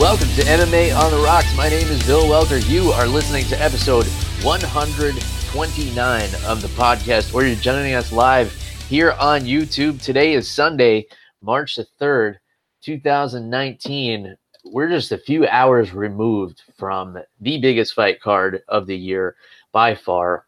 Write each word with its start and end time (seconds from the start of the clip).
Welcome 0.00 0.28
to 0.28 0.42
MMA 0.44 0.96
on 0.96 1.10
the 1.10 1.18
Rocks. 1.18 1.54
My 1.54 1.68
name 1.68 1.86
is 1.88 2.02
Bill 2.06 2.26
Welter. 2.26 2.56
You 2.56 2.90
are 2.92 3.06
listening 3.06 3.44
to 3.48 3.62
episode 3.62 4.06
129 4.42 6.22
of 6.46 6.62
the 6.62 6.68
podcast, 6.68 7.34
or 7.34 7.44
you're 7.44 7.54
joining 7.56 7.92
us 7.92 8.10
live 8.10 8.50
here 8.88 9.12
on 9.20 9.42
YouTube. 9.42 10.02
Today 10.02 10.32
is 10.32 10.50
Sunday, 10.50 11.06
March 11.42 11.76
the 11.76 11.86
3rd, 12.00 12.36
2019. 12.80 14.34
We're 14.64 14.88
just 14.88 15.12
a 15.12 15.18
few 15.18 15.46
hours 15.46 15.92
removed 15.92 16.62
from 16.78 17.18
the 17.38 17.58
biggest 17.58 17.92
fight 17.92 18.22
card 18.22 18.62
of 18.68 18.86
the 18.86 18.96
year 18.96 19.36
by 19.70 19.94
far 19.94 20.46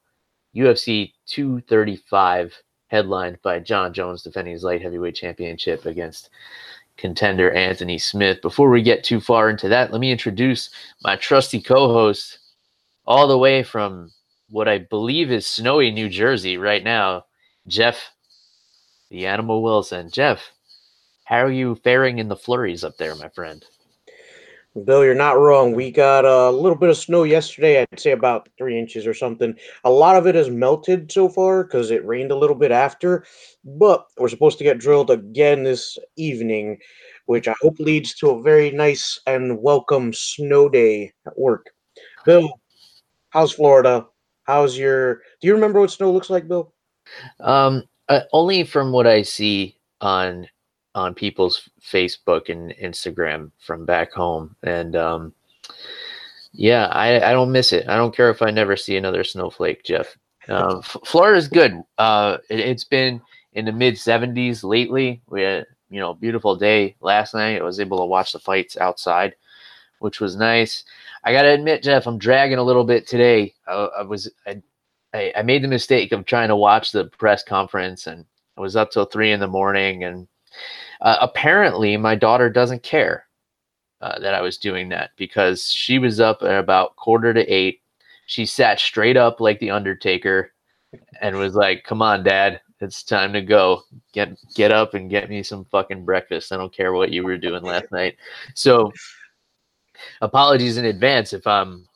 UFC 0.57 1.13
235, 1.27 2.57
headlined 2.87 3.37
by 3.43 3.59
Jon 3.59 3.93
Jones 3.93 4.23
defending 4.23 4.55
his 4.55 4.65
light 4.65 4.81
heavyweight 4.81 5.15
championship 5.15 5.85
against 5.85 6.31
contender 6.97 7.51
Anthony 7.53 7.99
Smith. 7.99 8.43
Before 8.43 8.71
we 8.71 8.83
get 8.83 9.05
too 9.05 9.21
far 9.21 9.51
into 9.51 9.69
that, 9.69 9.93
let 9.93 10.01
me 10.01 10.13
introduce 10.13 10.71
my 11.03 11.17
trusty 11.17 11.61
co 11.61 11.93
host, 11.93 12.39
all 13.07 13.27
the 13.29 13.39
way 13.39 13.63
from 13.63 14.11
what 14.51 14.69
I 14.69 14.79
believe 14.79 15.31
is 15.33 15.47
snowy 15.47 15.91
New 15.91 16.09
Jersey 16.09 16.59
right 16.59 16.85
now, 16.85 17.25
Jeff, 17.67 18.13
the 19.11 19.27
Animal 19.27 19.63
Wilson. 19.63 20.11
Jeff, 20.11 20.53
how 21.25 21.39
are 21.45 21.53
you 21.53 21.77
faring 21.77 22.19
in 22.19 22.29
the 22.29 22.37
flurries 22.37 22.85
up 22.85 22.97
there, 22.99 23.15
my 23.17 23.29
friend? 23.31 23.65
Bill, 24.85 25.05
you're 25.05 25.15
not 25.15 25.39
wrong. 25.39 25.75
We 25.75 25.91
got 25.91 26.25
a 26.25 26.51
little 26.51 26.79
bit 26.79 26.89
of 26.89 26.97
snow 26.97 27.25
yesterday. 27.25 27.83
I'd 27.83 28.01
say 28.01 28.13
about 28.13 28.49
three 28.57 28.79
inches 28.79 29.07
or 29.07 29.13
something. 29.13 29.55
A 29.85 29.91
lot 29.91 30.17
of 30.17 30.27
it 30.27 30.35
has 30.35 30.49
melted 30.49 31.13
so 31.13 31.29
far 31.29 31.65
because 31.65 31.91
it 31.91 32.07
rained 32.07 32.31
a 32.31 32.37
little 32.37 32.57
bit 32.57 32.71
after, 32.71 33.27
but 33.65 34.07
we're 34.17 34.31
supposed 34.31 34.57
to 34.59 34.65
get 34.65 34.79
drilled 34.79 35.11
again 35.11 35.63
this 35.63 35.99
evening, 36.17 36.79
which 37.27 37.49
I 37.49 37.55
hope 37.61 37.79
leads 37.81 38.15
to 38.17 38.31
a 38.31 38.43
very 38.43 38.71
nice 38.71 39.21
and 39.27 39.61
welcome 39.61 40.15
snow 40.15 40.71
day 40.71 41.13
at 41.27 41.39
work. 41.39 41.67
Bill, 42.25 42.49
how's 43.29 43.53
Florida? 43.53 44.07
How's 44.45 44.79
your? 44.79 45.17
Do 45.43 45.49
you 45.49 45.55
remember 45.55 45.81
what 45.81 45.91
snow 45.91 46.11
looks 46.11 46.31
like, 46.31 46.49
Bill? 46.49 46.73
Um, 47.41 47.83
uh, 48.09 48.21
only 48.33 48.65
from 48.65 48.91
what 48.91 49.07
I 49.07 49.21
see 49.21 49.77
on 50.01 50.49
on 50.95 51.15
people's 51.15 51.69
Facebook 51.81 52.49
and 52.49 52.75
Instagram 52.83 53.51
from 53.59 53.85
back 53.85 54.13
home. 54.13 54.55
And 54.63 54.95
um, 54.97 55.35
yeah, 56.53 56.87
I, 56.87 57.31
I 57.31 57.33
don't 57.33 57.53
miss 57.53 57.73
it. 57.73 57.89
I 57.89 57.97
don't 57.97 58.15
care 58.15 58.31
if 58.31 58.43
I 58.43 58.51
never 58.51 58.77
see 58.77 58.97
another 58.97 59.25
snowflake, 59.25 59.85
Jeff. 59.85 60.17
Uh, 60.49 60.79
F- 60.79 60.97
Florida's 61.05 61.49
good. 61.49 61.81
Uh, 61.99 62.39
it, 62.51 62.61
it's 62.61 62.85
been 62.85 63.21
in 63.55 63.65
the 63.65 63.73
mid 63.73 63.95
70s 63.95 64.65
lately. 64.65 65.23
We 65.29 65.43
had 65.43 65.67
you 65.89 66.01
know 66.01 66.15
beautiful 66.15 66.57
day 66.57 66.97
last 67.01 67.35
night. 67.35 67.61
I 67.61 67.65
was 67.65 67.81
able 67.81 67.99
to 67.99 68.07
watch 68.07 68.33
the 68.33 68.39
fights 68.39 68.77
outside, 68.77 69.35
which 70.01 70.21
was 70.21 70.37
nice. 70.37 70.85
I 71.25 71.33
gotta 71.33 71.51
admit, 71.51 71.83
Jeff, 71.83 72.07
I'm 72.07 72.19
dragging 72.19 72.59
a 72.59 72.63
little 72.63 72.85
bit 72.85 73.07
today. 73.07 73.55
I, 73.67 73.73
I 73.73 74.03
was 74.03 74.31
I, 75.15 75.33
I 75.37 75.43
made 75.43 75.63
the 75.63 75.69
mistake 75.69 76.13
of 76.13 76.25
trying 76.25 76.49
to 76.49 76.57
watch 76.57 76.93
the 76.93 77.05
press 77.05 77.45
conference, 77.45 78.07
and 78.07 78.25
I 78.57 78.61
was 78.61 78.77
up 78.77 78.91
till 78.91 79.05
three 79.05 79.33
in 79.33 79.41
the 79.41 79.47
morning, 79.47 80.05
and 80.05 80.27
uh, 81.01 81.17
apparently, 81.21 81.97
my 81.97 82.15
daughter 82.15 82.49
doesn't 82.49 82.83
care 82.83 83.27
uh, 84.01 84.19
that 84.19 84.35
I 84.35 84.41
was 84.41 84.59
doing 84.59 84.89
that 84.91 85.11
because 85.17 85.71
she 85.71 85.99
was 85.99 86.21
up 86.21 86.43
at 86.43 86.59
about 86.59 86.97
quarter 86.97 87.33
to 87.33 87.47
eight. 87.47 87.81
She 88.27 88.47
sat 88.47 88.81
straight 88.81 89.17
up 89.17 89.41
like 89.41 89.59
the 89.61 89.71
Undertaker 89.71 90.53
and 91.21 91.37
was 91.37 91.55
like, 91.55 91.85
"Come 91.85 92.03
on, 92.03 92.23
Dad, 92.23 92.61
it's 92.81 93.03
time 93.03 93.33
to 93.33 93.43
go. 93.43 93.83
Get 94.13 94.37
get 94.55 94.73
up 94.73 94.95
and 94.95 95.11
get 95.11 95.29
me 95.29 95.43
some 95.43 95.65
fucking 95.67 96.05
breakfast. 96.05 96.53
I 96.53 96.57
don't 96.57 96.75
care 96.75 96.93
what 96.93 97.11
you 97.11 97.25
were 97.25 97.39
doing 97.39 97.63
last 97.63 97.91
night." 97.93 98.17
So, 98.55 98.93
apologies 100.21 100.77
in 100.77 100.85
advance 100.85 101.33
if 101.33 101.47
I'm 101.47 101.87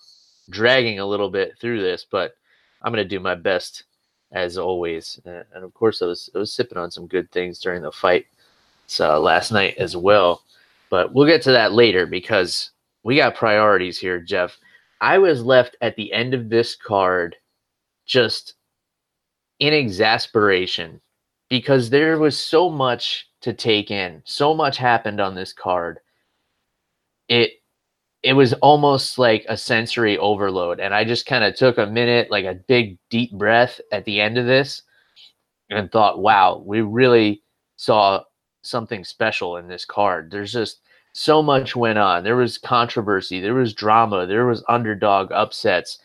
dragging 0.50 1.00
a 1.00 1.06
little 1.06 1.30
bit 1.30 1.58
through 1.60 1.82
this, 1.82 2.06
but 2.08 2.36
I'm 2.82 2.92
gonna 2.92 3.04
do 3.04 3.20
my 3.20 3.34
best 3.34 3.84
as 4.32 4.58
always. 4.58 5.20
And 5.24 5.44
of 5.64 5.74
course, 5.74 6.02
I 6.02 6.06
was 6.06 6.30
I 6.34 6.38
was 6.38 6.52
sipping 6.52 6.78
on 6.78 6.90
some 6.90 7.06
good 7.06 7.30
things 7.32 7.58
during 7.60 7.82
the 7.82 7.92
fight 7.92 8.26
uh, 9.00 9.18
last 9.20 9.52
night 9.52 9.76
as 9.78 9.96
well. 9.96 10.42
But 10.90 11.12
we'll 11.12 11.26
get 11.26 11.42
to 11.42 11.52
that 11.52 11.72
later 11.72 12.06
because 12.06 12.70
we 13.02 13.16
got 13.16 13.34
priorities 13.34 13.98
here, 13.98 14.20
Jeff. 14.20 14.56
I 15.00 15.18
was 15.18 15.42
left 15.42 15.76
at 15.80 15.96
the 15.96 16.12
end 16.12 16.34
of 16.34 16.48
this 16.48 16.74
card 16.74 17.36
just 18.06 18.54
in 19.58 19.72
exasperation 19.72 21.00
because 21.48 21.90
there 21.90 22.18
was 22.18 22.38
so 22.38 22.70
much 22.70 23.28
to 23.42 23.52
take 23.52 23.90
in. 23.90 24.22
So 24.24 24.54
much 24.54 24.76
happened 24.76 25.20
on 25.20 25.34
this 25.34 25.52
card. 25.52 26.00
It 27.28 27.52
it 28.22 28.32
was 28.32 28.54
almost 28.54 29.18
like 29.18 29.44
a 29.48 29.56
sensory 29.56 30.18
overload 30.18 30.80
and 30.80 30.92
I 30.94 31.04
just 31.04 31.26
kind 31.26 31.44
of 31.44 31.54
took 31.54 31.78
a 31.78 31.86
minute 31.86 32.30
like 32.30 32.44
a 32.44 32.54
big 32.54 32.98
deep 33.10 33.30
breath 33.32 33.80
at 33.92 34.04
the 34.04 34.20
end 34.20 34.38
of 34.38 34.46
this 34.46 34.82
and 35.70 35.90
thought, 35.90 36.20
"Wow, 36.20 36.62
we 36.64 36.80
really 36.80 37.42
saw 37.76 38.24
something 38.66 39.04
special 39.04 39.56
in 39.56 39.68
this 39.68 39.84
card. 39.84 40.30
There's 40.30 40.52
just 40.52 40.80
so 41.12 41.42
much 41.42 41.74
went 41.74 41.98
on. 41.98 42.24
There 42.24 42.36
was 42.36 42.58
controversy, 42.58 43.40
there 43.40 43.54
was 43.54 43.72
drama, 43.72 44.26
there 44.26 44.46
was 44.46 44.64
underdog 44.68 45.32
upsets, 45.32 45.98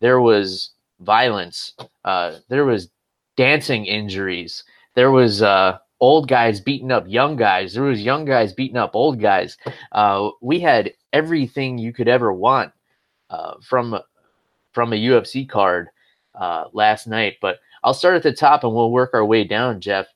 there 0.00 0.20
was 0.20 0.70
violence, 1.00 1.74
uh, 2.04 2.36
there 2.48 2.64
was 2.64 2.88
dancing 3.36 3.86
injuries, 3.86 4.62
there 4.94 5.10
was 5.10 5.42
uh, 5.42 5.78
old 6.00 6.28
guys 6.28 6.60
beating 6.60 6.92
up 6.92 7.04
young 7.08 7.36
guys, 7.36 7.74
there 7.74 7.82
was 7.82 8.02
young 8.02 8.24
guys 8.24 8.52
beating 8.52 8.76
up 8.76 8.94
old 8.94 9.20
guys. 9.20 9.56
Uh, 9.92 10.30
we 10.40 10.60
had 10.60 10.92
everything 11.12 11.78
you 11.78 11.92
could 11.92 12.08
ever 12.08 12.32
want 12.32 12.72
uh, 13.30 13.54
from 13.60 13.98
from 14.72 14.92
a 14.92 14.96
UFC 14.96 15.48
card 15.48 15.88
uh, 16.34 16.64
last 16.72 17.06
night. 17.06 17.36
But 17.40 17.58
I'll 17.84 17.94
start 17.94 18.16
at 18.16 18.22
the 18.22 18.32
top 18.32 18.64
and 18.64 18.74
we'll 18.74 18.90
work 18.90 19.10
our 19.14 19.24
way 19.24 19.44
down, 19.44 19.80
Jeff. 19.80 20.06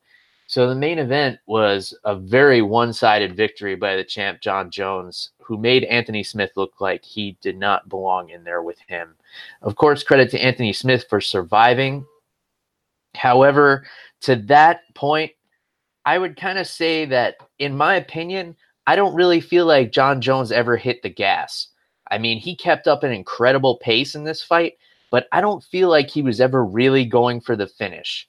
So 0.49 0.69
the 0.69 0.77
main 0.77 0.99
event 1.01 1.41
was 1.47 1.93
a 2.05 2.15
very 2.15 2.63
one-sided 2.63 3.37
victory 3.37 3.75
by 3.75 3.97
the 3.97 4.05
champ 4.05 4.41
Jon 4.41 4.71
Jones, 4.71 5.31
who 5.41 5.59
made 5.59 5.85
Anthony 5.85 6.23
Smith 6.23 6.53
look 6.57 6.81
like 6.81 7.05
he 7.05 7.37
did 7.41 7.59
not 7.59 7.89
belong 7.89 8.31
in 8.31 8.45
there 8.45 8.63
with 8.63 8.79
him. 8.87 9.17
Of 9.63 9.75
course, 9.75 10.05
credit 10.05 10.31
to 10.31 10.43
Anthony 10.43 10.73
Smith 10.73 11.07
for 11.09 11.21
surviving. 11.21 12.07
However, 13.17 13.87
to 14.23 14.37
that 14.37 14.83
point, 14.95 15.33
I 16.05 16.19
would 16.19 16.37
kind 16.37 16.59
of 16.59 16.69
say 16.69 17.05
that, 17.07 17.37
in 17.59 17.77
my 17.77 17.97
opinion, 17.97 18.55
I 18.87 18.95
don't 18.95 19.17
really 19.17 19.41
feel 19.41 19.67
like 19.67 19.91
Jon 19.91 20.21
Jones 20.21 20.53
ever 20.53 20.77
hit 20.77 21.03
the 21.03 21.09
gas. 21.11 21.69
I 22.13 22.19
mean, 22.19 22.39
he 22.39 22.55
kept 22.55 22.87
up 22.87 23.03
an 23.03 23.11
incredible 23.11 23.79
pace 23.79 24.15
in 24.15 24.23
this 24.23 24.43
fight, 24.43 24.75
but 25.11 25.27
I 25.33 25.41
don't 25.41 25.65
feel 25.65 25.89
like 25.89 26.09
he 26.09 26.23
was 26.23 26.41
ever 26.41 26.65
really 26.65 27.05
going 27.05 27.41
for 27.41 27.57
the 27.57 27.67
finish. 27.67 28.29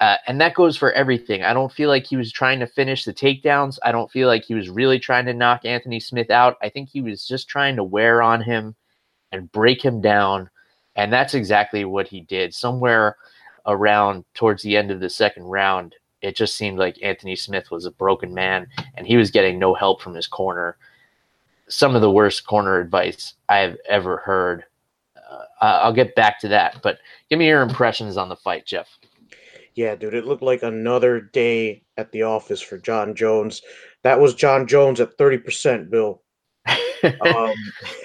Uh, 0.00 0.16
and 0.28 0.40
that 0.40 0.54
goes 0.54 0.76
for 0.76 0.92
everything. 0.92 1.42
I 1.42 1.52
don't 1.52 1.72
feel 1.72 1.88
like 1.88 2.06
he 2.06 2.16
was 2.16 2.30
trying 2.30 2.60
to 2.60 2.66
finish 2.66 3.04
the 3.04 3.12
takedowns. 3.12 3.78
I 3.82 3.90
don't 3.90 4.10
feel 4.10 4.28
like 4.28 4.44
he 4.44 4.54
was 4.54 4.70
really 4.70 5.00
trying 5.00 5.26
to 5.26 5.34
knock 5.34 5.64
Anthony 5.64 5.98
Smith 5.98 6.30
out. 6.30 6.56
I 6.62 6.68
think 6.68 6.88
he 6.88 7.00
was 7.00 7.26
just 7.26 7.48
trying 7.48 7.74
to 7.76 7.84
wear 7.84 8.22
on 8.22 8.40
him 8.40 8.76
and 9.32 9.50
break 9.50 9.84
him 9.84 10.00
down. 10.00 10.50
And 10.94 11.12
that's 11.12 11.34
exactly 11.34 11.84
what 11.84 12.06
he 12.06 12.20
did. 12.20 12.54
Somewhere 12.54 13.16
around 13.66 14.24
towards 14.34 14.62
the 14.62 14.76
end 14.76 14.92
of 14.92 15.00
the 15.00 15.10
second 15.10 15.44
round, 15.44 15.96
it 16.22 16.36
just 16.36 16.56
seemed 16.56 16.78
like 16.78 17.02
Anthony 17.02 17.34
Smith 17.34 17.70
was 17.70 17.84
a 17.84 17.90
broken 17.90 18.32
man 18.32 18.68
and 18.94 19.06
he 19.06 19.16
was 19.16 19.30
getting 19.32 19.58
no 19.58 19.74
help 19.74 20.00
from 20.00 20.14
his 20.14 20.26
corner. 20.28 20.76
Some 21.68 21.96
of 21.96 22.02
the 22.02 22.10
worst 22.10 22.46
corner 22.46 22.78
advice 22.78 23.34
I 23.48 23.58
have 23.58 23.76
ever 23.88 24.18
heard. 24.18 24.64
Uh, 25.30 25.44
I'll 25.60 25.92
get 25.92 26.14
back 26.14 26.40
to 26.40 26.48
that, 26.48 26.80
but 26.82 26.98
give 27.28 27.38
me 27.38 27.48
your 27.48 27.62
impressions 27.62 28.16
on 28.16 28.28
the 28.28 28.36
fight, 28.36 28.64
Jeff. 28.64 28.88
Yeah, 29.78 29.94
dude, 29.94 30.14
it 30.14 30.26
looked 30.26 30.42
like 30.42 30.64
another 30.64 31.20
day 31.20 31.84
at 31.96 32.10
the 32.10 32.24
office 32.24 32.60
for 32.60 32.78
Jon 32.78 33.14
Jones. 33.14 33.62
That 34.02 34.18
was 34.18 34.34
Jon 34.34 34.66
Jones 34.66 34.98
at 34.98 35.16
30%, 35.16 35.88
Bill. 35.88 36.20
um, 37.24 37.52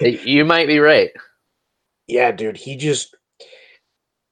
you 0.00 0.44
might 0.44 0.68
be 0.68 0.78
right. 0.78 1.10
Yeah, 2.06 2.30
dude, 2.30 2.56
he 2.56 2.76
just, 2.76 3.16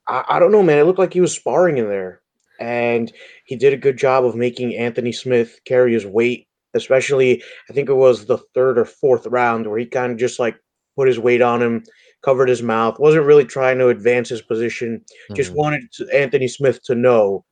I, 0.07 0.23
I 0.29 0.39
don't 0.39 0.53
know, 0.53 0.63
man. 0.63 0.79
It 0.79 0.85
looked 0.85 1.01
like 1.01 1.13
he 1.13 1.21
was 1.21 1.35
sparring 1.35 1.79
in 1.79 1.89
there. 1.89 2.21
And 2.61 3.13
he 3.45 3.57
did 3.57 3.73
a 3.73 3.77
good 3.77 3.97
job 3.97 4.25
of 4.25 4.37
making 4.37 4.77
Anthony 4.77 5.11
Smith 5.11 5.59
carry 5.67 5.95
his 5.95 6.07
weight 6.07 6.47
especially 6.75 7.43
I 7.69 7.75
think 7.75 7.91
it 7.91 7.95
was 7.95 8.25
the 8.25 8.39
third 8.55 8.79
or 8.79 8.87
fourth 8.87 9.27
round 9.27 9.67
where 9.67 9.79
he 9.79 9.85
kind 9.85 10.11
of 10.11 10.17
just 10.17 10.39
like 10.39 10.59
put 10.97 11.07
his 11.07 11.19
weight 11.19 11.43
on 11.43 11.61
him, 11.61 11.85
covered 12.23 12.49
his 12.49 12.63
mouth, 12.63 12.99
wasn't 12.99 13.27
really 13.27 13.45
trying 13.45 13.79
to 13.79 13.89
advance 13.89 14.29
his 14.29 14.43
position, 14.43 14.99
mm-hmm. 14.99 15.35
just 15.35 15.53
wanted 15.53 15.83
Anthony 16.13 16.49
Smith 16.49 16.83
to 16.85 16.95
know 16.95 17.45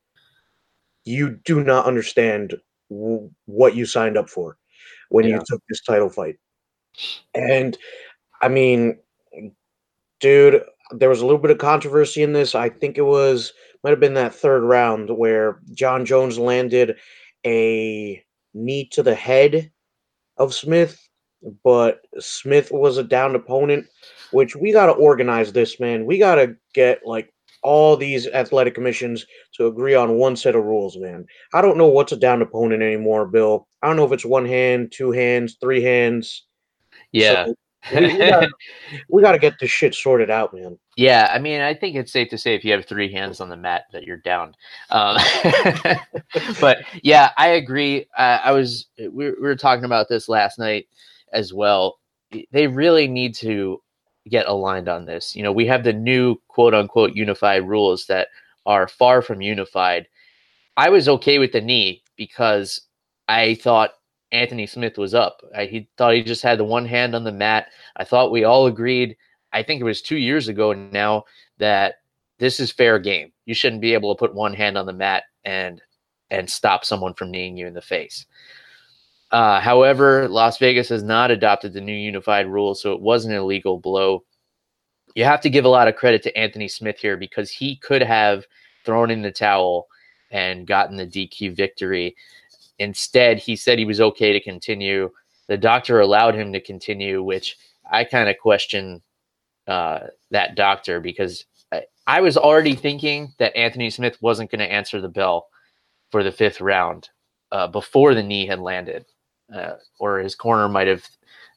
you 1.03 1.39
do 1.43 1.63
not 1.63 1.85
understand 1.85 2.55
w- 2.89 3.29
what 3.45 3.75
you 3.75 3.85
signed 3.85 4.17
up 4.17 4.29
for 4.29 4.57
when 5.09 5.25
yeah. 5.25 5.35
you 5.35 5.41
took 5.45 5.61
this 5.69 5.81
title 5.81 6.09
fight. 6.09 6.35
And 7.33 7.77
I 8.41 8.47
mean, 8.47 8.97
dude, 10.19 10.63
there 10.91 11.09
was 11.09 11.21
a 11.21 11.25
little 11.25 11.41
bit 11.41 11.51
of 11.51 11.57
controversy 11.57 12.23
in 12.23 12.33
this. 12.33 12.55
I 12.55 12.69
think 12.69 12.97
it 12.97 13.05
was 13.05 13.53
might 13.83 13.91
have 13.91 13.99
been 13.99 14.13
that 14.13 14.35
third 14.35 14.63
round 14.63 15.09
where 15.09 15.59
Jon 15.73 16.05
Jones 16.05 16.37
landed 16.37 16.97
a 17.45 18.23
knee 18.53 18.87
to 18.91 19.01
the 19.01 19.15
head 19.15 19.71
of 20.37 20.53
Smith, 20.53 21.09
but 21.63 22.01
Smith 22.19 22.71
was 22.71 22.97
a 22.97 23.03
downed 23.03 23.35
opponent, 23.35 23.87
which 24.31 24.55
we 24.55 24.71
got 24.71 24.87
to 24.87 24.93
organize 24.93 25.51
this, 25.51 25.79
man. 25.79 26.05
We 26.05 26.17
got 26.17 26.35
to 26.35 26.55
get 26.73 27.05
like 27.05 27.33
all 27.63 27.95
these 27.95 28.27
athletic 28.27 28.73
commissions 28.73 29.25
to 29.53 29.67
agree 29.67 29.95
on 29.95 30.17
one 30.17 30.35
set 30.35 30.55
of 30.55 30.63
rules, 30.63 30.97
man. 30.97 31.25
I 31.53 31.61
don't 31.61 31.77
know 31.77 31.87
what's 31.87 32.11
a 32.11 32.17
downed 32.17 32.41
opponent 32.41 32.81
anymore, 32.81 33.27
Bill. 33.27 33.67
I 33.81 33.87
don't 33.87 33.95
know 33.95 34.05
if 34.05 34.11
it's 34.11 34.25
one 34.25 34.45
hand, 34.45 34.91
two 34.91 35.11
hands, 35.11 35.57
three 35.59 35.81
hands. 35.81 36.45
Yeah. 37.11 37.45
So 37.45 37.55
we, 39.09 39.21
got 39.21 39.31
to 39.31 39.39
get 39.39 39.59
this 39.59 39.71
shit 39.71 39.95
sorted 39.95 40.29
out, 40.29 40.53
man. 40.53 40.77
Yeah, 40.97 41.31
I 41.33 41.39
mean, 41.39 41.61
I 41.61 41.73
think 41.73 41.95
it's 41.95 42.11
safe 42.11 42.29
to 42.29 42.37
say 42.37 42.53
if 42.53 42.63
you 42.63 42.71
have 42.73 42.85
three 42.85 43.11
hands 43.11 43.41
on 43.41 43.49
the 43.49 43.57
mat 43.57 43.85
that 43.91 44.03
you're 44.03 44.17
down. 44.17 44.53
Um, 44.91 45.17
but 46.61 46.83
yeah, 47.01 47.31
I 47.37 47.47
agree. 47.47 48.07
Uh, 48.15 48.39
I 48.43 48.51
was 48.51 48.87
we, 48.99 49.31
we 49.31 49.31
were 49.31 49.55
talking 49.55 49.85
about 49.85 50.09
this 50.09 50.29
last 50.29 50.59
night 50.59 50.87
as 51.33 51.53
well. 51.53 51.99
They 52.51 52.67
really 52.67 53.07
need 53.07 53.35
to 53.35 53.81
get 54.29 54.47
aligned 54.47 54.87
on 54.87 55.05
this. 55.05 55.35
You 55.35 55.43
know, 55.43 55.51
we 55.51 55.65
have 55.67 55.83
the 55.83 55.93
new 55.93 56.35
quote 56.47 56.73
unquote 56.73 57.15
unified 57.15 57.67
rules 57.67 58.05
that 58.07 58.27
are 58.65 58.87
far 58.87 59.21
from 59.21 59.41
unified. 59.41 60.07
I 60.77 60.89
was 60.89 61.09
okay 61.09 61.39
with 61.39 61.51
the 61.51 61.61
knee 61.61 62.03
because 62.15 62.81
I 63.27 63.55
thought 63.55 63.91
Anthony 64.31 64.65
Smith 64.65 64.97
was 64.97 65.13
up. 65.13 65.41
I, 65.55 65.65
he 65.65 65.89
thought 65.97 66.13
he 66.13 66.23
just 66.23 66.43
had 66.43 66.59
the 66.59 66.63
one 66.63 66.85
hand 66.85 67.15
on 67.15 67.23
the 67.23 67.31
mat. 67.31 67.67
I 67.97 68.03
thought 68.03 68.31
we 68.31 68.43
all 68.43 68.67
agreed. 68.67 69.17
I 69.51 69.63
think 69.63 69.81
it 69.81 69.85
was 69.85 70.01
two 70.01 70.17
years 70.17 70.47
ago 70.47 70.73
now 70.73 71.25
that 71.57 71.95
this 72.39 72.59
is 72.59 72.71
fair 72.71 72.97
game. 72.99 73.31
You 73.45 73.53
shouldn't 73.53 73.81
be 73.81 73.93
able 73.93 74.15
to 74.15 74.19
put 74.19 74.33
one 74.33 74.53
hand 74.53 74.77
on 74.77 74.85
the 74.85 74.93
mat 74.93 75.23
and 75.43 75.81
and 76.29 76.49
stop 76.49 76.85
someone 76.85 77.13
from 77.13 77.29
kneeing 77.29 77.57
you 77.57 77.67
in 77.67 77.73
the 77.73 77.81
face. 77.81 78.25
Uh, 79.31 79.61
however, 79.61 80.27
Las 80.27 80.57
Vegas 80.57 80.89
has 80.89 81.03
not 81.03 81.31
adopted 81.31 81.73
the 81.73 81.81
new 81.81 81.95
unified 81.95 82.47
rule, 82.47 82.75
so 82.75 82.91
it 82.93 83.01
wasn't 83.01 83.33
an 83.33 83.39
illegal 83.39 83.79
blow. 83.79 84.23
You 85.15 85.23
have 85.23 85.41
to 85.41 85.49
give 85.49 85.65
a 85.65 85.69
lot 85.69 85.87
of 85.87 85.95
credit 85.95 86.21
to 86.23 86.37
Anthony 86.37 86.67
Smith 86.67 86.99
here 86.99 87.17
because 87.17 87.49
he 87.49 87.77
could 87.77 88.01
have 88.01 88.45
thrown 88.83 89.09
in 89.09 89.21
the 89.21 89.31
towel 89.31 89.87
and 90.31 90.67
gotten 90.67 90.97
the 90.97 91.07
DQ 91.07 91.55
victory. 91.55 92.15
Instead, 92.79 93.37
he 93.37 93.55
said 93.55 93.77
he 93.77 93.85
was 93.85 94.01
okay 94.01 94.33
to 94.33 94.39
continue. 94.39 95.09
The 95.47 95.57
doctor 95.57 95.99
allowed 95.99 96.35
him 96.35 96.51
to 96.53 96.61
continue, 96.61 97.23
which 97.23 97.57
I 97.89 98.03
kind 98.03 98.29
of 98.29 98.37
question 98.37 99.01
uh, 99.67 100.07
that 100.31 100.55
doctor 100.55 100.99
because 100.99 101.45
I, 101.71 101.83
I, 102.07 102.21
was 102.21 102.37
already 102.37 102.73
thinking 102.73 103.33
that 103.37 103.55
Anthony 103.55 103.89
Smith 103.89 104.17
wasn't 104.21 104.49
going 104.49 104.59
to 104.59 104.71
answer 104.71 104.99
the 104.99 105.07
bell 105.09 105.47
for 106.09 106.23
the 106.23 106.31
fifth 106.31 106.61
round 106.61 107.09
uh, 107.51 107.67
before 107.67 108.13
the 108.13 108.23
knee 108.23 108.47
had 108.47 108.59
landed, 108.59 109.05
uh, 109.53 109.73
or 109.99 110.19
his 110.19 110.35
corner 110.35 110.67
might 110.67 110.87
have 110.87 111.07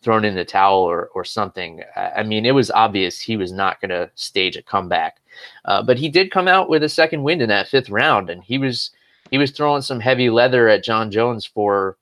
thrown 0.02 0.24
in 0.24 0.34
the 0.34 0.44
towel 0.44 0.80
or, 0.80 1.08
or 1.14 1.24
something. 1.24 1.82
I, 1.96 2.22
mean, 2.22 2.44
it 2.44 2.54
was 2.54 2.70
obvious 2.70 3.20
he 3.20 3.36
was 3.36 3.52
not 3.52 3.80
going 3.80 3.88
to 3.88 4.10
stage 4.14 4.56
a 4.56 4.62
comeback. 4.62 5.20
Uh, 5.64 5.82
but 5.82 5.98
he 5.98 6.08
did 6.08 6.30
come 6.30 6.46
out 6.46 6.68
with 6.68 6.82
a 6.82 6.88
second 6.88 7.22
win 7.22 7.40
in 7.40 7.48
that 7.48 7.68
fifth 7.68 7.90
round, 7.90 8.30
and 8.30 8.44
he 8.44 8.58
was 8.58 8.90
he 9.30 9.38
was 9.38 9.50
throwing 9.50 9.82
some 9.82 9.98
heavy 9.98 10.30
leather 10.30 10.68
at 10.68 10.84
Jon 10.84 11.10
Jones 11.10 11.44
for 11.44 11.96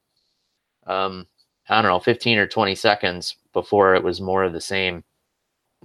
um, 0.87 1.27
I 1.69 1.81
don't 1.81 1.91
know, 1.91 2.00
15 2.00 2.39
or 2.39 2.47
20 2.47 2.75
seconds 2.75 3.37
before 3.53 3.94
it 3.94 4.03
was 4.03 4.21
more 4.21 4.44
of 4.44 4.53
the 4.53 4.61
same. 4.61 5.05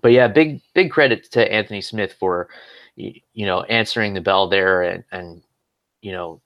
But 0.02 0.12
yeah, 0.12 0.28
big 0.28 0.62
big 0.74 0.92
credit 0.92 1.32
to 1.32 1.52
Anthony 1.52 1.82
Smith 1.82 2.14
for 2.14 2.50
you 2.96 3.46
know 3.46 3.64
answering 3.64 4.14
the 4.14 4.22
bell 4.22 4.48
there 4.48 4.84
and 4.84 5.04
and 5.12 5.42
you 6.02 6.12
know 6.12 6.42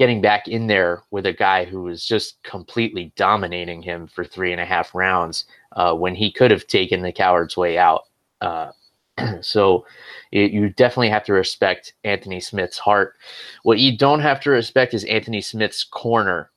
getting 0.00 0.22
back 0.22 0.48
in 0.48 0.66
there 0.66 1.02
with 1.10 1.26
a 1.26 1.32
guy 1.34 1.62
who 1.62 1.82
was 1.82 2.06
just 2.06 2.42
completely 2.42 3.12
dominating 3.16 3.82
him 3.82 4.06
for 4.06 4.24
three 4.24 4.50
and 4.50 4.58
a 4.58 4.64
half 4.64 4.94
rounds 4.94 5.44
uh, 5.76 5.92
when 5.92 6.14
he 6.14 6.32
could 6.32 6.50
have 6.50 6.66
taken 6.66 7.02
the 7.02 7.12
coward's 7.12 7.54
way 7.54 7.76
out. 7.76 8.04
Uh, 8.40 8.70
so 9.42 9.84
it, 10.32 10.52
you 10.52 10.70
definitely 10.70 11.10
have 11.10 11.22
to 11.22 11.34
respect 11.34 11.92
Anthony 12.02 12.40
Smith's 12.40 12.78
heart. 12.78 13.16
What 13.62 13.78
you 13.78 13.94
don't 13.94 14.20
have 14.20 14.40
to 14.40 14.50
respect 14.50 14.94
is 14.94 15.04
Anthony 15.04 15.42
Smith's 15.42 15.84
corner 15.84 16.50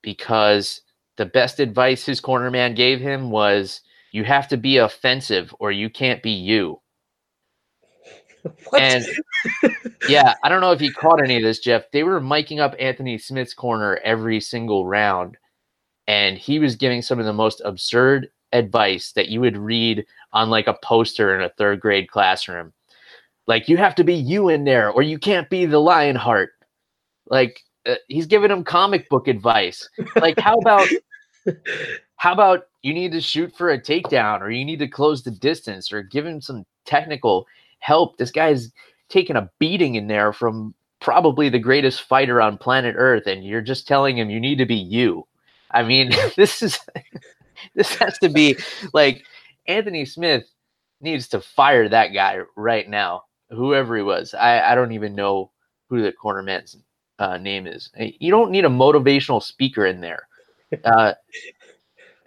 because 0.00 0.82
the 1.16 1.26
best 1.26 1.58
advice 1.58 2.06
his 2.06 2.20
corner 2.20 2.48
man 2.48 2.76
gave 2.76 3.00
him 3.00 3.32
was 3.32 3.80
you 4.12 4.22
have 4.22 4.46
to 4.46 4.56
be 4.56 4.76
offensive 4.76 5.52
or 5.58 5.72
you 5.72 5.90
can't 5.90 6.22
be 6.22 6.30
you. 6.30 6.80
What? 8.70 8.80
And 8.80 9.04
yeah, 10.08 10.34
I 10.42 10.48
don't 10.48 10.60
know 10.60 10.72
if 10.72 10.80
you 10.80 10.92
caught 10.92 11.22
any 11.22 11.36
of 11.36 11.42
this, 11.42 11.58
Jeff. 11.58 11.90
They 11.92 12.02
were 12.04 12.20
miking 12.20 12.60
up 12.60 12.74
Anthony 12.78 13.18
Smith's 13.18 13.54
corner 13.54 14.00
every 14.02 14.40
single 14.40 14.86
round, 14.86 15.36
and 16.06 16.38
he 16.38 16.58
was 16.58 16.76
giving 16.76 17.02
some 17.02 17.18
of 17.18 17.26
the 17.26 17.32
most 17.32 17.60
absurd 17.64 18.28
advice 18.52 19.12
that 19.12 19.28
you 19.28 19.40
would 19.40 19.56
read 19.56 20.04
on 20.32 20.50
like 20.50 20.66
a 20.66 20.78
poster 20.82 21.34
in 21.34 21.42
a 21.42 21.50
third 21.50 21.80
grade 21.80 22.08
classroom. 22.08 22.72
Like 23.46 23.68
you 23.68 23.76
have 23.76 23.94
to 23.96 24.04
be 24.04 24.14
you 24.14 24.48
in 24.48 24.64
there, 24.64 24.90
or 24.90 25.02
you 25.02 25.18
can't 25.18 25.50
be 25.50 25.66
the 25.66 25.80
Lionheart. 25.80 26.50
Like 27.26 27.60
uh, 27.86 27.96
he's 28.08 28.26
giving 28.26 28.50
him 28.50 28.64
comic 28.64 29.08
book 29.08 29.28
advice. 29.28 29.88
Like 30.16 30.38
how 30.38 30.56
about 30.58 30.88
how 32.16 32.32
about 32.32 32.68
you 32.82 32.94
need 32.94 33.12
to 33.12 33.20
shoot 33.20 33.54
for 33.56 33.70
a 33.70 33.80
takedown, 33.80 34.40
or 34.40 34.50
you 34.50 34.64
need 34.64 34.78
to 34.78 34.88
close 34.88 35.22
the 35.22 35.30
distance, 35.30 35.92
or 35.92 36.02
give 36.02 36.26
him 36.26 36.40
some 36.40 36.64
technical 36.84 37.46
help. 37.80 38.16
This 38.18 38.30
guy's 38.30 38.70
taking 39.08 39.36
a 39.36 39.50
beating 39.58 39.96
in 39.96 40.06
there 40.06 40.32
from 40.32 40.74
probably 41.00 41.48
the 41.48 41.58
greatest 41.58 42.02
fighter 42.02 42.40
on 42.40 42.58
planet 42.58 42.94
Earth, 42.98 43.26
and 43.26 43.44
you're 43.44 43.60
just 43.62 43.88
telling 43.88 44.16
him 44.18 44.30
you 44.30 44.40
need 44.40 44.58
to 44.58 44.66
be 44.66 44.76
you. 44.76 45.26
I 45.70 45.82
mean, 45.82 46.10
this 46.36 46.62
is 46.62 46.78
this 47.74 47.94
has 47.96 48.18
to 48.18 48.28
be 48.28 48.56
like 48.92 49.24
Anthony 49.66 50.04
Smith 50.04 50.44
needs 51.00 51.28
to 51.28 51.40
fire 51.40 51.88
that 51.88 52.08
guy 52.08 52.40
right 52.56 52.88
now, 52.88 53.24
whoever 53.50 53.96
he 53.96 54.02
was. 54.02 54.34
I, 54.34 54.72
I 54.72 54.74
don't 54.74 54.92
even 54.92 55.14
know 55.14 55.50
who 55.88 56.02
the 56.02 56.12
corner 56.12 56.42
man's 56.42 56.76
uh, 57.18 57.36
name 57.38 57.66
is. 57.66 57.90
You 57.98 58.30
don't 58.30 58.50
need 58.50 58.64
a 58.64 58.68
motivational 58.70 59.42
speaker 59.42 59.86
in 59.86 60.00
there. 60.00 60.26
Uh, 60.84 61.12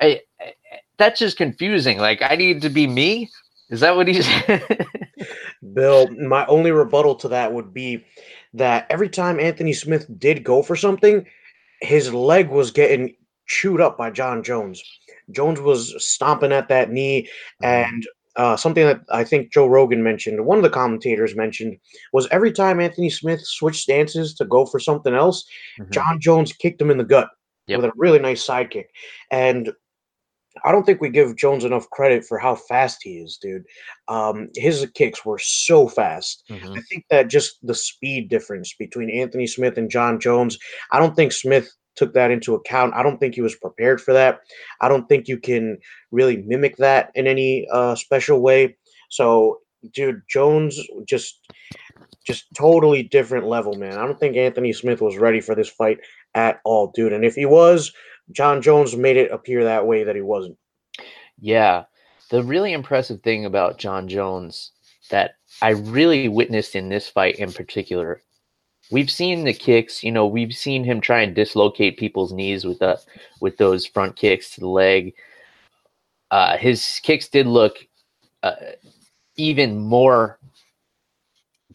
I, 0.02 0.22
I, 0.40 0.54
that's 0.98 1.20
just 1.20 1.38
confusing. 1.38 1.98
Like, 1.98 2.22
I 2.22 2.36
need 2.36 2.62
to 2.64 2.70
be 2.70 2.88
me. 2.88 3.30
Is 3.70 3.80
that 3.80 3.96
what 3.96 4.08
he's? 4.08 4.28
Bill, 5.74 6.10
my 6.12 6.46
only 6.48 6.72
rebuttal 6.72 7.16
to 7.16 7.28
that 7.30 7.54
would 7.54 7.74
be 7.74 8.06
that 8.54 8.86
every 8.90 9.10
time 9.10 9.40
Anthony 9.40 9.74
Smith 9.74 10.06
did 10.20 10.44
go 10.44 10.62
for 10.62 10.76
something, 10.76 11.26
his 11.82 12.14
leg 12.14 12.50
was 12.50 12.72
getting 12.72 13.16
chewed 13.48 13.82
up 13.82 13.98
by 13.98 14.10
Jon 14.10 14.44
Jones. 14.44 14.82
Jones 15.32 15.60
was 15.60 15.96
stomping 16.04 16.52
at 16.52 16.68
that 16.70 16.92
knee, 16.92 17.30
mm-hmm. 17.62 17.66
and 17.66 18.08
uh, 18.36 18.58
something 18.58 18.86
that 18.86 19.02
I 19.12 19.24
think 19.24 19.52
Joe 19.52 19.68
Rogan 19.68 20.04
mentioned, 20.04 20.46
one 20.46 20.58
of 20.58 20.64
the 20.64 20.70
commentators 20.70 21.36
mentioned, 21.36 21.78
was 22.12 22.28
every 22.32 22.52
time 22.52 22.80
Anthony 22.80 23.10
Smith 23.10 23.42
switched 23.44 23.82
stances 23.82 24.34
to 24.36 24.46
go 24.46 24.66
for 24.66 24.80
something 24.80 25.14
else, 25.14 25.46
mm-hmm. 25.80 25.92
Jon 25.92 26.20
Jones 26.20 26.52
kicked 26.54 26.82
him 26.82 26.92
in 26.92 26.98
the 26.98 27.04
gut 27.04 27.30
yep. 27.68 27.82
with 27.82 27.90
a 27.90 27.94
really 27.96 28.20
nice 28.20 28.44
side 28.44 28.72
kick. 28.72 28.90
And 29.32 29.72
I 30.64 30.72
don't 30.72 30.86
think 30.86 31.02
we 31.02 31.10
give 31.10 31.36
Jones 31.36 31.64
enough 31.64 31.90
credit 31.90 32.26
for 32.26 32.38
how 32.38 32.56
fast 32.56 33.00
he 33.02 33.18
is, 33.18 33.38
dude. 33.42 33.64
Um, 34.08 34.50
his 34.56 34.88
kicks 34.94 35.26
were 35.26 35.40
so 35.40 35.88
fast. 35.88 36.44
Mm-hmm. 36.50 36.74
I 36.74 36.82
think 36.90 37.06
that 37.10 37.28
just 37.28 37.58
the 37.64 37.74
speed 37.74 38.30
difference 38.30 38.74
between 38.78 39.10
Anthony 39.10 39.48
Smith 39.48 39.78
and 39.78 39.90
Jon 39.90 40.20
Jones, 40.20 40.58
I 40.92 41.00
don't 41.00 41.16
think 41.16 41.32
Smith 41.32 41.72
took 41.96 42.14
that 42.14 42.32
into 42.32 42.56
account. 42.56 42.94
I 42.96 43.04
don't 43.04 43.20
think 43.20 43.36
he 43.36 43.42
was 43.42 43.56
prepared 43.56 44.02
for 44.02 44.14
that. 44.14 44.40
I 44.82 44.90
don't 44.90 45.08
think 45.08 45.28
you 45.28 45.40
can 45.40 45.78
really 46.12 46.38
mimic 46.38 46.78
that 46.78 47.12
in 47.16 47.28
any 47.28 47.68
uh, 47.72 47.96
special 47.96 48.42
way. 48.42 48.78
So, 49.10 49.60
dude, 49.94 50.22
Jones 50.30 50.80
just 51.08 51.40
just 52.26 52.46
totally 52.56 53.04
different 53.04 53.48
level, 53.48 53.74
man. 53.74 53.98
I 53.98 54.06
don't 54.06 54.20
think 54.20 54.38
Anthony 54.38 54.72
Smith 54.72 55.02
was 55.02 55.18
ready 55.18 55.42
for 55.42 55.56
this 55.56 55.70
fight 55.70 55.98
at 56.34 56.62
all, 56.64 56.92
dude. 56.96 57.12
And 57.14 57.26
if 57.26 57.36
he 57.36 57.46
was, 57.46 57.92
Jon 58.32 58.62
Jones 58.62 58.96
made 58.96 59.18
it 59.18 59.32
appear 59.32 59.64
that 59.64 59.86
way 59.86 60.04
that 60.04 60.16
he 60.16 60.22
wasn't. 60.22 60.58
Yeah. 61.40 61.84
The 62.30 62.44
really 62.44 62.74
impressive 62.74 63.22
thing 63.22 63.46
about 63.46 63.78
Jon 63.78 64.08
Jones 64.08 64.72
that 65.10 65.36
I 65.62 65.70
really 65.72 66.30
witnessed 66.30 66.76
in 66.76 66.90
this 66.90 67.08
fight 67.08 67.36
in 67.36 67.52
particular 67.52 68.22
we've 68.92 69.12
seen 69.12 69.44
the 69.44 69.54
kicks. 69.54 70.04
You 70.04 70.12
know, 70.12 70.26
we've 70.28 70.54
seen 70.54 70.84
him 70.84 71.02
try 71.02 71.22
and 71.22 71.36
dislocate 71.36 71.98
people's 71.98 72.32
knees 72.32 72.66
with 72.66 72.80
the 72.80 73.00
with 73.42 73.58
those 73.58 73.86
front 73.86 74.16
kicks 74.16 74.52
to 74.52 74.62
the 74.62 74.68
leg. 74.68 75.14
Uh, 76.32 76.58
his 76.58 77.00
kicks 77.04 77.28
did 77.28 77.48
look 77.48 77.78
uh, 78.44 78.56
even 79.36 79.80
more 79.80 80.40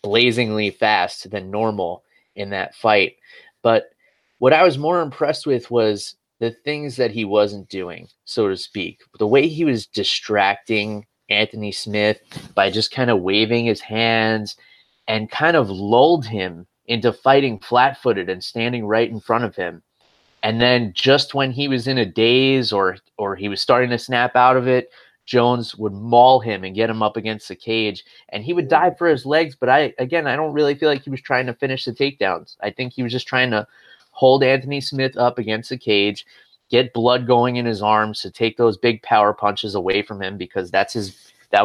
blazingly 0.03 0.71
fast 0.71 1.31
than 1.31 1.51
normal 1.51 2.05
in 2.35 2.51
that 2.51 2.75
fight. 2.75 3.17
But 3.63 3.91
what 4.39 4.53
I 4.53 4.63
was 4.63 4.79
more 4.79 5.01
impressed 5.01 5.47
with 5.47 5.71
was 5.71 6.17
the 6.41 6.51
things 6.51 6.97
that 6.97 7.11
he 7.11 7.25
wasn't 7.25 7.69
doing, 7.69 8.09
so 8.25 8.49
to 8.49 8.57
speak. 8.57 9.01
The 9.19 9.27
way 9.27 9.49
he 9.49 9.65
was 9.65 9.87
distracting 9.87 11.07
Anthony 11.29 11.73
Smith 11.73 12.21
by 12.55 12.71
just 12.71 12.91
kind 12.91 13.11
of 13.11 13.21
waving 13.21 13.65
his 13.65 13.81
hands 13.81 14.57
and 15.07 15.31
kind 15.31 15.57
of 15.57 15.71
lulled 15.71 16.27
him 16.27 16.67
into 16.87 17.13
fighting 17.13 17.59
flat 17.59 18.01
footed 18.01 18.29
and 18.29 18.43
standing 18.43 18.87
right 18.87 19.11
in 19.11 19.21
front 19.21 19.45
of 19.45 19.57
him. 19.57 19.83
And 20.43 20.61
then 20.61 20.93
just 20.95 21.35
when 21.35 21.51
he 21.51 21.67
was 21.69 21.89
in 21.89 21.99
a 21.99 22.07
daze 22.07 22.73
or 22.73 22.99
or 23.17 23.35
he 23.35 23.49
was 23.49 23.61
starting 23.61 23.91
to 23.91 23.99
snap 23.99 24.37
out 24.37 24.57
of 24.57 24.69
it, 24.69 24.91
Jones 25.27 25.75
would 25.77 25.93
maul 25.93 26.41
him 26.41 26.65
and 26.65 26.75
get 26.75 26.89
him 26.89 27.03
up 27.03 27.17
against 27.17 27.49
the 27.49 27.57
cage, 27.57 28.05
and 28.31 28.43
he 28.43 28.55
would 28.55 28.67
mm. 28.67 28.71
dive 28.71 28.97
for 28.97 29.09
his 29.09 29.27
legs. 29.27 29.55
But 29.55 29.69
I, 29.69 29.93
again, 29.99 30.27
I 30.27 30.37
don't 30.37 30.55
really 30.55 30.75
feel 30.75 30.89
like 30.89 31.03
he 31.03 31.11
was 31.11 31.21
trying 31.21 31.47
to 31.47 31.55
finish 31.55 31.85
the 31.85 31.93
takedowns. 31.93 32.57
I 32.63 32.71
think 32.71 32.93
he 32.93 33.03
was 33.03 33.13
just 33.13 33.29
trying 33.29 33.51
to 33.51 33.67
hold 34.19 34.43
Anthony 34.43 34.81
Smith 34.81 35.17
up 35.17 35.39
against 35.39 35.71
the 35.71 35.79
cage, 35.79 36.27
get 36.71 36.93
blood 36.93 37.25
going 37.25 37.55
in 37.55 37.65
his 37.65 37.81
arms 37.81 38.21
to 38.21 38.33
take 38.33 38.57
those 38.57 38.77
big 38.77 39.01
power 39.03 39.33
punches 39.33 39.77
away 39.77 40.03
from 40.03 40.21
him 40.21 40.37
because 40.37 40.73
that's 40.73 40.93
his 40.93 41.33
that 41.51 41.65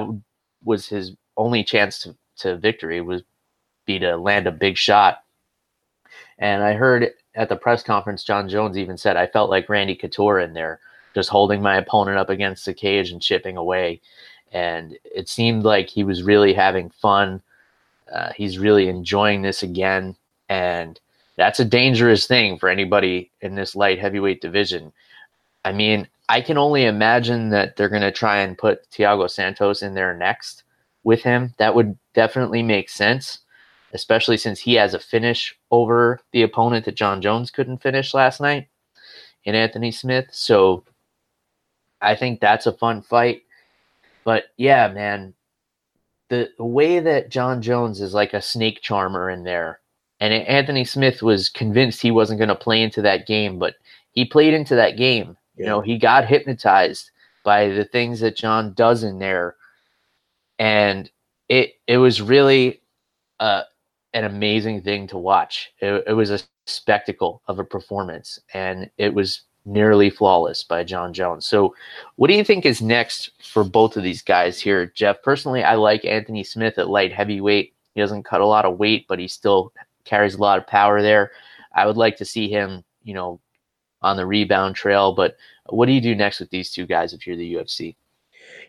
was 0.63 0.87
his 0.87 1.13
only 1.35 1.63
chance 1.63 1.97
to, 1.97 2.15
to 2.37 2.55
victory 2.55 3.01
was 3.01 3.23
be 3.87 3.97
to 3.97 4.15
land 4.17 4.45
a 4.45 4.51
big 4.51 4.77
shot. 4.77 5.23
And 6.37 6.61
I 6.61 6.73
heard 6.73 7.09
at 7.33 7.49
the 7.49 7.55
press 7.55 7.81
conference, 7.81 8.23
Jon 8.23 8.47
Jones 8.47 8.77
even 8.77 8.97
said, 8.97 9.17
I 9.17 9.25
felt 9.25 9.49
like 9.49 9.67
Randy 9.67 9.95
Couture 9.95 10.39
in 10.39 10.53
there 10.53 10.79
just 11.15 11.29
holding 11.29 11.59
my 11.59 11.77
opponent 11.77 12.19
up 12.19 12.29
against 12.29 12.67
the 12.67 12.73
cage 12.75 13.09
and 13.09 13.19
chipping 13.19 13.57
away. 13.57 13.99
And 14.51 14.95
it 15.03 15.27
seemed 15.27 15.63
like 15.63 15.89
he 15.89 16.03
was 16.03 16.21
really 16.21 16.53
having 16.53 16.91
fun. 16.91 17.41
Uh, 18.13 18.31
he's 18.35 18.59
really 18.59 18.89
enjoying 18.89 19.41
this 19.41 19.63
again. 19.63 20.15
And 20.49 20.99
that's 21.35 21.59
a 21.59 21.65
dangerous 21.65 22.27
thing 22.27 22.57
for 22.57 22.69
anybody 22.69 23.31
in 23.41 23.55
this 23.55 23.75
light 23.75 23.99
heavyweight 23.99 24.41
division. 24.41 24.93
I 25.65 25.71
mean, 25.71 26.07
I 26.29 26.41
can 26.41 26.57
only 26.57 26.85
imagine 26.85 27.49
that 27.49 27.75
they're 27.75 27.89
going 27.89 28.01
to 28.01 28.11
try 28.11 28.37
and 28.39 28.57
put 28.57 28.89
Thiago 28.89 29.29
Santos 29.29 29.81
in 29.81 29.93
there 29.93 30.15
next 30.15 30.63
with 31.03 31.23
him. 31.23 31.53
That 31.57 31.75
would 31.75 31.97
definitely 32.13 32.63
make 32.63 32.89
sense, 32.89 33.39
especially 33.93 34.37
since 34.37 34.59
he 34.59 34.75
has 34.75 34.93
a 34.93 34.99
finish 34.99 35.57
over 35.71 36.19
the 36.31 36.43
opponent 36.43 36.85
that 36.85 36.95
Jon 36.95 37.21
Jones 37.21 37.51
couldn't 37.51 37.81
finish 37.81 38.13
last 38.13 38.39
night 38.39 38.67
in 39.43 39.55
Anthony 39.55 39.91
Smith. 39.91 40.27
So 40.31 40.85
I 42.01 42.15
think 42.15 42.39
that's 42.39 42.67
a 42.67 42.73
fun 42.73 43.01
fight. 43.01 43.43
But 44.23 44.45
yeah, 44.57 44.87
man, 44.87 45.33
the, 46.29 46.49
the 46.57 46.65
way 46.65 46.99
that 46.99 47.29
Jon 47.29 47.61
Jones 47.61 48.01
is 48.01 48.13
like 48.13 48.33
a 48.33 48.41
snake 48.41 48.81
charmer 48.81 49.29
in 49.29 49.43
there, 49.43 49.79
and 50.23 50.33
Anthony 50.33 50.85
Smith 50.85 51.21
was 51.21 51.49
convinced 51.49 52.01
he 52.01 52.09
wasn't 52.09 52.39
going 52.39 52.47
to 52.47 52.55
play 52.55 52.81
into 52.81 53.01
that 53.01 53.27
game, 53.27 53.59
but 53.59 53.75
he 54.13 54.23
played 54.23 54.53
into 54.53 54.73
that 54.73 54.95
game. 54.95 55.35
Yeah. 55.57 55.63
You 55.63 55.65
know, 55.65 55.81
he 55.81 55.97
got 55.97 56.25
hypnotized 56.25 57.11
by 57.43 57.67
the 57.67 57.83
things 57.83 58.21
that 58.21 58.37
Jon 58.37 58.71
does 58.71 59.03
in 59.03 59.19
there, 59.19 59.57
and 60.57 61.11
it 61.49 61.73
it 61.87 61.97
was 61.97 62.21
really 62.21 62.81
uh, 63.41 63.63
an 64.13 64.23
amazing 64.23 64.81
thing 64.81 65.07
to 65.07 65.17
watch. 65.17 65.73
It, 65.79 66.05
it 66.07 66.13
was 66.13 66.31
a 66.31 66.39
spectacle 66.67 67.41
of 67.47 67.59
a 67.59 67.65
performance, 67.65 68.39
and 68.53 68.89
it 68.97 69.13
was 69.13 69.41
nearly 69.65 70.09
flawless 70.09 70.63
by 70.63 70.85
Jon 70.85 71.11
Jones. 71.11 71.45
So, 71.45 71.75
what 72.15 72.29
do 72.29 72.33
you 72.33 72.45
think 72.45 72.65
is 72.65 72.81
next 72.81 73.31
for 73.43 73.65
both 73.65 73.97
of 73.97 74.03
these 74.03 74.21
guys 74.21 74.57
here, 74.57 74.85
Jeff? 74.85 75.21
Personally, 75.21 75.65
I 75.65 75.75
like 75.75 76.05
Anthony 76.05 76.45
Smith 76.45 76.77
at 76.77 76.89
light 76.89 77.11
heavyweight. 77.11 77.73
He 77.93 77.99
doesn't 77.99 78.23
cut 78.23 78.39
a 78.39 78.45
lot 78.45 78.63
of 78.63 78.79
weight, 78.79 79.05
but 79.09 79.19
he 79.19 79.27
still 79.27 79.73
carries 80.05 80.35
a 80.35 80.41
lot 80.41 80.57
of 80.57 80.67
power 80.67 81.01
there. 81.01 81.31
I 81.73 81.85
would 81.85 81.97
like 81.97 82.17
to 82.17 82.25
see 82.25 82.49
him, 82.49 82.83
you 83.03 83.13
know, 83.13 83.39
on 84.01 84.17
the 84.17 84.25
rebound 84.25 84.75
trail. 84.75 85.13
But 85.13 85.35
what 85.69 85.85
do 85.85 85.91
you 85.91 86.01
do 86.01 86.15
next 86.15 86.39
with 86.39 86.49
these 86.49 86.71
two 86.71 86.85
guys 86.85 87.13
if 87.13 87.25
you're 87.25 87.37
the 87.37 87.55
UFC? 87.55 87.95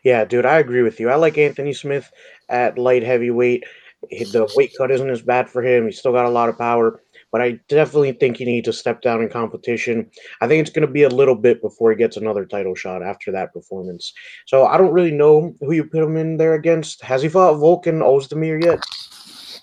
Yeah, 0.02 0.24
dude, 0.24 0.46
I 0.46 0.58
agree 0.58 0.82
with 0.82 1.00
you. 1.00 1.10
I 1.10 1.16
like 1.16 1.38
Anthony 1.38 1.72
Smith 1.72 2.10
at 2.48 2.78
light 2.78 3.02
heavyweight. 3.02 3.64
The 4.10 4.50
weight 4.54 4.72
cut 4.76 4.90
isn't 4.90 5.10
as 5.10 5.22
bad 5.22 5.48
for 5.48 5.62
him. 5.62 5.86
He's 5.86 5.98
still 5.98 6.12
got 6.12 6.26
a 6.26 6.30
lot 6.30 6.48
of 6.48 6.58
power 6.58 7.00
but 7.34 7.42
I 7.42 7.58
definitely 7.66 8.12
think 8.12 8.36
he 8.36 8.44
needs 8.44 8.66
to 8.66 8.72
step 8.72 9.02
down 9.02 9.20
in 9.20 9.28
competition. 9.28 10.08
I 10.40 10.46
think 10.46 10.60
it's 10.60 10.70
going 10.70 10.86
to 10.86 10.92
be 10.92 11.02
a 11.02 11.08
little 11.08 11.34
bit 11.34 11.60
before 11.60 11.90
he 11.90 11.96
gets 11.96 12.16
another 12.16 12.46
title 12.46 12.76
shot 12.76 13.02
after 13.02 13.32
that 13.32 13.52
performance. 13.52 14.14
So 14.46 14.66
I 14.66 14.78
don't 14.78 14.92
really 14.92 15.10
know 15.10 15.52
who 15.58 15.72
you 15.72 15.82
put 15.82 16.04
him 16.04 16.16
in 16.16 16.36
there 16.36 16.54
against. 16.54 17.02
Has 17.02 17.22
he 17.22 17.28
fought 17.28 17.56
Volkan 17.56 18.02
Oezdemir 18.02 18.62
yet? 18.62 18.84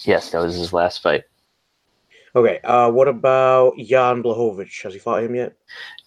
Yes, 0.01 0.31
that 0.31 0.41
was 0.41 0.55
his 0.55 0.73
last 0.73 1.01
fight. 1.01 1.23
Okay, 2.33 2.59
uh, 2.63 2.89
what 2.89 3.09
about 3.09 3.77
Jan 3.77 4.23
Blachowicz? 4.23 4.83
Has 4.83 4.93
he 4.93 5.00
fought 5.00 5.23
him 5.23 5.35
yet? 5.35 5.53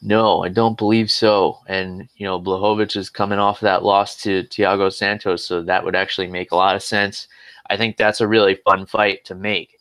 No, 0.01 0.43
I 0.43 0.49
don't 0.49 0.79
believe 0.79 1.11
so. 1.11 1.59
And 1.69 2.09
you 2.17 2.25
know, 2.25 2.41
Blachowicz 2.41 2.97
is 2.97 3.11
coming 3.11 3.39
off 3.39 3.61
that 3.61 3.85
loss 3.85 4.21
to 4.23 4.45
Thiago 4.45 4.93
Santos, 4.93 5.45
so 5.45 5.61
that 5.63 5.85
would 5.85 5.95
actually 5.95 6.29
make 6.29 6.51
a 6.51 6.57
lot 6.57 6.77
of 6.77 6.83
sense. 6.83 7.29
I 7.69 7.77
think 7.77 7.97
that's 7.97 8.23
a 8.23 8.29
really 8.29 8.55
fun 8.57 8.87
fight 8.87 9.25
to 9.27 9.35
make. 9.35 9.79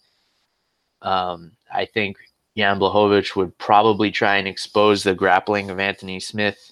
Um, 1.02 1.54
I 1.74 1.86
think 1.86 2.18
Jan 2.58 2.80
Blachowicz 2.80 3.36
would 3.36 3.58
probably 3.58 4.12
try 4.12 4.38
and 4.38 4.48
expose 4.48 5.04
the 5.04 5.16
grappling 5.16 5.70
of 5.70 5.80
Anthony 5.80 6.20
Smith. 6.20 6.72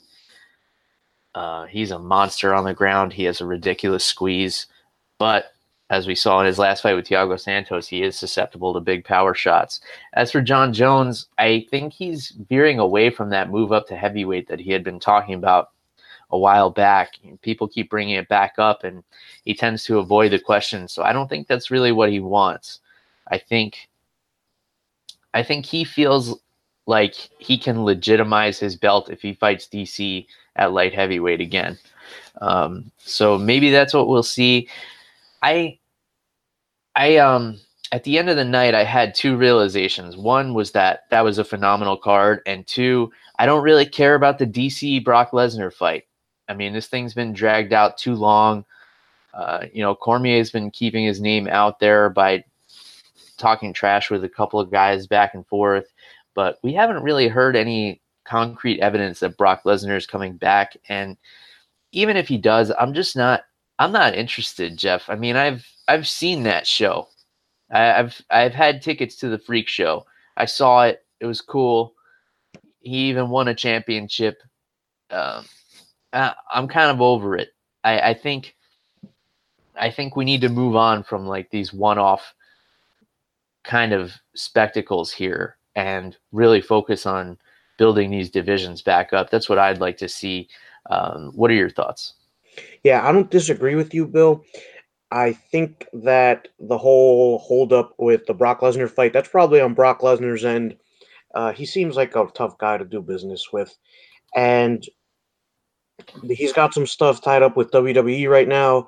Uh, 1.33 1.65
he's 1.65 1.91
a 1.91 1.99
monster 1.99 2.53
on 2.53 2.65
the 2.65 2.73
ground. 2.73 3.13
He 3.13 3.23
has 3.23 3.39
a 3.39 3.45
ridiculous 3.45 4.03
squeeze. 4.03 4.67
But 5.17 5.53
as 5.91 6.07
we 6.07 6.15
saw 6.15 6.39
in 6.39 6.45
his 6.45 6.57
last 6.57 6.81
fight 6.81 6.93
with 6.93 7.05
Thiago 7.05 7.37
Santos, 7.37 7.85
he 7.85 8.01
is 8.01 8.17
susceptible 8.17 8.73
to 8.73 8.79
big 8.79 9.03
power 9.03 9.33
shots. 9.33 9.81
As 10.13 10.31
for 10.31 10.41
Jon 10.41 10.71
Jones, 10.71 11.27
I 11.37 11.67
think 11.69 11.91
he's 11.91 12.29
veering 12.49 12.79
away 12.79 13.09
from 13.09 13.29
that 13.31 13.49
move 13.49 13.73
up 13.73 13.87
to 13.89 13.97
heavyweight 13.97 14.47
that 14.47 14.61
he 14.61 14.71
had 14.71 14.85
been 14.85 15.01
talking 15.01 15.33
about 15.33 15.71
a 16.29 16.37
while 16.39 16.69
back. 16.69 17.15
People 17.41 17.67
keep 17.67 17.89
bringing 17.89 18.15
it 18.15 18.29
back 18.29 18.53
up, 18.57 18.85
and 18.85 19.03
he 19.43 19.53
tends 19.53 19.83
to 19.83 19.99
avoid 19.99 20.31
the 20.31 20.39
question. 20.39 20.87
So 20.87 21.03
I 21.03 21.11
don't 21.11 21.27
think 21.27 21.47
that's 21.47 21.69
really 21.69 21.91
what 21.91 22.09
he 22.09 22.21
wants. 22.21 22.79
I 23.27 23.37
think 23.37 23.89
I 25.33 25.43
think 25.43 25.65
he 25.65 25.83
feels 25.83 26.39
like 26.85 27.15
he 27.37 27.57
can 27.57 27.83
legitimize 27.83 28.59
his 28.59 28.77
belt 28.77 29.09
if 29.09 29.21
he 29.21 29.33
fights 29.33 29.67
DC 29.67 30.25
at 30.55 30.71
light 30.71 30.93
heavyweight 30.93 31.41
again. 31.41 31.77
Um, 32.39 32.91
so 32.97 33.37
maybe 33.37 33.71
that's 33.71 33.93
what 33.93 34.07
we'll 34.07 34.23
see. 34.23 34.69
I, 35.41 35.79
I, 36.95 37.17
um, 37.17 37.59
at 37.91 38.03
the 38.03 38.17
end 38.17 38.29
of 38.29 38.37
the 38.37 38.45
night, 38.45 38.73
I 38.73 38.83
had 38.83 39.13
two 39.13 39.35
realizations. 39.35 40.15
One 40.15 40.53
was 40.53 40.71
that 40.71 41.01
that 41.09 41.23
was 41.23 41.37
a 41.37 41.43
phenomenal 41.43 41.97
card, 41.97 42.41
and 42.45 42.65
two, 42.65 43.11
I 43.39 43.45
don't 43.45 43.63
really 43.63 43.85
care 43.85 44.15
about 44.15 44.37
the 44.37 44.47
DC 44.47 45.03
Brock 45.03 45.31
Lesnar 45.31 45.73
fight. 45.73 46.05
I 46.47 46.53
mean, 46.53 46.73
this 46.73 46.87
thing's 46.87 47.13
been 47.13 47.33
dragged 47.33 47.73
out 47.73 47.97
too 47.97 48.15
long. 48.15 48.65
Uh, 49.33 49.65
you 49.73 49.81
know, 49.81 49.95
Cormier's 49.95 50.51
been 50.51 50.71
keeping 50.71 51.05
his 51.05 51.21
name 51.21 51.47
out 51.47 51.79
there 51.79 52.09
by 52.09 52.43
talking 53.37 53.73
trash 53.73 54.09
with 54.09 54.23
a 54.23 54.29
couple 54.29 54.59
of 54.59 54.71
guys 54.71 55.07
back 55.07 55.33
and 55.33 55.47
forth, 55.47 55.91
but 56.33 56.59
we 56.63 56.73
haven't 56.73 57.03
really 57.03 57.27
heard 57.27 57.55
any 57.55 58.01
concrete 58.25 58.79
evidence 58.79 59.19
that 59.19 59.37
Brock 59.37 59.63
Lesnar 59.63 59.97
is 59.97 60.05
coming 60.05 60.37
back. 60.37 60.77
And 60.89 61.17
even 61.91 62.17
if 62.17 62.27
he 62.27 62.37
does, 62.37 62.71
I'm 62.79 62.93
just 62.93 63.15
not. 63.15 63.43
I'm 63.79 63.91
not 63.91 64.13
interested, 64.13 64.77
Jeff. 64.77 65.09
I 65.09 65.15
mean, 65.15 65.35
I've 65.35 65.65
I've 65.91 66.07
seen 66.07 66.43
that 66.43 66.65
show. 66.65 67.09
I, 67.69 67.81
have 67.81 68.21
I've 68.29 68.53
had 68.53 68.81
tickets 68.81 69.17
to 69.17 69.27
the 69.27 69.37
Freak 69.37 69.67
Show. 69.67 70.05
I 70.37 70.45
saw 70.45 70.83
it. 70.83 71.03
It 71.19 71.25
was 71.25 71.41
cool. 71.41 71.93
He 72.79 73.09
even 73.09 73.29
won 73.29 73.49
a 73.49 73.53
championship. 73.53 74.41
Um, 75.09 75.43
I, 76.13 76.33
I'm 76.53 76.69
kind 76.69 76.91
of 76.91 77.01
over 77.01 77.35
it. 77.35 77.49
I, 77.83 77.99
I 78.11 78.13
think 78.13 78.55
I 79.75 79.91
think 79.91 80.15
we 80.15 80.23
need 80.23 80.41
to 80.41 80.49
move 80.49 80.77
on 80.77 81.03
from 81.03 81.27
like 81.27 81.49
these 81.49 81.73
one-off 81.73 82.33
kind 83.63 83.91
of 83.91 84.13
spectacles 84.33 85.11
here 85.11 85.57
and 85.75 86.15
really 86.31 86.61
focus 86.61 87.05
on 87.05 87.37
building 87.77 88.11
these 88.11 88.29
divisions 88.29 88.81
back 88.81 89.11
up. 89.11 89.29
That's 89.29 89.49
what 89.49 89.59
I'd 89.59 89.81
like 89.81 89.97
to 89.97 90.07
see. 90.07 90.47
Um, 90.89 91.31
what 91.35 91.51
are 91.51 91.55
your 91.55 91.69
thoughts? 91.69 92.13
Yeah, 92.83 93.05
I 93.05 93.11
don't 93.11 93.29
disagree 93.29 93.75
with 93.75 93.93
you, 93.93 94.07
Bill. 94.07 94.43
I 95.11 95.33
think 95.33 95.85
that 95.93 96.47
the 96.59 96.77
whole 96.77 97.39
holdup 97.39 97.93
with 97.97 98.25
the 98.27 98.33
Brock 98.33 98.61
Lesnar 98.61 98.89
fight, 98.89 99.11
that's 99.11 99.29
probably 99.29 99.59
on 99.59 99.73
Brock 99.73 100.01
Lesnar's 100.01 100.45
end. 100.45 100.77
Uh, 101.35 101.51
he 101.51 101.65
seems 101.65 101.95
like 101.95 102.15
a 102.15 102.27
tough 102.33 102.57
guy 102.57 102.77
to 102.77 102.85
do 102.85 103.01
business 103.01 103.51
with. 103.51 103.75
And 104.35 104.85
he's 106.23 106.53
got 106.53 106.73
some 106.73 106.87
stuff 106.87 107.21
tied 107.21 107.43
up 107.43 107.57
with 107.57 107.71
WWE 107.71 108.29
right 108.29 108.47
now. 108.47 108.87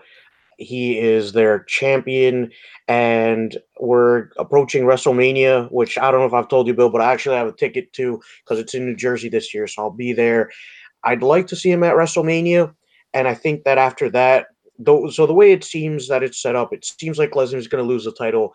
He 0.58 0.98
is 1.00 1.34
their 1.34 1.64
champion, 1.64 2.52
and 2.88 3.58
we're 3.80 4.30
approaching 4.38 4.84
WrestleMania, 4.84 5.70
which 5.72 5.98
I 5.98 6.12
don't 6.12 6.22
know 6.22 6.28
if 6.28 6.34
I've 6.34 6.48
told 6.48 6.68
you, 6.68 6.74
Bill, 6.74 6.90
but 6.90 7.02
I 7.02 7.12
actually 7.12 7.38
have 7.38 7.48
a 7.48 7.54
ticket 7.54 7.92
to 7.94 8.22
because 8.44 8.60
it's 8.60 8.76
in 8.76 8.86
New 8.86 8.96
Jersey 8.96 9.30
this 9.30 9.54
year, 9.54 9.68
so 9.68 9.82
I'll 9.82 9.90
be 9.90 10.14
there. 10.14 10.52
I'd 11.04 11.24
like 11.24 11.48
to 11.48 11.56
see 11.56 11.72
him 11.72 11.84
at 11.84 11.96
WrestleMania, 11.96 12.74
and 13.14 13.28
I 13.28 13.34
think 13.34 13.64
that 13.64 13.78
after 13.80 14.10
that, 14.12 14.48
though, 14.86 15.10
so 15.10 15.26
the 15.26 15.34
way 15.34 15.52
it 15.52 15.64
seems 15.64 16.08
that 16.08 16.24
it's 16.24 16.42
set 16.42 16.56
up, 16.56 16.74
it 16.74 16.86
seems 16.86 17.18
like 17.18 17.32
Lesnar 17.32 17.58
is 17.58 17.68
going 17.68 17.84
to 17.84 17.88
lose 17.88 18.06
the 18.06 18.12
title 18.12 18.54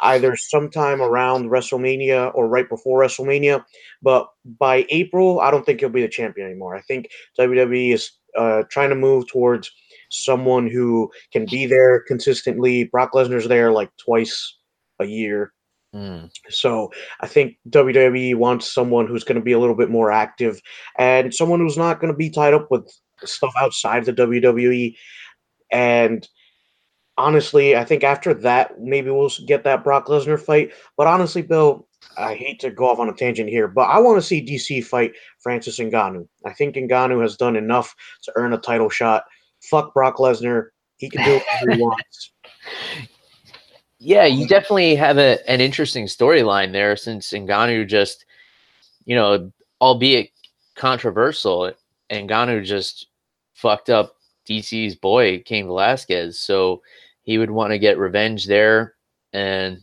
either 0.00 0.36
sometime 0.36 1.00
around 1.00 1.50
WrestleMania 1.50 2.32
or 2.34 2.48
right 2.48 2.68
before 2.68 3.00
WrestleMania. 3.00 3.64
But 4.02 4.26
by 4.58 4.84
April, 4.88 5.40
I 5.40 5.50
don't 5.50 5.64
think 5.64 5.80
he'll 5.80 5.88
be 5.88 6.02
the 6.02 6.08
champion 6.08 6.46
anymore. 6.46 6.76
I 6.76 6.82
think 6.82 7.08
WWE 7.38 7.94
is 7.94 8.10
uh, 8.36 8.64
trying 8.70 8.90
to 8.90 8.96
move 8.96 9.28
towards 9.28 9.70
someone 10.10 10.68
who 10.68 11.10
can 11.32 11.46
be 11.46 11.66
there 11.66 12.00
consistently. 12.00 12.84
Brock 12.84 13.12
Lesnar's 13.12 13.48
there 13.48 13.72
like 13.72 13.90
twice 13.96 14.56
a 14.98 15.04
year. 15.04 15.52
Mm. 15.94 16.30
So 16.48 16.90
I 17.20 17.26
think 17.26 17.56
WWE 17.68 18.34
wants 18.36 18.72
someone 18.72 19.06
who's 19.06 19.24
going 19.24 19.36
to 19.36 19.44
be 19.44 19.52
a 19.52 19.58
little 19.58 19.74
bit 19.74 19.90
more 19.90 20.10
active 20.10 20.60
and 20.98 21.34
someone 21.34 21.60
who's 21.60 21.76
not 21.76 22.00
going 22.00 22.12
to 22.12 22.16
be 22.16 22.30
tied 22.30 22.54
up 22.54 22.70
with 22.70 22.90
stuff 23.24 23.52
outside 23.60 24.04
the 24.04 24.12
WWE. 24.12 24.94
And 25.72 26.28
honestly, 27.18 27.76
I 27.76 27.84
think 27.84 28.04
after 28.04 28.34
that, 28.34 28.80
maybe 28.80 29.10
we'll 29.10 29.30
get 29.46 29.64
that 29.64 29.82
Brock 29.82 30.06
Lesnar 30.06 30.40
fight. 30.40 30.72
But 30.96 31.06
honestly, 31.06 31.42
Bill, 31.42 31.88
I 32.16 32.34
hate 32.34 32.60
to 32.60 32.70
go 32.70 32.90
off 32.90 32.98
on 32.98 33.08
a 33.08 33.14
tangent 33.14 33.48
here, 33.48 33.68
but 33.68 33.82
I 33.82 33.98
want 33.98 34.18
to 34.18 34.26
see 34.26 34.44
DC 34.44 34.84
fight 34.84 35.12
Francis 35.40 35.78
Ngannou. 35.78 36.28
I 36.44 36.52
think 36.52 36.76
Ngannou 36.76 37.22
has 37.22 37.36
done 37.36 37.56
enough 37.56 37.94
to 38.24 38.32
earn 38.36 38.52
a 38.52 38.58
title 38.58 38.90
shot. 38.90 39.24
Fuck 39.62 39.94
Brock 39.94 40.16
Lesnar. 40.16 40.68
He 40.96 41.08
can 41.08 41.24
do 41.24 41.34
whatever 41.34 41.72
he 41.72 41.82
wants. 41.82 42.32
Yeah, 44.04 44.24
you 44.24 44.48
definitely 44.48 44.96
have 44.96 45.16
a, 45.16 45.48
an 45.48 45.60
interesting 45.60 46.06
storyline 46.06 46.72
there 46.72 46.96
since 46.96 47.30
Ngannou 47.30 47.86
just, 47.86 48.24
you 49.04 49.14
know, 49.14 49.52
albeit 49.80 50.30
controversial, 50.74 51.72
Ngannou 52.10 52.64
just 52.64 53.06
fucked 53.54 53.90
up 53.90 54.16
DC's 54.48 54.96
boy, 54.96 55.42
Cain 55.44 55.66
Velasquez. 55.66 56.38
So 56.38 56.82
he 57.22 57.38
would 57.38 57.50
want 57.50 57.72
to 57.72 57.78
get 57.78 57.98
revenge 57.98 58.46
there. 58.46 58.94
And 59.32 59.80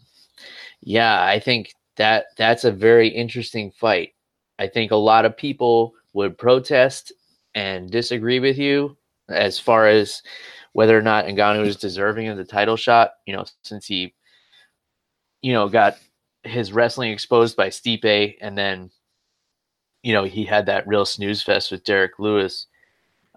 yeah, 0.82 1.24
I 1.24 1.40
think 1.40 1.74
that 1.96 2.28
that's 2.38 2.64
a 2.64 2.72
very 2.72 3.08
interesting 3.08 3.72
fight. 3.72 4.14
I 4.58 4.68
think 4.68 4.92
a 4.92 4.96
lot 4.96 5.26
of 5.26 5.38
people 5.38 5.94
would 6.14 6.38
protest 6.38 7.12
and 7.56 7.90
disagree 7.90 8.40
with 8.40 8.58
you 8.58 8.98
as 9.30 9.60
far 9.60 9.88
as 9.88 10.22
whether 10.74 10.98
or 10.98 11.02
not 11.02 11.26
Ngannou 11.26 11.66
is 11.66 11.76
deserving 11.76 12.28
of 12.28 12.38
the 12.38 12.46
title 12.46 12.76
shot, 12.76 13.12
you 13.26 13.36
know, 13.36 13.46
since 13.64 13.86
he, 13.86 14.14
you 15.42 15.54
know, 15.54 15.68
got 15.68 15.98
his 16.44 16.72
wrestling 16.72 17.12
exposed 17.12 17.56
by 17.56 17.70
Stipe 17.70 18.36
and 18.42 18.58
then, 18.58 18.92
you 20.04 20.14
know, 20.14 20.24
he 20.24 20.46
had 20.46 20.66
that 20.68 20.88
real 20.88 21.06
snooze 21.06 21.42
fest 21.42 21.72
with 21.72 21.84
Derrick 21.84 22.20
Lewis. 22.20 22.68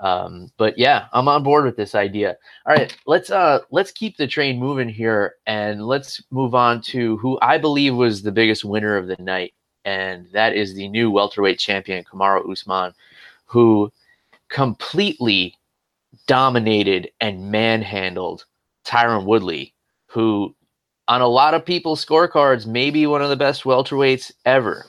Um, 0.03 0.51
but 0.57 0.77
yeah, 0.77 1.07
I'm 1.13 1.29
on 1.29 1.45
board 1.45 1.65
with 1.65 1.77
this 1.77 1.95
idea. 1.95 2.37
All 2.67 2.75
right, 2.75 2.95
let's 3.07 3.31
uh 3.31 3.61
let's 3.71 3.93
keep 3.93 4.17
the 4.17 4.27
train 4.27 4.59
moving 4.59 4.89
here 4.89 5.37
and 5.47 5.87
let's 5.87 6.21
move 6.31 6.57
on 6.57 6.83
to 6.83 7.17
who 7.19 7.39
I 7.41 7.57
believe 7.57 7.95
was 7.95 8.21
the 8.23 8.33
biggest 8.33 8.65
winner 8.65 8.97
of 8.97 9.07
the 9.07 9.17
night, 9.21 9.55
and 9.85 10.27
that 10.33 10.55
is 10.55 10.75
the 10.75 10.89
new 10.89 11.11
welterweight 11.11 11.61
champion 11.61 12.05
Kamaru 12.05 12.51
Usman, 12.51 12.93
who 13.47 13.93
completely 14.49 15.55
dominated 16.27 17.11
and 17.21 17.53
manhandled 17.53 18.45
Tyron 18.85 19.25
Woodley, 19.25 19.73
who 20.07 20.53
on 21.07 21.21
a 21.21 21.29
lot 21.29 21.55
of 21.55 21.65
people's 21.65 22.05
scorecards 22.05 22.67
may 22.67 22.91
be 22.91 23.07
one 23.07 23.23
of 23.23 23.31
the 23.31 23.37
best 23.37 23.63
welterweights 23.63 24.33
ever. 24.45 24.85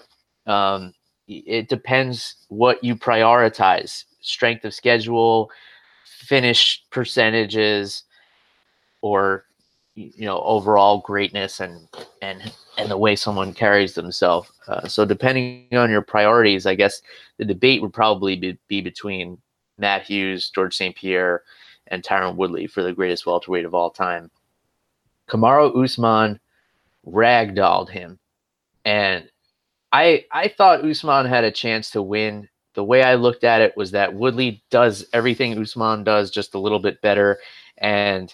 Um, 0.48 0.94
it 1.28 1.70
depends 1.70 2.36
what 2.50 2.84
you 2.84 2.96
prioritize 2.96 4.06
strength 4.24 4.66
of 4.66 4.74
schedule, 4.74 5.52
finish 6.06 6.84
percentages, 6.90 8.04
or 9.02 9.46
you 9.96 10.26
know 10.26 10.42
overall 10.42 11.00
greatness 11.00 11.60
and 11.60 11.88
and 12.22 12.52
and 12.78 12.90
the 12.90 12.98
way 12.98 13.16
someone 13.16 13.54
carries 13.54 13.94
themselves. 13.94 14.52
Uh, 14.68 14.88
so 14.88 15.06
depending 15.06 15.68
on 15.74 15.92
your 15.92 16.02
priorities, 16.02 16.66
I 16.66 16.74
guess 16.74 17.02
the 17.38 17.46
debate 17.46 17.82
would 17.82 17.94
probably 17.94 18.36
be, 18.36 18.58
be 18.68 18.82
between 18.82 19.38
Matt 19.78 20.04
Hughes, 20.04 20.50
George 20.50 20.76
St. 20.76 20.96
Pierre, 20.96 21.44
and 21.88 22.02
Tyron 22.02 22.36
Woodley 22.36 22.66
for 22.66 22.82
the 22.82 22.94
greatest 22.94 23.26
welterweight 23.26 23.66
of 23.66 23.76
all 23.76 23.92
time. 23.92 24.32
Kamaru 25.30 25.84
Usman 25.84 26.40
ragdolled 27.06 27.90
him, 27.90 28.18
and 28.86 29.30
I 29.92 30.26
I 30.32 30.48
thought 30.48 30.86
Usman 30.86 31.28
had 31.28 31.44
a 31.44 31.52
chance 31.52 31.92
to 31.92 32.02
win 32.02 32.50
the 32.74 32.84
way 32.84 33.04
I 33.04 33.16
looked 33.16 33.44
at 33.44 33.62
it 33.62 33.76
was 33.78 33.92
that 33.92 34.14
Woodley 34.14 34.64
does 34.70 35.06
everything 35.14 35.58
Usman 35.60 36.04
does 36.04 36.32
just 36.32 36.56
a 36.56 36.60
little 36.60 36.80
bit 36.80 37.02
better. 37.02 37.40
And 37.78 38.34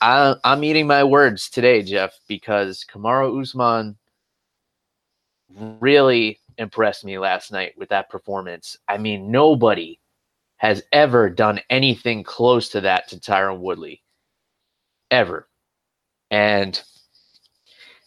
I, 0.00 0.34
am 0.44 0.64
eating 0.64 0.86
my 0.86 1.04
words 1.04 1.48
today, 1.48 1.82
Jeff, 1.82 2.18
because 2.28 2.84
Kamaru 2.90 3.40
Usman 3.40 3.96
really 5.80 6.40
impressed 6.58 7.04
me 7.04 7.18
last 7.18 7.52
night 7.52 7.74
with 7.76 7.88
that 7.90 8.10
performance. 8.10 8.76
I 8.88 8.98
mean, 8.98 9.30
nobody 9.30 9.98
has 10.56 10.82
ever 10.92 11.30
done 11.30 11.60
anything 11.70 12.22
close 12.22 12.68
to 12.70 12.82
that 12.82 13.08
to 13.08 13.16
Tyron 13.16 13.60
Woodley, 13.60 14.02
ever. 15.10 15.48
And 16.30 16.80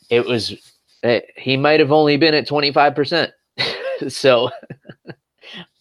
it 0.10 0.26
was, 0.26 0.52
it, 0.52 0.60
eh, 1.04 1.22
he 1.36 1.58
might 1.58 1.80
have 1.80 1.92
only 1.92 2.18
been 2.18 2.36
at 2.36 2.48
25%. 2.48 3.32
so 4.08 4.50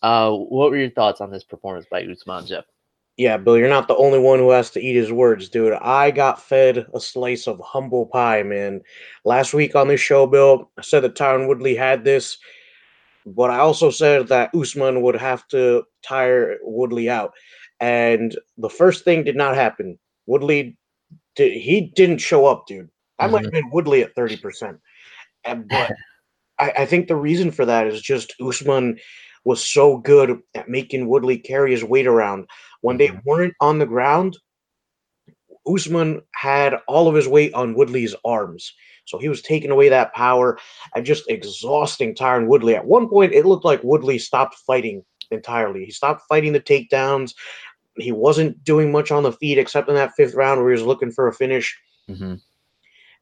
uh, 0.02 0.30
what 0.32 0.70
were 0.70 0.76
your 0.76 0.90
thoughts 0.90 1.20
on 1.20 1.30
this 1.30 1.44
performance 1.44 1.86
by 1.90 2.02
Usman, 2.02 2.46
Jeff? 2.46 2.64
Yeah, 3.16 3.36
Bill, 3.36 3.58
you're 3.58 3.68
not 3.68 3.88
the 3.88 3.96
only 3.96 4.18
one 4.18 4.38
who 4.38 4.50
has 4.50 4.70
to 4.70 4.80
eat 4.80 4.96
his 4.96 5.12
words, 5.12 5.48
dude. 5.48 5.74
I 5.74 6.10
got 6.10 6.42
fed 6.42 6.86
a 6.94 7.00
slice 7.00 7.46
of 7.46 7.60
humble 7.60 8.06
pie, 8.06 8.42
man. 8.42 8.80
Last 9.24 9.52
week 9.52 9.76
on 9.76 9.88
this 9.88 10.00
show, 10.00 10.26
Bill, 10.26 10.70
I 10.78 10.82
said 10.82 11.00
that 11.00 11.14
Tyron 11.14 11.46
Woodley 11.46 11.76
had 11.76 12.04
this, 12.04 12.38
but 13.26 13.50
I 13.50 13.58
also 13.58 13.90
said 13.90 14.28
that 14.28 14.54
Usman 14.54 15.02
would 15.02 15.14
have 15.14 15.46
to 15.48 15.84
tire 16.02 16.56
Woodley 16.62 17.10
out. 17.10 17.32
And 17.80 18.36
the 18.56 18.70
first 18.70 19.04
thing 19.04 19.24
did 19.24 19.36
not 19.36 19.56
happen. 19.56 19.98
Woodley, 20.26 20.76
did, 21.36 21.52
he 21.52 21.92
didn't 21.94 22.18
show 22.18 22.46
up, 22.46 22.66
dude. 22.66 22.88
I 23.18 23.26
might 23.26 23.44
have 23.44 23.52
been 23.52 23.70
Woodley 23.70 24.02
at 24.02 24.16
30%. 24.16 24.78
And, 25.44 25.68
but 25.68 25.92
I, 26.58 26.72
I 26.78 26.86
think 26.86 27.08
the 27.08 27.16
reason 27.16 27.50
for 27.50 27.66
that 27.66 27.86
is 27.86 28.00
just 28.00 28.34
Usman 28.40 28.98
was 29.44 29.66
so 29.66 29.98
good 29.98 30.38
at 30.54 30.68
making 30.68 31.08
Woodley 31.08 31.38
carry 31.38 31.72
his 31.72 31.84
weight 31.84 32.06
around. 32.06 32.46
When 32.80 32.96
they 32.96 33.08
mm-hmm. 33.08 33.18
weren't 33.24 33.54
on 33.60 33.78
the 33.78 33.86
ground, 33.86 34.38
Usman 35.66 36.22
had 36.34 36.74
all 36.88 37.08
of 37.08 37.14
his 37.14 37.28
weight 37.28 37.54
on 37.54 37.74
Woodley's 37.74 38.14
arms. 38.24 38.72
So 39.04 39.18
he 39.18 39.28
was 39.28 39.42
taking 39.42 39.70
away 39.70 39.88
that 39.88 40.14
power 40.14 40.58
and 40.94 41.04
just 41.04 41.28
exhausting 41.28 42.14
Tyron 42.14 42.46
Woodley. 42.46 42.76
At 42.76 42.86
one 42.86 43.08
point, 43.08 43.32
it 43.32 43.46
looked 43.46 43.64
like 43.64 43.82
Woodley 43.82 44.18
stopped 44.18 44.56
fighting 44.66 45.04
entirely. 45.30 45.84
He 45.84 45.90
stopped 45.90 46.22
fighting 46.28 46.52
the 46.52 46.60
takedowns. 46.60 47.34
He 47.96 48.12
wasn't 48.12 48.62
doing 48.64 48.92
much 48.92 49.10
on 49.10 49.22
the 49.22 49.32
feet 49.32 49.58
except 49.58 49.88
in 49.88 49.96
that 49.96 50.14
fifth 50.16 50.34
round 50.34 50.60
where 50.60 50.70
he 50.70 50.78
was 50.78 50.86
looking 50.86 51.10
for 51.10 51.26
a 51.26 51.32
finish. 51.32 51.76
Mm-hmm. 52.08 52.34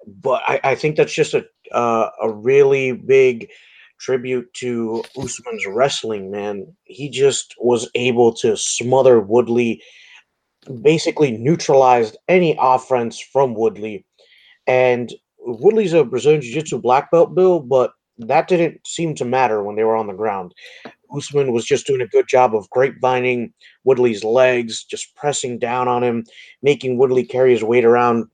But 0.06 0.42
I, 0.46 0.60
I, 0.64 0.74
think 0.74 0.96
that's 0.96 1.12
just 1.12 1.34
a 1.34 1.44
uh, 1.72 2.10
a 2.22 2.30
really 2.30 2.92
big 2.92 3.50
tribute 4.00 4.52
to 4.54 5.04
Usman's 5.16 5.66
wrestling, 5.66 6.30
man. 6.30 6.66
He 6.84 7.08
just 7.08 7.54
was 7.58 7.88
able 7.94 8.32
to 8.34 8.56
smother 8.56 9.20
Woodley, 9.20 9.82
basically 10.82 11.32
neutralized 11.32 12.16
any 12.28 12.56
offense 12.58 13.20
from 13.20 13.54
Woodley. 13.54 14.04
And 14.66 15.12
Woodley's 15.38 15.92
a 15.92 16.04
Brazilian 16.04 16.42
Jiu 16.42 16.54
Jitsu 16.54 16.78
black 16.78 17.10
belt, 17.10 17.34
Bill, 17.34 17.60
but 17.60 17.92
that 18.18 18.48
didn't 18.48 18.86
seem 18.86 19.14
to 19.16 19.24
matter 19.24 19.62
when 19.62 19.76
they 19.76 19.84
were 19.84 19.96
on 19.96 20.06
the 20.06 20.12
ground. 20.12 20.54
Usman 21.14 21.52
was 21.52 21.64
just 21.64 21.86
doing 21.86 22.00
a 22.00 22.06
good 22.06 22.28
job 22.28 22.54
of 22.54 22.70
grapevining 22.70 23.52
Woodley's 23.84 24.24
legs, 24.24 24.84
just 24.84 25.14
pressing 25.16 25.58
down 25.58 25.88
on 25.88 26.04
him, 26.04 26.24
making 26.62 26.98
Woodley 26.98 27.24
carry 27.24 27.52
his 27.52 27.64
weight 27.64 27.84
around. 27.84 28.26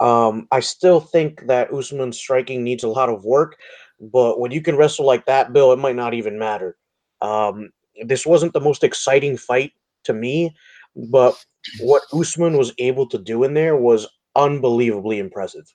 Um, 0.00 0.48
I 0.50 0.60
still 0.60 1.00
think 1.00 1.46
that 1.46 1.72
Usman's 1.72 2.18
striking 2.18 2.64
needs 2.64 2.82
a 2.82 2.88
lot 2.88 3.08
of 3.08 3.24
work, 3.24 3.56
but 4.02 4.40
when 4.40 4.50
you 4.50 4.60
can 4.60 4.76
wrestle 4.76 5.06
like 5.06 5.24
that, 5.26 5.52
Bill, 5.52 5.72
it 5.72 5.78
might 5.78 5.96
not 5.96 6.12
even 6.12 6.38
matter. 6.38 6.76
Um, 7.20 7.70
this 8.04 8.26
wasn't 8.26 8.52
the 8.52 8.60
most 8.60 8.82
exciting 8.82 9.36
fight 9.36 9.72
to 10.04 10.12
me, 10.12 10.54
but 10.96 11.42
what 11.80 12.02
Usman 12.12 12.56
was 12.56 12.74
able 12.78 13.06
to 13.08 13.18
do 13.18 13.44
in 13.44 13.54
there 13.54 13.76
was 13.76 14.08
unbelievably 14.34 15.18
impressive. 15.18 15.72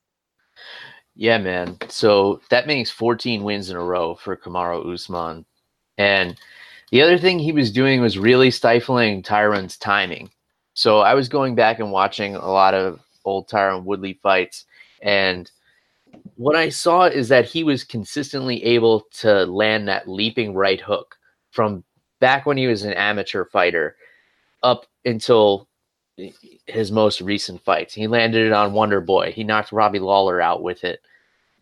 Yeah, 1.16 1.38
man. 1.38 1.78
So 1.88 2.42
that 2.50 2.68
means 2.68 2.92
14 2.92 3.44
wins 3.44 3.70
in 3.70 3.78
a 3.78 3.84
row 3.84 4.16
for 4.16 4.36
Kamaru 4.36 4.94
Usman. 4.94 5.46
And 5.98 6.38
the 6.92 7.02
other 7.02 7.18
thing 7.18 7.40
he 7.40 7.52
was 7.54 7.72
doing 7.72 8.02
was 8.02 8.20
really 8.20 8.52
stifling 8.52 9.24
Tyron's 9.24 9.78
timing. 9.78 10.30
So 10.74 11.00
I 11.00 11.14
was 11.14 11.30
going 11.30 11.56
back 11.56 11.80
and 11.80 11.92
watching 11.92 12.36
a 12.36 12.52
lot 12.52 12.74
of 12.74 13.00
old 13.26 13.50
Tyron 13.50 13.84
Woodley 13.84 14.20
fights, 14.22 14.66
and 15.02 15.50
what 16.38 16.56
I 16.56 16.70
saw 16.70 17.06
is 17.06 17.30
that 17.30 17.46
he 17.46 17.64
was 17.64 17.84
consistently 17.84 18.64
able 18.64 19.02
to 19.20 19.46
land 19.46 19.88
that 19.88 20.08
leaping 20.08 20.54
right 20.54 20.80
hook 20.80 21.18
from 21.52 21.84
back 22.20 22.46
when 22.46 22.58
he 22.58 22.68
was 22.68 22.84
an 22.84 22.94
amateur 22.94 23.46
fighter 23.46 23.96
up 24.62 24.86
until 25.04 25.68
his 26.68 26.92
most 26.92 27.22
recent 27.22 27.64
fights. 27.64 27.94
He 27.94 28.08
landed 28.08 28.46
it 28.46 28.54
on 28.54 28.74
Wonder 28.74 29.02
Boy. 29.02 29.32
He 29.32 29.44
knocked 29.44 29.72
Robbie 29.72 30.00
Lawler 30.00 30.40
out 30.40 30.62
with 30.62 30.84
it. 30.84 31.02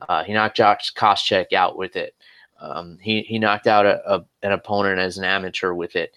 Uh, 0.08 0.24
he 0.24 0.34
knocked 0.34 0.58
Josh 0.58 0.94
Koscheck 0.94 1.54
out 1.54 1.78
with 1.78 1.96
it. 1.96 2.14
Um, 2.60 2.98
he 3.02 3.22
he 3.22 3.40
knocked 3.40 3.68
out 3.68 3.86
a, 3.86 4.02
a, 4.10 4.26
an 4.44 4.52
opponent 4.54 5.00
as 5.00 5.18
an 5.18 5.26
amateur 5.26 5.74
with 5.74 5.96
it, 5.96 6.14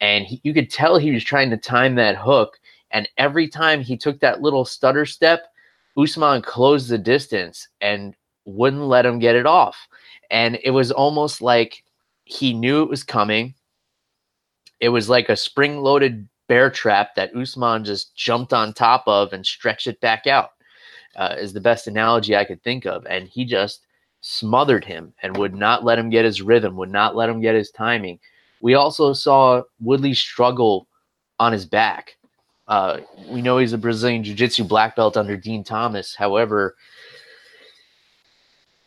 and 0.00 0.24
he, 0.24 0.40
you 0.44 0.52
could 0.52 0.70
tell 0.70 0.96
he 0.96 1.12
was 1.12 1.24
trying 1.24 1.50
to 1.50 1.56
time 1.56 1.94
that 1.94 2.16
hook. 2.16 2.58
And 2.90 3.08
every 3.18 3.48
time 3.48 3.80
he 3.82 3.96
took 3.96 4.20
that 4.20 4.40
little 4.40 4.64
stutter 4.64 5.04
step, 5.04 5.48
Usman 5.98 6.42
closed 6.42 6.88
the 6.88 6.98
distance 6.98 7.68
and 7.80 8.14
wouldn't 8.44 8.84
let 8.84 9.04
him 9.04 9.18
get 9.18 9.36
it 9.36 9.46
off. 9.46 9.76
And 10.30 10.58
it 10.62 10.70
was 10.70 10.92
almost 10.92 11.42
like 11.42 11.82
he 12.24 12.52
knew 12.52 12.82
it 12.82 12.88
was 12.88 13.02
coming. 13.02 13.54
It 14.80 14.90
was 14.90 15.08
like 15.08 15.28
a 15.28 15.36
spring 15.36 15.78
loaded 15.78 16.28
bear 16.46 16.70
trap 16.70 17.14
that 17.16 17.34
Usman 17.34 17.84
just 17.84 18.14
jumped 18.14 18.52
on 18.52 18.72
top 18.72 19.04
of 19.06 19.32
and 19.32 19.44
stretched 19.44 19.86
it 19.86 20.00
back 20.00 20.26
out, 20.26 20.50
uh, 21.16 21.34
is 21.38 21.52
the 21.52 21.60
best 21.60 21.86
analogy 21.86 22.36
I 22.36 22.44
could 22.44 22.62
think 22.62 22.86
of. 22.86 23.04
And 23.06 23.28
he 23.28 23.44
just 23.44 23.86
smothered 24.20 24.84
him 24.84 25.12
and 25.22 25.36
would 25.36 25.54
not 25.54 25.84
let 25.84 25.98
him 25.98 26.10
get 26.10 26.24
his 26.24 26.42
rhythm, 26.42 26.76
would 26.76 26.90
not 26.90 27.16
let 27.16 27.28
him 27.28 27.40
get 27.40 27.54
his 27.54 27.70
timing. 27.70 28.18
We 28.60 28.74
also 28.74 29.12
saw 29.12 29.62
Woodley 29.80 30.14
struggle 30.14 30.88
on 31.40 31.52
his 31.52 31.64
back. 31.64 32.17
Uh, 32.68 33.00
we 33.28 33.40
know 33.42 33.58
he's 33.58 33.72
a 33.72 33.78
Brazilian 33.78 34.22
Jiu 34.22 34.34
Jitsu 34.34 34.64
black 34.64 34.94
belt 34.94 35.16
under 35.16 35.36
Dean 35.36 35.64
Thomas. 35.64 36.14
However, 36.14 36.76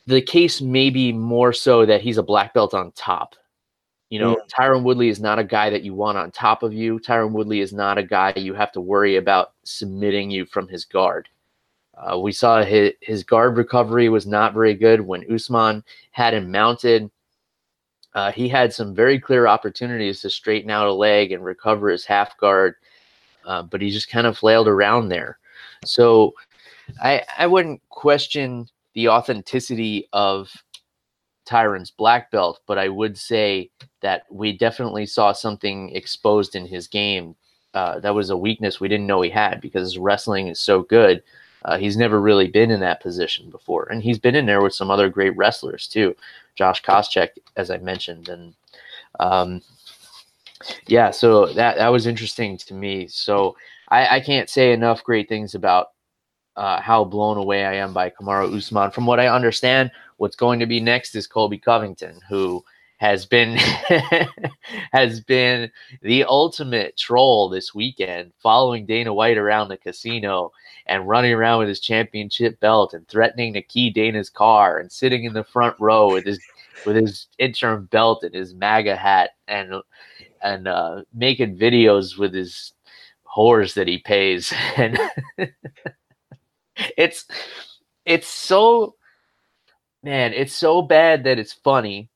the 0.06 0.22
case 0.22 0.62
may 0.62 0.90
be 0.90 1.12
more 1.12 1.52
so 1.52 1.86
that 1.86 2.02
he's 2.02 2.18
a 2.18 2.24
black 2.24 2.54
belt 2.54 2.74
on 2.74 2.92
top. 2.92 3.36
You 4.10 4.20
know, 4.20 4.38
yeah. 4.38 4.44
Tyron 4.54 4.84
Woodley 4.84 5.08
is 5.08 5.22
not 5.22 5.40
a 5.40 5.44
guy 5.44 5.70
that 5.70 5.84
you 5.84 5.94
want 5.94 6.18
on 6.18 6.32
top 6.32 6.64
of 6.64 6.74
you. 6.74 7.00
Tyron 7.00 7.32
Woodley 7.32 7.62
is 7.62 7.74
not 7.74 7.98
a 7.98 8.04
guy 8.04 8.34
you 8.36 8.54
have 8.54 8.72
to 8.74 8.82
worry 8.82 9.16
about 9.16 9.54
submitting 9.64 10.30
you 10.30 10.46
from 10.46 10.68
his 10.68 10.86
guard. 10.86 11.30
Uh, 11.96 12.20
we 12.20 12.32
saw 12.32 12.64
his, 12.64 12.92
his 13.02 13.24
guard 13.24 13.58
recovery 13.58 14.10
was 14.10 14.28
not 14.28 14.54
very 14.54 14.74
good 14.74 15.02
when 15.02 15.26
Usman 15.34 15.84
had 16.12 16.34
him 16.34 16.52
mounted. 16.52 17.10
Uh, 18.14 18.32
he 18.32 18.50
had 18.50 18.74
some 18.74 18.94
very 18.94 19.20
clear 19.20 19.48
opportunities 19.48 20.22
to 20.22 20.30
straighten 20.30 20.70
out 20.70 20.88
a 20.88 20.94
leg 20.94 21.32
and 21.32 21.44
recover 21.44 21.90
his 21.90 22.04
half 22.04 22.38
guard, 22.38 22.76
uh, 23.46 23.64
but 23.64 23.82
he 23.82 23.90
just 23.90 24.10
kind 24.10 24.28
of 24.28 24.38
flailed 24.38 24.68
around 24.68 25.10
there. 25.10 25.38
So 25.86 26.34
I, 27.02 27.24
I 27.38 27.48
wouldn't 27.48 27.82
question 27.90 28.68
the 28.94 29.10
authenticity 29.10 30.08
of 30.14 30.52
Tyron's 31.46 31.92
black 31.92 32.32
belt, 32.32 32.62
but 32.66 32.78
I 32.78 32.90
would 32.90 33.18
say 33.18 33.70
that 34.02 34.26
we 34.30 34.58
definitely 34.58 35.06
saw 35.06 35.32
something 35.32 35.94
exposed 35.96 36.56
in 36.56 36.66
his 36.66 36.88
game. 36.88 37.36
Uh, 37.74 38.00
that 38.00 38.16
was 38.16 38.30
a 38.30 38.38
weakness 38.38 38.80
we 38.80 38.88
didn't 38.88 39.08
know 39.08 39.22
he 39.22 39.30
had 39.30 39.62
because 39.62 39.84
his 39.84 39.98
wrestling 39.98 40.48
is 40.48 40.60
so 40.60 40.84
good. 40.84 41.24
Uh, 41.64 41.78
he's 41.78 41.96
never 41.96 42.20
really 42.20 42.48
been 42.48 42.72
in 42.72 42.80
that 42.80 43.02
position 43.02 43.50
before, 43.50 43.88
and 43.92 44.02
he's 44.02 44.18
been 44.18 44.36
in 44.36 44.46
there 44.46 44.62
with 44.62 44.74
some 44.74 44.90
other 44.90 45.10
great 45.10 45.36
wrestlers 45.38 45.88
too, 45.88 46.16
Josh 46.56 46.82
Koscheck, 46.82 47.30
as 47.56 47.70
I 47.70 47.78
mentioned, 47.78 48.30
and 48.30 48.54
um, 49.20 49.62
yeah, 50.88 51.12
so 51.12 51.48
that 51.54 51.78
that 51.78 51.90
was 51.90 52.08
interesting 52.08 52.58
to 52.58 52.74
me. 52.74 53.08
So 53.08 53.56
I, 53.90 54.18
I 54.18 54.20
can't 54.20 54.50
say 54.50 54.74
enough 54.74 55.04
great 55.04 55.30
things 55.30 55.56
about 55.56 55.88
uh, 56.56 56.82
how 56.82 57.04
blown 57.04 57.38
away 57.38 57.66
I 57.66 57.76
am 57.76 57.94
by 57.94 58.10
Kamaru 58.10 58.56
Usman. 58.56 58.92
From 58.92 59.06
what 59.06 59.20
I 59.20 59.28
understand, 59.28 59.92
what's 60.18 60.36
going 60.36 60.60
to 60.60 60.66
be 60.66 60.80
next 60.80 61.16
is 61.16 61.28
Colby 61.28 61.58
Covington, 61.58 62.20
who 62.30 62.64
has 62.98 63.26
been 63.26 63.58
has 64.94 65.22
been 65.22 65.72
the 66.02 66.24
ultimate 66.26 66.98
troll 66.98 67.50
this 67.50 67.74
weekend, 67.74 68.32
following 68.38 68.86
Dana 68.86 69.14
White 69.14 69.38
around 69.38 69.70
the 69.70 69.78
casino 69.78 70.52
and 70.86 71.08
running 71.08 71.34
around 71.34 71.60
with 71.60 71.68
his 71.68 71.80
championship 71.80 72.60
belt 72.60 72.94
and 72.94 73.08
threatening 73.08 73.54
to 73.54 73.62
key 73.62 73.90
Dana's 73.90 74.30
car 74.30 74.78
and 74.78 74.92
sitting 74.92 75.24
in 75.24 75.34
the 75.34 75.44
front 75.44 75.76
row 75.80 76.12
with 76.12 76.26
his 76.26 76.40
with 76.86 76.96
his 76.96 77.28
interim 77.40 77.86
belt 77.86 78.24
and 78.24 78.34
his 78.34 78.54
MAGA 78.54 78.96
hat 78.96 79.32
and 79.48 79.74
and 80.44 80.68
uh, 80.68 81.04
making 81.14 81.58
videos 81.58 82.18
with 82.18 82.34
his 82.34 82.74
whores 83.36 83.74
that 83.76 83.88
he 83.88 83.98
pays 84.00 84.54
and 84.78 85.00
it's 86.98 87.26
it's 88.06 88.28
so 88.28 88.96
man, 90.04 90.34
it's 90.34 90.54
so 90.54 90.82
bad 90.82 91.24
that 91.24 91.40
it's 91.40 91.54
funny. 91.54 92.10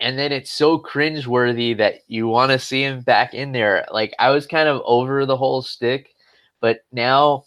And 0.00 0.18
then 0.18 0.30
it's 0.30 0.52
so 0.52 0.78
cringeworthy 0.78 1.76
that 1.78 2.00
you 2.06 2.28
want 2.28 2.52
to 2.52 2.58
see 2.58 2.82
him 2.82 3.00
back 3.00 3.34
in 3.34 3.50
there. 3.52 3.84
Like 3.90 4.14
I 4.18 4.30
was 4.30 4.46
kind 4.46 4.68
of 4.68 4.80
over 4.84 5.26
the 5.26 5.36
whole 5.36 5.60
stick, 5.60 6.14
but 6.60 6.80
now 6.92 7.44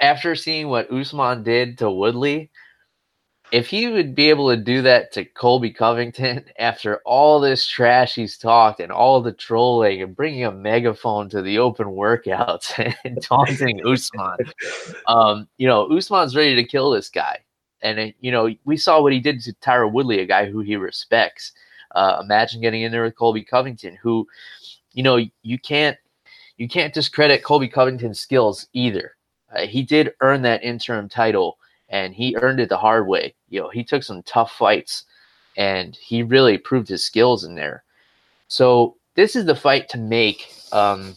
after 0.00 0.34
seeing 0.34 0.68
what 0.68 0.90
Usman 0.90 1.42
did 1.42 1.78
to 1.78 1.90
Woodley, 1.90 2.50
if 3.52 3.68
he 3.68 3.86
would 3.86 4.14
be 4.14 4.30
able 4.30 4.48
to 4.48 4.56
do 4.56 4.80
that 4.80 5.12
to 5.12 5.26
Colby 5.26 5.70
Covington 5.70 6.44
after 6.58 6.96
all 7.04 7.38
this 7.38 7.66
trash 7.66 8.14
he's 8.14 8.38
talked 8.38 8.80
and 8.80 8.90
all 8.90 9.20
the 9.20 9.32
trolling 9.32 10.02
and 10.02 10.16
bringing 10.16 10.44
a 10.44 10.50
megaphone 10.50 11.28
to 11.28 11.42
the 11.42 11.58
open 11.58 11.88
workouts 11.88 12.72
and 13.04 13.22
taunting 13.22 13.86
Usman, 13.86 14.38
um, 15.06 15.48
you 15.58 15.68
know, 15.68 15.86
Usman's 15.94 16.34
ready 16.34 16.56
to 16.56 16.64
kill 16.64 16.90
this 16.90 17.10
guy. 17.10 17.38
And, 17.82 17.98
it, 17.98 18.14
you 18.20 18.32
know, 18.32 18.48
we 18.64 18.76
saw 18.76 19.02
what 19.02 19.12
he 19.12 19.20
did 19.20 19.40
to 19.42 19.52
Tyron 19.54 19.92
Woodley, 19.92 20.20
a 20.20 20.26
guy 20.26 20.48
who 20.48 20.60
he 20.60 20.76
respects. 20.76 21.52
Uh, 21.94 22.20
imagine 22.22 22.62
getting 22.62 22.82
in 22.82 22.92
there 22.92 23.02
with 23.02 23.16
Colby 23.16 23.42
Covington, 23.44 23.98
who, 24.00 24.26
you 24.92 25.02
know, 25.02 25.18
you 25.42 25.58
can't 25.58 25.98
you 26.56 26.68
can't 26.68 26.94
discredit 26.94 27.42
Colby 27.42 27.68
Covington's 27.68 28.20
skills 28.20 28.68
either. 28.72 29.16
Uh, 29.54 29.66
he 29.66 29.82
did 29.82 30.14
earn 30.20 30.42
that 30.42 30.62
interim 30.62 31.08
title 31.08 31.58
and 31.92 32.14
he 32.14 32.34
earned 32.36 32.58
it 32.58 32.70
the 32.70 32.78
hard 32.78 33.06
way. 33.06 33.34
You 33.50 33.60
know, 33.60 33.68
he 33.68 33.84
took 33.84 34.02
some 34.02 34.22
tough 34.22 34.50
fights 34.52 35.04
and 35.56 35.94
he 35.94 36.22
really 36.22 36.58
proved 36.58 36.88
his 36.88 37.04
skills 37.04 37.44
in 37.44 37.54
there. 37.54 37.84
So 38.48 38.96
this 39.14 39.36
is 39.36 39.44
the 39.44 39.54
fight 39.54 39.90
to 39.90 39.98
make. 39.98 40.52
Um, 40.72 41.14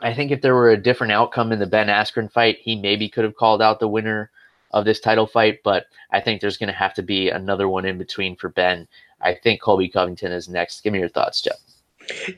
I 0.00 0.14
think 0.14 0.30
if 0.30 0.40
there 0.40 0.54
were 0.54 0.70
a 0.70 0.82
different 0.82 1.12
outcome 1.12 1.52
in 1.52 1.58
the 1.58 1.66
Ben 1.66 1.88
Askren 1.88 2.30
fight, 2.30 2.58
he 2.60 2.76
maybe 2.76 3.08
could 3.08 3.24
have 3.24 3.36
called 3.36 3.60
out 3.60 3.80
the 3.80 3.88
winner 3.88 4.30
of 4.70 4.84
this 4.84 5.00
title 5.00 5.26
fight, 5.26 5.58
but 5.62 5.86
I 6.12 6.20
think 6.20 6.40
there's 6.40 6.56
going 6.56 6.72
to 6.72 6.78
have 6.78 6.94
to 6.94 7.02
be 7.02 7.28
another 7.28 7.68
one 7.68 7.84
in 7.84 7.98
between 7.98 8.36
for 8.36 8.48
Ben. 8.48 8.88
I 9.20 9.34
think 9.34 9.60
Colby 9.60 9.88
Covington 9.88 10.32
is 10.32 10.48
next. 10.48 10.82
Give 10.82 10.92
me 10.92 11.00
your 11.00 11.08
thoughts, 11.08 11.42
Jeff. 11.42 11.58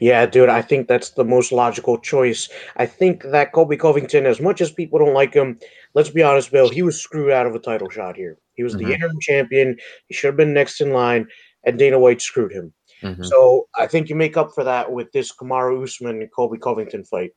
Yeah, 0.00 0.26
dude, 0.26 0.48
I 0.48 0.60
think 0.60 0.88
that's 0.88 1.10
the 1.10 1.24
most 1.24 1.52
logical 1.52 1.96
choice. 1.98 2.48
I 2.76 2.86
think 2.86 3.22
that 3.24 3.52
Colby 3.52 3.76
Covington, 3.76 4.26
as 4.26 4.40
much 4.40 4.60
as 4.60 4.70
people 4.70 4.98
don't 4.98 5.14
like 5.14 5.32
him, 5.32 5.58
let's 5.94 6.10
be 6.10 6.22
honest, 6.22 6.50
Bill, 6.50 6.68
he 6.68 6.82
was 6.82 7.00
screwed 7.00 7.30
out 7.30 7.46
of 7.46 7.54
a 7.54 7.58
title 7.58 7.88
shot 7.88 8.16
here. 8.16 8.38
He 8.54 8.62
was 8.62 8.74
mm-hmm. 8.74 8.86
the 8.86 8.94
interim 8.94 9.20
champion. 9.20 9.76
He 10.08 10.14
should 10.14 10.28
have 10.28 10.36
been 10.36 10.52
next 10.52 10.80
in 10.80 10.92
line, 10.92 11.26
and 11.64 11.78
Dana 11.78 11.98
White 11.98 12.20
screwed 12.20 12.52
him. 12.52 12.72
Mm-hmm. 13.02 13.24
So 13.24 13.68
I 13.76 13.86
think 13.86 14.08
you 14.08 14.14
make 14.14 14.36
up 14.36 14.50
for 14.54 14.64
that 14.64 14.90
with 14.90 15.10
this 15.12 15.32
Kamaru 15.32 15.82
Usman 15.82 16.20
and 16.20 16.32
Colby 16.32 16.58
Covington 16.58 17.04
fight. 17.04 17.32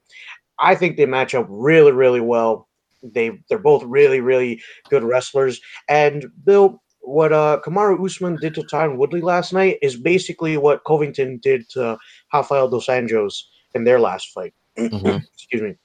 I 0.59 0.75
think 0.75 0.97
they 0.97 1.05
match 1.05 1.35
up 1.35 1.45
really, 1.49 1.91
really 1.91 2.21
well. 2.21 2.67
They 3.03 3.31
they're 3.49 3.59
both 3.59 3.83
really, 3.83 4.21
really 4.21 4.61
good 4.89 5.03
wrestlers. 5.03 5.59
And 5.87 6.25
Bill, 6.43 6.81
what 7.01 7.31
uh, 7.31 7.59
Kamaru 7.63 8.03
Usman 8.03 8.37
did 8.37 8.55
to 8.55 8.61
Tyron 8.63 8.97
Woodley 8.97 9.21
last 9.21 9.53
night 9.53 9.77
is 9.81 9.97
basically 9.97 10.57
what 10.57 10.83
Covington 10.85 11.39
did 11.43 11.69
to 11.69 11.97
Rafael 12.33 12.69
dos 12.69 12.87
Anjos 12.87 13.43
in 13.75 13.83
their 13.83 13.99
last 13.99 14.31
fight. 14.33 14.53
Mm-hmm. 14.77 15.17
Excuse 15.33 15.61
me. 15.63 15.75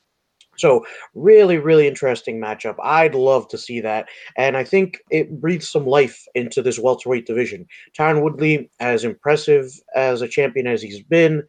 So 0.62 0.86
really, 1.16 1.58
really 1.58 1.88
interesting 1.88 2.38
matchup. 2.38 2.76
I'd 2.80 3.16
love 3.16 3.48
to 3.48 3.58
see 3.58 3.80
that, 3.80 4.06
and 4.36 4.56
I 4.56 4.62
think 4.62 5.00
it 5.10 5.40
breathes 5.40 5.68
some 5.68 5.86
life 5.86 6.24
into 6.36 6.62
this 6.62 6.78
welterweight 6.78 7.26
division. 7.26 7.66
Tyron 7.98 8.22
Woodley, 8.22 8.70
as 8.78 9.02
impressive 9.02 9.72
as 9.96 10.22
a 10.22 10.28
champion 10.28 10.68
as 10.68 10.80
he's 10.80 11.02
been, 11.02 11.42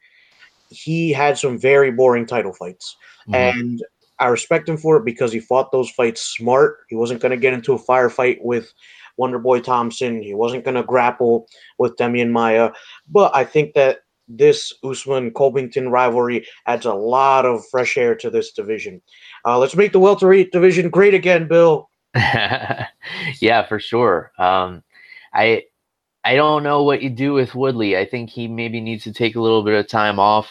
he 0.70 1.12
had 1.14 1.38
some 1.38 1.60
very 1.60 1.92
boring 1.92 2.26
title 2.26 2.54
fights, 2.54 2.98
mm-hmm. 3.28 3.36
and 3.36 3.84
I 4.18 4.30
respect 4.30 4.68
him 4.68 4.78
for 4.78 4.98
it 4.98 5.06
because 5.06 5.32
he 5.32 5.40
fought 5.40 5.72
those 5.72 5.92
fights 5.92 6.22
smart. 6.22 6.78
He 6.90 6.96
wasn't 6.96 7.22
going 7.22 7.30
to 7.30 7.38
get 7.38 7.54
into 7.54 7.74
a 7.74 7.80
firefight 7.80 8.40
with 8.42 8.74
Wonderboy 9.20 9.64
Thompson. 9.64 10.24
He 10.24 10.34
wasn't 10.34 10.64
going 10.64 10.74
to 10.74 10.84
grapple 10.84 11.46
with 11.78 11.98
Demian 11.98 12.32
Maia. 12.32 12.72
But 13.08 13.36
I 13.36 13.44
think 13.44 13.74
that 13.74 14.00
this 14.28 14.74
Usman 14.84 15.34
Covington 15.34 15.90
rivalry 15.90 16.46
adds 16.66 16.86
a 16.86 16.94
lot 16.94 17.46
of 17.46 17.66
fresh 17.70 17.98
air 17.98 18.16
to 18.16 18.30
this 18.30 18.52
division. 18.52 19.02
Uh, 19.46 19.58
let's 19.60 19.76
make 19.76 19.92
the 19.92 20.00
welterweight 20.00 20.52
division 20.52 20.90
great 20.90 21.14
again, 21.14 21.48
Bill. 21.48 21.90
yeah, 22.16 22.88
for 23.68 23.80
sure. 23.80 24.32
Um, 24.38 24.84
I 25.34 25.64
I 26.24 26.36
don't 26.36 26.64
know 26.64 26.84
what 26.84 27.02
you 27.02 27.10
do 27.10 27.34
with 27.34 27.56
Woodley. 27.56 27.98
I 27.98 28.06
think 28.06 28.30
he 28.30 28.48
maybe 28.48 28.80
needs 28.80 29.04
to 29.06 29.14
take 29.14 29.36
a 29.36 29.42
little 29.42 29.64
bit 29.64 29.78
of 29.78 29.88
time 29.88 30.20
off. 30.20 30.50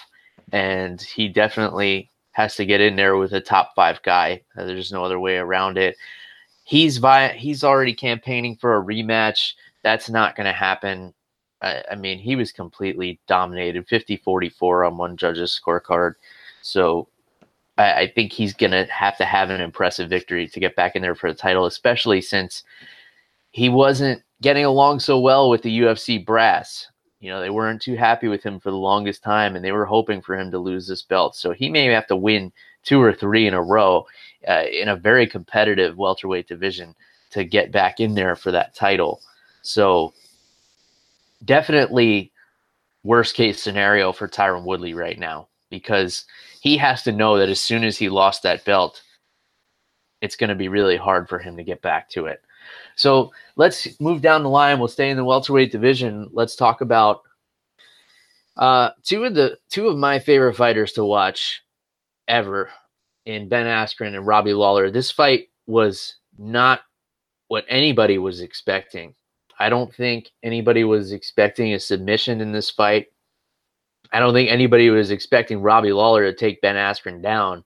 and 0.52 1.00
he 1.00 1.28
definitely 1.28 2.10
has 2.32 2.56
to 2.56 2.66
get 2.66 2.80
in 2.80 2.96
there 2.96 3.16
with 3.16 3.32
a 3.32 3.40
top 3.40 3.72
five 3.74 4.02
guy. 4.02 4.42
Uh, 4.56 4.64
there's 4.64 4.92
no 4.92 5.04
other 5.04 5.20
way 5.20 5.36
around 5.36 5.78
it. 5.78 5.96
He's 6.64 6.98
vi- 6.98 7.32
he's 7.34 7.64
already 7.64 7.94
campaigning 7.94 8.56
for 8.56 8.76
a 8.76 8.82
rematch. 8.82 9.54
That's 9.82 10.10
not 10.10 10.36
going 10.36 10.46
to 10.46 10.52
happen. 10.52 11.14
I, 11.62 11.82
I, 11.92 11.94
mean, 11.94 12.18
he 12.18 12.36
was 12.36 12.52
completely 12.52 13.18
dominated 13.26 13.86
50 13.86 14.16
44 14.18 14.84
on 14.84 14.96
one 14.96 15.16
judge's 15.16 15.58
scorecard. 15.58 16.14
So 16.60 17.08
I, 17.78 17.92
I 17.92 18.06
think 18.08 18.32
he's 18.32 18.52
going 18.52 18.72
to 18.72 18.84
have 18.86 19.16
to 19.18 19.24
have 19.24 19.50
an 19.50 19.60
impressive 19.60 20.10
victory 20.10 20.48
to 20.48 20.60
get 20.60 20.76
back 20.76 20.96
in 20.96 21.02
there 21.02 21.14
for 21.14 21.32
the 21.32 21.38
title, 21.38 21.66
especially 21.66 22.20
since 22.20 22.64
he 23.52 23.68
wasn't 23.68 24.22
getting 24.40 24.64
along 24.64 25.00
so 25.00 25.18
well 25.18 25.48
with 25.48 25.62
the 25.62 25.80
UFC 25.80 26.24
brass. 26.24 26.88
You 27.20 27.30
know, 27.30 27.40
they 27.40 27.50
weren't 27.50 27.80
too 27.80 27.94
happy 27.94 28.26
with 28.26 28.42
him 28.42 28.58
for 28.58 28.70
the 28.70 28.76
longest 28.76 29.22
time, 29.22 29.54
and 29.54 29.64
they 29.64 29.70
were 29.70 29.86
hoping 29.86 30.20
for 30.20 30.36
him 30.36 30.50
to 30.50 30.58
lose 30.58 30.88
this 30.88 31.02
belt. 31.02 31.36
So 31.36 31.52
he 31.52 31.68
may 31.68 31.84
have 31.86 32.08
to 32.08 32.16
win 32.16 32.52
two 32.82 33.00
or 33.00 33.12
three 33.12 33.46
in 33.46 33.54
a 33.54 33.62
row 33.62 34.06
uh, 34.48 34.64
in 34.72 34.88
a 34.88 34.96
very 34.96 35.26
competitive 35.26 35.96
welterweight 35.96 36.48
division 36.48 36.96
to 37.30 37.44
get 37.44 37.70
back 37.70 38.00
in 38.00 38.14
there 38.14 38.34
for 38.34 38.50
that 38.50 38.74
title. 38.74 39.20
So 39.62 40.12
definitely 41.44 42.32
worst 43.04 43.34
case 43.34 43.62
scenario 43.62 44.12
for 44.12 44.28
Tyron 44.28 44.64
Woodley 44.64 44.94
right 44.94 45.18
now 45.18 45.48
because 45.70 46.24
he 46.60 46.76
has 46.76 47.02
to 47.02 47.12
know 47.12 47.38
that 47.38 47.48
as 47.48 47.60
soon 47.60 47.84
as 47.84 47.98
he 47.98 48.08
lost 48.08 48.42
that 48.42 48.64
belt, 48.64 49.02
it's 50.20 50.36
going 50.36 50.50
to 50.50 50.54
be 50.54 50.68
really 50.68 50.96
hard 50.96 51.28
for 51.28 51.38
him 51.38 51.56
to 51.56 51.64
get 51.64 51.82
back 51.82 52.08
to 52.10 52.26
it. 52.26 52.40
So 52.94 53.32
let's 53.56 53.88
move 54.00 54.22
down 54.22 54.42
the 54.42 54.48
line. 54.48 54.78
We'll 54.78 54.88
stay 54.88 55.10
in 55.10 55.16
the 55.16 55.24
welterweight 55.24 55.72
division. 55.72 56.28
Let's 56.32 56.54
talk 56.54 56.80
about 56.80 57.22
uh, 58.56 58.90
two 59.02 59.24
of 59.24 59.34
the 59.34 59.58
two 59.70 59.88
of 59.88 59.96
my 59.96 60.18
favorite 60.18 60.54
fighters 60.54 60.92
to 60.92 61.04
watch 61.04 61.62
ever 62.28 62.70
in 63.24 63.48
Ben 63.48 63.66
Askren 63.66 64.14
and 64.14 64.26
Robbie 64.26 64.52
Lawler. 64.52 64.90
This 64.90 65.10
fight 65.10 65.48
was 65.66 66.16
not 66.38 66.80
what 67.48 67.64
anybody 67.68 68.18
was 68.18 68.40
expecting. 68.40 69.14
I 69.62 69.68
don't 69.68 69.94
think 69.94 70.32
anybody 70.42 70.82
was 70.82 71.12
expecting 71.12 71.72
a 71.72 71.78
submission 71.78 72.40
in 72.40 72.50
this 72.50 72.68
fight. 72.68 73.06
I 74.12 74.18
don't 74.18 74.34
think 74.34 74.50
anybody 74.50 74.90
was 74.90 75.12
expecting 75.12 75.62
Robbie 75.62 75.92
Lawler 75.92 76.24
to 76.24 76.36
take 76.36 76.60
Ben 76.60 76.74
Askren 76.74 77.22
down, 77.22 77.62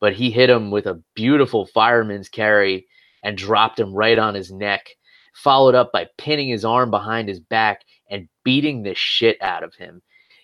but 0.00 0.14
he 0.14 0.30
hit 0.30 0.48
him 0.48 0.70
with 0.70 0.86
a 0.86 1.02
beautiful 1.14 1.66
fireman's 1.66 2.30
carry 2.30 2.86
and 3.22 3.36
dropped 3.36 3.78
him 3.78 3.92
right 3.92 4.18
on 4.18 4.34
his 4.34 4.50
neck, 4.50 4.88
followed 5.34 5.74
up 5.74 5.92
by 5.92 6.08
pinning 6.16 6.48
his 6.48 6.64
arm 6.64 6.90
behind 6.90 7.28
his 7.28 7.40
back 7.40 7.82
and 8.08 8.26
beating 8.42 8.82
the 8.82 8.94
shit 8.94 9.36
out 9.42 9.62
of 9.62 9.74
him. 9.74 10.00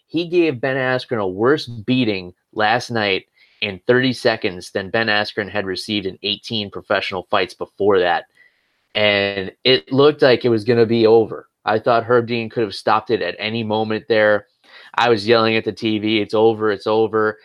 He 0.07 0.29
gave 0.29 0.61
Ben 0.61 0.77
Askren 0.77 1.23
a 1.23 1.27
worse 1.27 1.67
beating 1.67 2.35
last 2.53 2.91
night 2.91 3.25
in 3.63 3.81
30 3.87 4.13
seconds 4.13 4.71
than 4.73 4.91
Ben 4.91 5.07
Askren 5.07 5.49
had 5.49 5.65
received 5.65 6.05
in 6.05 6.19
18 6.23 6.71
professional 6.71 7.27
fights 7.31 7.55
before 7.55 7.99
that. 8.01 8.27
And 8.95 9.53
it 9.65 9.93
looked 9.93 10.23
like 10.23 10.45
it 10.45 10.49
was 10.49 10.65
going 10.65 10.79
to 10.79 10.87
be 10.87 11.07
over. 11.07 11.49
I 11.65 11.79
thought 11.79 12.05
Herb 12.05 12.27
Dean 12.27 12.49
could 12.49 12.63
have 12.63 12.75
stopped 12.75 13.11
it 13.11 13.23
at 13.23 13.37
any 13.39 13.63
moment 13.63 14.07
there. 14.09 14.47
I 14.95 15.09
was 15.09 15.27
yelling 15.27 15.57
at 15.57 15.65
the 15.65 15.73
TV, 15.73 16.21
it's 16.21 16.35
over, 16.35 16.71
it's 16.71 16.87
over. 16.87 17.39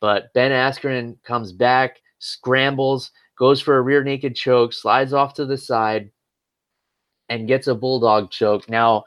But 0.00 0.32
Ben 0.34 0.52
Askren 0.52 1.16
comes 1.24 1.52
back, 1.52 2.00
scrambles, 2.18 3.10
goes 3.36 3.60
for 3.60 3.76
a 3.76 3.82
rear 3.82 4.04
naked 4.04 4.36
choke, 4.36 4.72
slides 4.72 5.12
off 5.12 5.34
to 5.34 5.46
the 5.46 5.58
side, 5.58 6.10
and 7.28 7.48
gets 7.48 7.66
a 7.66 7.74
bulldog 7.74 8.30
choke. 8.30 8.68
Now, 8.68 9.04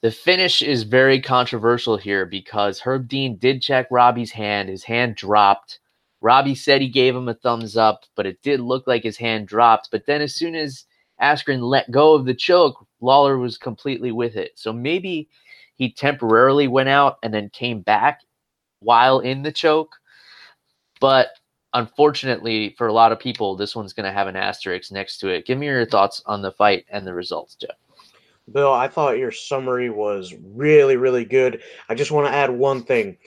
the 0.00 0.10
finish 0.12 0.62
is 0.62 0.84
very 0.84 1.20
controversial 1.20 1.96
here 1.96 2.24
because 2.24 2.78
Herb 2.78 3.08
Dean 3.08 3.36
did 3.36 3.60
check 3.60 3.88
Robbie's 3.90 4.30
hand. 4.30 4.68
His 4.68 4.84
hand 4.84 5.16
dropped. 5.16 5.80
Robbie 6.20 6.54
said 6.54 6.80
he 6.80 6.88
gave 6.88 7.16
him 7.16 7.28
a 7.28 7.34
thumbs 7.34 7.76
up, 7.76 8.04
but 8.14 8.26
it 8.26 8.40
did 8.42 8.60
look 8.60 8.86
like 8.86 9.02
his 9.02 9.16
hand 9.16 9.48
dropped. 9.48 9.90
But 9.90 10.06
then, 10.06 10.22
as 10.22 10.34
soon 10.34 10.54
as 10.54 10.84
Askren 11.20 11.60
let 11.60 11.90
go 11.90 12.14
of 12.14 12.24
the 12.24 12.34
choke, 12.34 12.86
Lawler 13.00 13.38
was 13.38 13.58
completely 13.58 14.12
with 14.12 14.36
it. 14.36 14.52
So 14.56 14.72
maybe 14.72 15.28
he 15.76 15.90
temporarily 15.90 16.68
went 16.68 16.88
out 16.88 17.18
and 17.22 17.32
then 17.32 17.50
came 17.50 17.80
back 17.80 18.20
while 18.80 19.20
in 19.20 19.42
the 19.42 19.52
choke. 19.52 19.96
But 21.00 21.28
unfortunately 21.74 22.74
for 22.78 22.86
a 22.86 22.92
lot 22.92 23.12
of 23.12 23.20
people, 23.20 23.56
this 23.56 23.76
one's 23.76 23.92
going 23.92 24.06
to 24.06 24.12
have 24.12 24.26
an 24.26 24.36
asterisk 24.36 24.90
next 24.92 25.18
to 25.18 25.28
it. 25.28 25.46
Give 25.46 25.58
me 25.58 25.66
your 25.66 25.86
thoughts 25.86 26.22
on 26.26 26.42
the 26.42 26.52
fight 26.52 26.84
and 26.90 27.06
the 27.06 27.14
results, 27.14 27.54
Jeff. 27.54 27.76
Bill, 28.50 28.72
I 28.72 28.88
thought 28.88 29.18
your 29.18 29.30
summary 29.30 29.90
was 29.90 30.34
really, 30.54 30.96
really 30.96 31.24
good. 31.24 31.62
I 31.88 31.94
just 31.94 32.10
want 32.10 32.26
to 32.26 32.32
add 32.32 32.50
one 32.50 32.82
thing. 32.82 33.18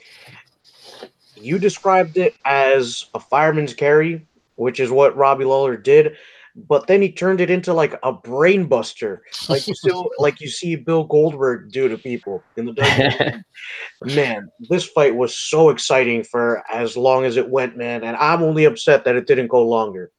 You 1.36 1.58
described 1.58 2.16
it 2.16 2.34
as 2.44 3.06
a 3.14 3.20
fireman's 3.20 3.72
carry, 3.72 4.26
which 4.56 4.80
is 4.80 4.90
what 4.90 5.16
Robbie 5.16 5.44
Lawler 5.44 5.76
did 5.76 6.16
but 6.54 6.86
then 6.86 7.00
he 7.00 7.10
turned 7.10 7.40
it 7.40 7.50
into 7.50 7.72
like 7.72 7.98
a 8.02 8.12
brain 8.12 8.66
buster, 8.66 9.22
like 9.48 9.66
you 9.66 9.74
still 9.74 10.10
like 10.18 10.40
you 10.40 10.48
see 10.48 10.76
Bill 10.76 11.04
Goldberg 11.04 11.72
do 11.72 11.88
to 11.88 11.96
people 11.96 12.42
in 12.56 12.66
the 12.66 13.44
man, 14.02 14.50
this 14.68 14.84
fight 14.84 15.14
was 15.14 15.34
so 15.34 15.70
exciting 15.70 16.22
for 16.24 16.62
as 16.70 16.96
long 16.96 17.24
as 17.24 17.36
it 17.36 17.48
went, 17.48 17.76
man, 17.76 18.04
and 18.04 18.16
I'm 18.16 18.42
only 18.42 18.64
upset 18.64 19.04
that 19.04 19.16
it 19.16 19.26
didn't 19.26 19.48
go 19.48 19.66
longer. 19.66 20.10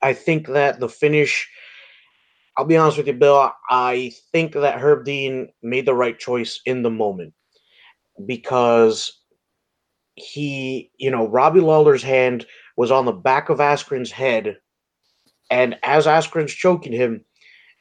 I 0.00 0.14
think 0.14 0.48
that 0.48 0.80
the 0.80 0.88
finish. 0.88 1.48
I'll 2.56 2.66
be 2.66 2.76
honest 2.76 2.98
with 2.98 3.06
you, 3.06 3.14
Bill. 3.14 3.50
I 3.70 4.12
think 4.30 4.52
that 4.52 4.78
Herb 4.78 5.06
Dean 5.06 5.48
made 5.62 5.86
the 5.86 5.94
right 5.94 6.18
choice 6.18 6.60
in 6.66 6.82
the 6.82 6.90
moment 6.90 7.32
because 8.26 9.20
he, 10.16 10.90
you 10.98 11.10
know, 11.10 11.28
Robbie 11.28 11.60
Lawler's 11.60 12.02
hand 12.02 12.46
was 12.76 12.90
on 12.90 13.06
the 13.06 13.12
back 13.12 13.48
of 13.48 13.58
Askren's 13.58 14.10
head 14.10 14.58
and 15.52 15.76
as 15.82 16.06
Askren's 16.06 16.54
choking 16.54 16.92
him, 16.92 17.22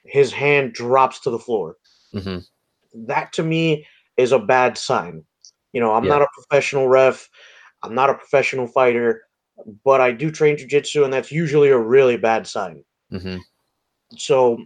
his 0.03 0.33
hand 0.33 0.73
drops 0.73 1.21
to 1.21 1.29
the 1.29 1.39
floor. 1.39 1.77
Mm-hmm. 2.13 2.39
That 3.07 3.31
to 3.33 3.43
me 3.43 3.87
is 4.17 4.33
a 4.33 4.39
bad 4.39 4.77
sign. 4.77 5.23
You 5.71 5.79
know, 5.79 5.93
I'm 5.93 6.03
yeah. 6.03 6.09
not 6.09 6.21
a 6.21 6.27
professional 6.33 6.89
ref, 6.89 7.29
I'm 7.81 7.95
not 7.95 8.09
a 8.09 8.15
professional 8.15 8.67
fighter, 8.67 9.23
but 9.85 10.01
I 10.01 10.11
do 10.11 10.31
train 10.31 10.57
jujitsu, 10.57 11.05
and 11.05 11.13
that's 11.13 11.31
usually 11.31 11.69
a 11.69 11.79
really 11.79 12.17
bad 12.17 12.45
sign. 12.45 12.83
Mm-hmm. 13.09 13.37
So 14.17 14.57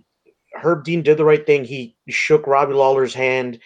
Herb 0.55 0.83
Dean 0.83 1.03
did 1.03 1.17
the 1.17 1.25
right 1.25 1.45
thing. 1.45 1.63
He 1.63 1.95
shook 2.09 2.47
Robbie 2.47 2.73
Lawler's 2.73 3.13
hand 3.13 3.59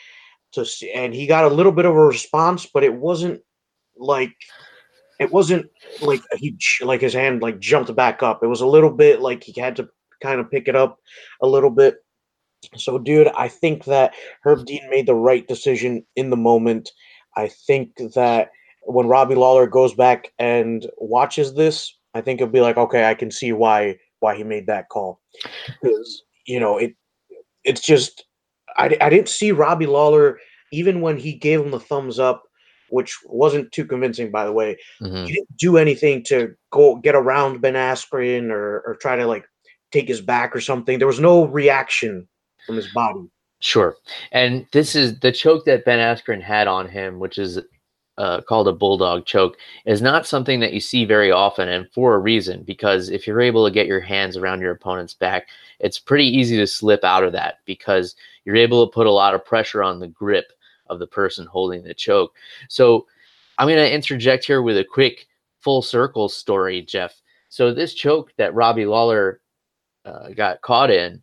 to, 0.52 0.66
see, 0.66 0.92
and 0.92 1.14
he 1.14 1.26
got 1.26 1.46
a 1.46 1.56
little 1.56 1.72
bit 1.72 1.86
of 1.86 1.96
a 1.96 2.06
response, 2.06 2.66
but 2.66 2.84
it 2.84 2.94
wasn't 2.94 3.42
like 3.98 4.36
it 5.20 5.32
wasn't 5.32 5.70
like 6.02 6.22
he 6.38 6.58
like 6.82 7.02
his 7.02 7.14
hand 7.14 7.42
like 7.42 7.60
jumped 7.60 7.94
back 7.96 8.24
up. 8.24 8.42
It 8.42 8.48
was 8.48 8.62
a 8.62 8.68
little 8.68 8.92
bit 8.92 9.22
like 9.22 9.44
he 9.44 9.60
had 9.60 9.76
to 9.76 9.90
kind 10.22 10.40
of 10.40 10.50
pick 10.50 10.68
it 10.68 10.76
up 10.76 11.00
a 11.42 11.48
little 11.48 11.70
bit. 11.70 11.98
So, 12.76 12.98
dude, 12.98 13.28
I 13.38 13.48
think 13.48 13.86
that 13.86 14.14
Herb 14.44 14.66
Dean 14.66 14.90
made 14.90 15.06
the 15.06 15.16
right 15.16 15.48
decision 15.48 16.06
in 16.16 16.30
the 16.30 16.38
moment. 16.38 16.90
I 17.38 17.48
think 17.48 17.96
that 18.16 18.52
when 18.84 19.08
Robbie 19.08 19.36
Lawler 19.36 19.68
goes 19.68 19.94
back 19.94 20.34
and 20.40 20.90
watches 20.98 21.54
this, 21.54 21.96
I 22.14 22.22
think 22.22 22.40
he'll 22.40 22.48
be 22.48 22.62
like, 22.62 22.78
okay, 22.78 23.06
I 23.06 23.14
can 23.14 23.32
see 23.32 23.52
why 23.54 23.98
why 24.20 24.36
he 24.36 24.44
made 24.44 24.68
that 24.68 24.90
call 24.90 25.22
because 25.82 26.24
you 26.46 26.60
know 26.60 26.78
it. 26.78 26.96
It's 27.66 27.82
just 27.82 28.26
I 28.78 28.96
I 29.02 29.10
didn't 29.10 29.30
see 29.30 29.52
Robbie 29.52 29.86
Lawler 29.86 30.40
even 30.72 31.02
when 31.02 31.18
he 31.18 31.34
gave 31.34 31.60
him 31.60 31.72
the 31.72 31.80
thumbs 31.80 32.20
up 32.20 32.44
which 32.92 33.18
wasn't 33.26 33.72
too 33.72 33.86
convincing, 33.86 34.32
by 34.32 34.46
the 34.46 34.52
way. 34.52 34.78
Mm-hmm. 35.02 35.26
He 35.26 35.34
didn't 35.34 35.58
do 35.58 35.78
anything 35.78 36.24
to 36.26 36.56
go 36.72 36.96
get 36.98 37.16
around 37.16 37.62
Ben 37.62 37.74
Askren 37.74 38.52
or, 38.52 38.82
or 38.86 38.98
try 39.02 39.16
to 39.16 39.26
like 39.26 39.46
take 39.92 40.08
his 40.08 40.22
back 40.22 40.56
or 40.56 40.62
something. 40.62 41.00
There 41.00 41.08
was 41.08 41.20
no 41.20 41.46
reaction 41.46 42.28
from 42.66 42.76
his 42.76 42.88
body. 42.94 43.30
Sure. 43.60 43.96
And 44.32 44.66
this 44.72 44.96
is 44.96 45.20
the 45.20 45.32
choke 45.32 45.66
that 45.66 45.86
Ben 45.86 46.00
Askren 46.00 46.42
had 46.42 46.68
on 46.68 46.88
him, 46.88 47.20
which 47.20 47.38
is 47.38 47.60
uh, 48.18 48.42
called 48.42 48.68
a 48.68 48.74
bulldog 48.74 49.26
choke, 49.26 49.58
is 49.86 50.02
not 50.02 50.28
something 50.28 50.60
that 50.60 50.74
you 50.74 50.80
see 50.80 51.06
very 51.06 51.32
often, 51.32 51.70
and 51.70 51.90
for 51.94 52.16
a 52.16 52.20
reason. 52.20 52.64
Because 52.64 53.10
if 53.10 53.26
you're 53.26 53.42
able 53.42 53.66
to 53.66 53.74
get 53.74 53.88
your 53.88 54.02
hands 54.02 54.38
around 54.38 54.62
your 54.62 54.72
opponent's 54.72 55.14
back, 55.14 55.48
it's 55.80 56.00
pretty 56.00 56.28
easy 56.28 56.58
to 56.58 56.68
slip 56.68 57.04
out 57.04 57.24
of 57.24 57.32
that 57.34 57.60
because 57.66 58.16
you're 58.46 58.58
able 58.58 58.86
to 58.86 58.94
put 58.94 59.08
a 59.08 59.12
lot 59.12 59.34
of 59.34 59.46
pressure 59.46 59.82
on 59.82 60.00
the 60.00 60.08
grip 60.08 60.52
of 60.90 61.00
the 61.00 61.08
person 61.08 61.46
holding 61.46 61.84
the 61.84 61.94
choke. 61.94 62.36
So 62.68 63.08
I'm 63.58 63.68
going 63.68 63.78
to 63.78 63.94
interject 63.94 64.46
here 64.46 64.62
with 64.62 64.78
a 64.78 64.86
quick 64.86 65.28
full 65.60 65.82
circle 65.82 66.30
story, 66.30 66.82
Jeff. 66.82 67.22
So 67.50 67.74
this 67.74 67.94
choke 67.94 68.32
that 68.38 68.54
Robbie 68.54 68.86
Lawler 68.86 69.42
uh, 70.06 70.30
got 70.30 70.62
caught 70.62 70.92
in, 70.92 71.22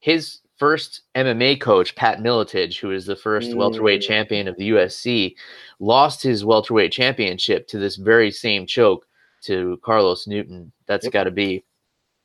his 0.00 0.40
first 0.56 1.02
MMA 1.14 1.60
coach, 1.60 1.94
Pat 1.94 2.18
Miletich, 2.18 2.78
who 2.78 2.90
is 2.90 3.06
the 3.06 3.16
first 3.16 3.50
mm. 3.50 3.54
welterweight 3.54 4.02
champion 4.02 4.48
of 4.48 4.56
the 4.56 4.70
UFC, 4.70 5.34
lost 5.78 6.22
his 6.22 6.44
welterweight 6.44 6.92
championship 6.92 7.66
to 7.68 7.78
this 7.78 7.96
very 7.96 8.30
same 8.30 8.66
choke 8.66 9.06
to 9.42 9.78
Carlos 9.84 10.26
Newton. 10.26 10.72
That's 10.86 11.04
yep. 11.04 11.12
got 11.12 11.24
to 11.24 11.30
be, 11.30 11.64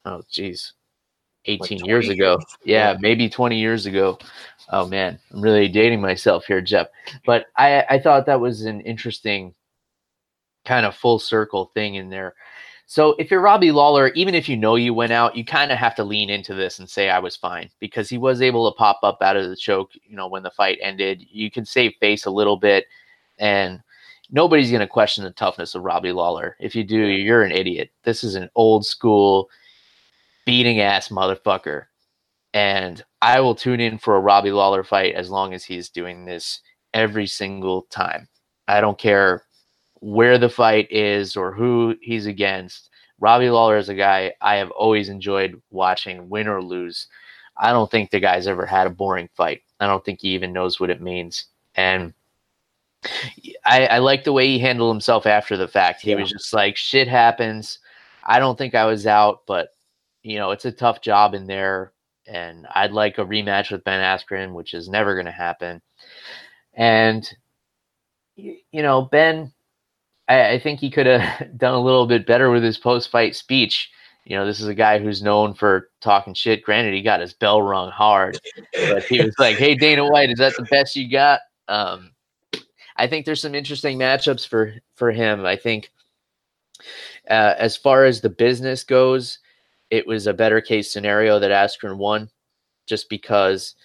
oh, 0.06 0.24
geez, 0.30 0.74
18 1.46 1.80
like 1.80 1.88
years 1.88 2.10
ago. 2.10 2.32
Years. 2.32 2.58
Yeah, 2.64 2.92
yeah, 2.92 2.98
maybe 3.00 3.30
20 3.30 3.58
years 3.58 3.86
ago. 3.86 4.18
Oh 4.70 4.88
man, 4.88 5.20
I'm 5.32 5.42
really 5.42 5.68
dating 5.68 6.02
myself 6.02 6.46
here, 6.46 6.62
Jeff. 6.62 6.88
But 7.26 7.48
I, 7.58 7.86
I 7.90 8.00
thought 8.00 8.26
that 8.26 8.40
was 8.40 8.62
an 8.62 8.82
interesting 8.82 9.54
kind 10.66 10.86
of 10.86 10.96
full 10.96 11.20
circle 11.20 11.72
thing 11.74 11.96
in 11.96 12.10
there. 12.10 12.36
So 12.86 13.16
if 13.18 13.32
you're 13.32 13.42
Robbie 13.42 13.72
Lawler, 13.72 14.10
even 14.10 14.36
if 14.36 14.50
you 14.50 14.58
know 14.58 14.76
you 14.76 14.94
went 14.94 15.14
out, 15.14 15.36
you 15.36 15.46
kind 15.46 15.72
of 15.72 15.78
have 15.78 15.96
to 15.96 16.04
lean 16.04 16.30
into 16.30 16.54
this 16.54 16.80
and 16.80 16.90
say 16.90 17.10
I 17.10 17.20
was 17.20 17.36
fine 17.36 17.70
because 17.80 18.10
he 18.10 18.18
was 18.18 18.42
able 18.42 18.70
to 18.70 18.78
pop 18.78 19.00
up 19.04 19.22
out 19.22 19.38
of 19.38 19.50
the 19.50 19.56
choke, 19.56 19.92
you 20.06 20.16
know, 20.16 20.28
when 20.28 20.44
the 20.44 20.52
fight 20.52 20.80
ended. 20.82 21.24
You 21.30 21.50
can 21.50 21.66
save 21.66 21.94
face 22.00 22.26
a 22.26 22.32
little 22.32 22.58
bit 22.58 22.86
and 23.40 23.82
nobody's 24.30 24.70
going 24.70 24.82
to 24.82 24.88
question 24.88 25.24
the 25.24 25.32
toughness 25.32 25.76
of 25.76 25.84
Robbie 25.84 26.12
Lawler. 26.12 26.58
If 26.60 26.76
you 26.76 26.84
do, 26.84 26.98
you're 26.98 27.44
an 27.44 27.52
idiot. 27.52 27.90
This 28.04 28.24
is 28.24 28.36
an 28.36 28.50
old 28.56 28.86
school 28.86 29.50
beating 30.46 30.80
ass 30.80 31.10
motherfucker. 31.10 31.86
And 32.54 33.04
I 33.22 33.40
will 33.40 33.56
tune 33.56 33.80
in 33.80 33.98
for 33.98 34.16
a 34.16 34.22
Robbie 34.22 34.52
Lawler 34.52 34.84
fight 34.84 35.16
as 35.16 35.30
long 35.30 35.54
as 35.54 35.64
he's 35.64 35.90
doing 35.90 36.26
this 36.26 36.60
every 36.94 37.26
single 37.26 37.84
time. 37.84 38.28
I 38.68 38.82
don't 38.82 38.98
care 38.98 39.44
where 40.00 40.38
the 40.38 40.50
fight 40.50 40.92
is 40.92 41.36
or 41.36 41.52
who 41.52 41.96
he's 42.02 42.26
against. 42.26 42.90
Robbie 43.20 43.50
Lawler 43.50 43.78
is 43.78 43.90
a 43.90 43.96
guy 43.96 44.34
I 44.42 44.56
have 44.56 44.70
always 44.72 45.10
enjoyed 45.10 45.62
watching, 45.72 46.30
win 46.30 46.48
or 46.48 46.62
lose. 46.62 47.08
I 47.58 47.72
don't 47.72 47.90
think 47.90 48.12
the 48.12 48.20
guy's 48.20 48.48
ever 48.48 48.66
had 48.66 48.88
a 48.88 48.92
boring 48.92 49.30
fight. 49.34 49.62
I 49.80 49.88
don't 49.88 50.04
think 50.04 50.22
he 50.22 50.30
even 50.30 50.54
knows 50.54 50.80
what 50.80 50.90
it 50.90 51.02
means. 51.02 51.46
And 51.76 52.14
I, 53.66 53.88
I 53.88 53.98
like 54.00 54.24
the 54.24 54.34
way 54.34 54.48
he 54.48 54.60
handled 54.60 54.94
himself 54.94 55.26
after 55.26 55.58
the 55.58 55.68
fact. 55.68 56.02
He 56.02 56.12
yeah. 56.12 56.18
was 56.18 56.30
just 56.30 56.54
like, 56.54 56.76
shit 56.78 57.08
happens. 57.08 57.80
I 58.24 58.40
don't 58.40 58.58
think 58.58 58.76
I 58.76 58.86
was 58.86 59.06
out, 59.08 59.42
but 59.46 59.70
you 60.24 60.38
know, 60.38 60.52
it's 60.52 60.66
a 60.66 60.72
tough 60.72 61.02
job 61.02 61.34
in 61.34 61.48
there. 61.48 61.92
And 62.26 62.66
I'd 62.74 62.94
like 62.94 63.18
a 63.18 63.26
rematch 63.26 63.72
with 63.72 63.84
Ben 63.84 64.00
Askren, 64.00 64.54
which 64.54 64.74
is 64.74 64.88
never 64.88 65.14
going 65.14 65.26
to 65.26 65.32
happen. 65.32 65.82
And, 66.74 67.30
you 68.36 68.58
know, 68.72 69.02
Ben, 69.04 69.52
I, 70.28 70.52
I 70.52 70.60
think 70.60 70.80
he 70.80 70.90
could 70.90 71.06
have 71.06 71.58
done 71.58 71.74
a 71.74 71.82
little 71.82 72.08
bit 72.08 72.26
better 72.26 72.50
with 72.50 72.64
his 72.64 72.78
post 72.78 73.12
fight 73.12 73.36
speech. 73.36 73.90
You 74.26 74.38
know, 74.38 74.46
this 74.46 74.62
is 74.62 74.68
a 74.68 74.74
guy 74.74 75.00
who's 75.00 75.22
known 75.22 75.54
for 75.54 75.90
talking 76.00 76.34
shit. 76.34 76.64
Granted, 76.64 76.94
he 76.94 77.02
got 77.02 77.20
his 77.20 77.34
bell 77.34 77.62
rung 77.62 77.92
hard, 77.92 78.40
but 78.74 79.04
he 79.04 79.22
was 79.22 79.36
like, 79.38 79.58
"Hey, 79.58 79.76
Dana 79.76 80.08
White, 80.10 80.30
is 80.30 80.40
that 80.40 80.56
the 80.56 80.64
best 80.64 80.96
you 80.96 81.12
got?" 81.12 81.42
Um, 81.68 82.12
I 82.96 83.08
think 83.08 83.26
there's 83.26 83.42
some 83.42 83.54
interesting 83.54 84.00
matchups 84.00 84.48
for 84.48 84.76
for 84.96 85.12
him. 85.12 85.46
I 85.46 85.58
think 85.58 85.92
uh, 87.30 87.56
as 87.58 87.76
far 87.76 88.06
as 88.06 88.22
the 88.22 88.30
business 88.30 88.86
goes, 88.86 89.40
it 89.94 90.08
was 90.08 90.26
a 90.26 90.34
better 90.34 90.60
case 90.60 90.92
scenario 90.92 91.38
that 91.38 91.52
Askren 91.52 91.98
won, 91.98 92.28
just 92.88 93.10
because 93.10 93.76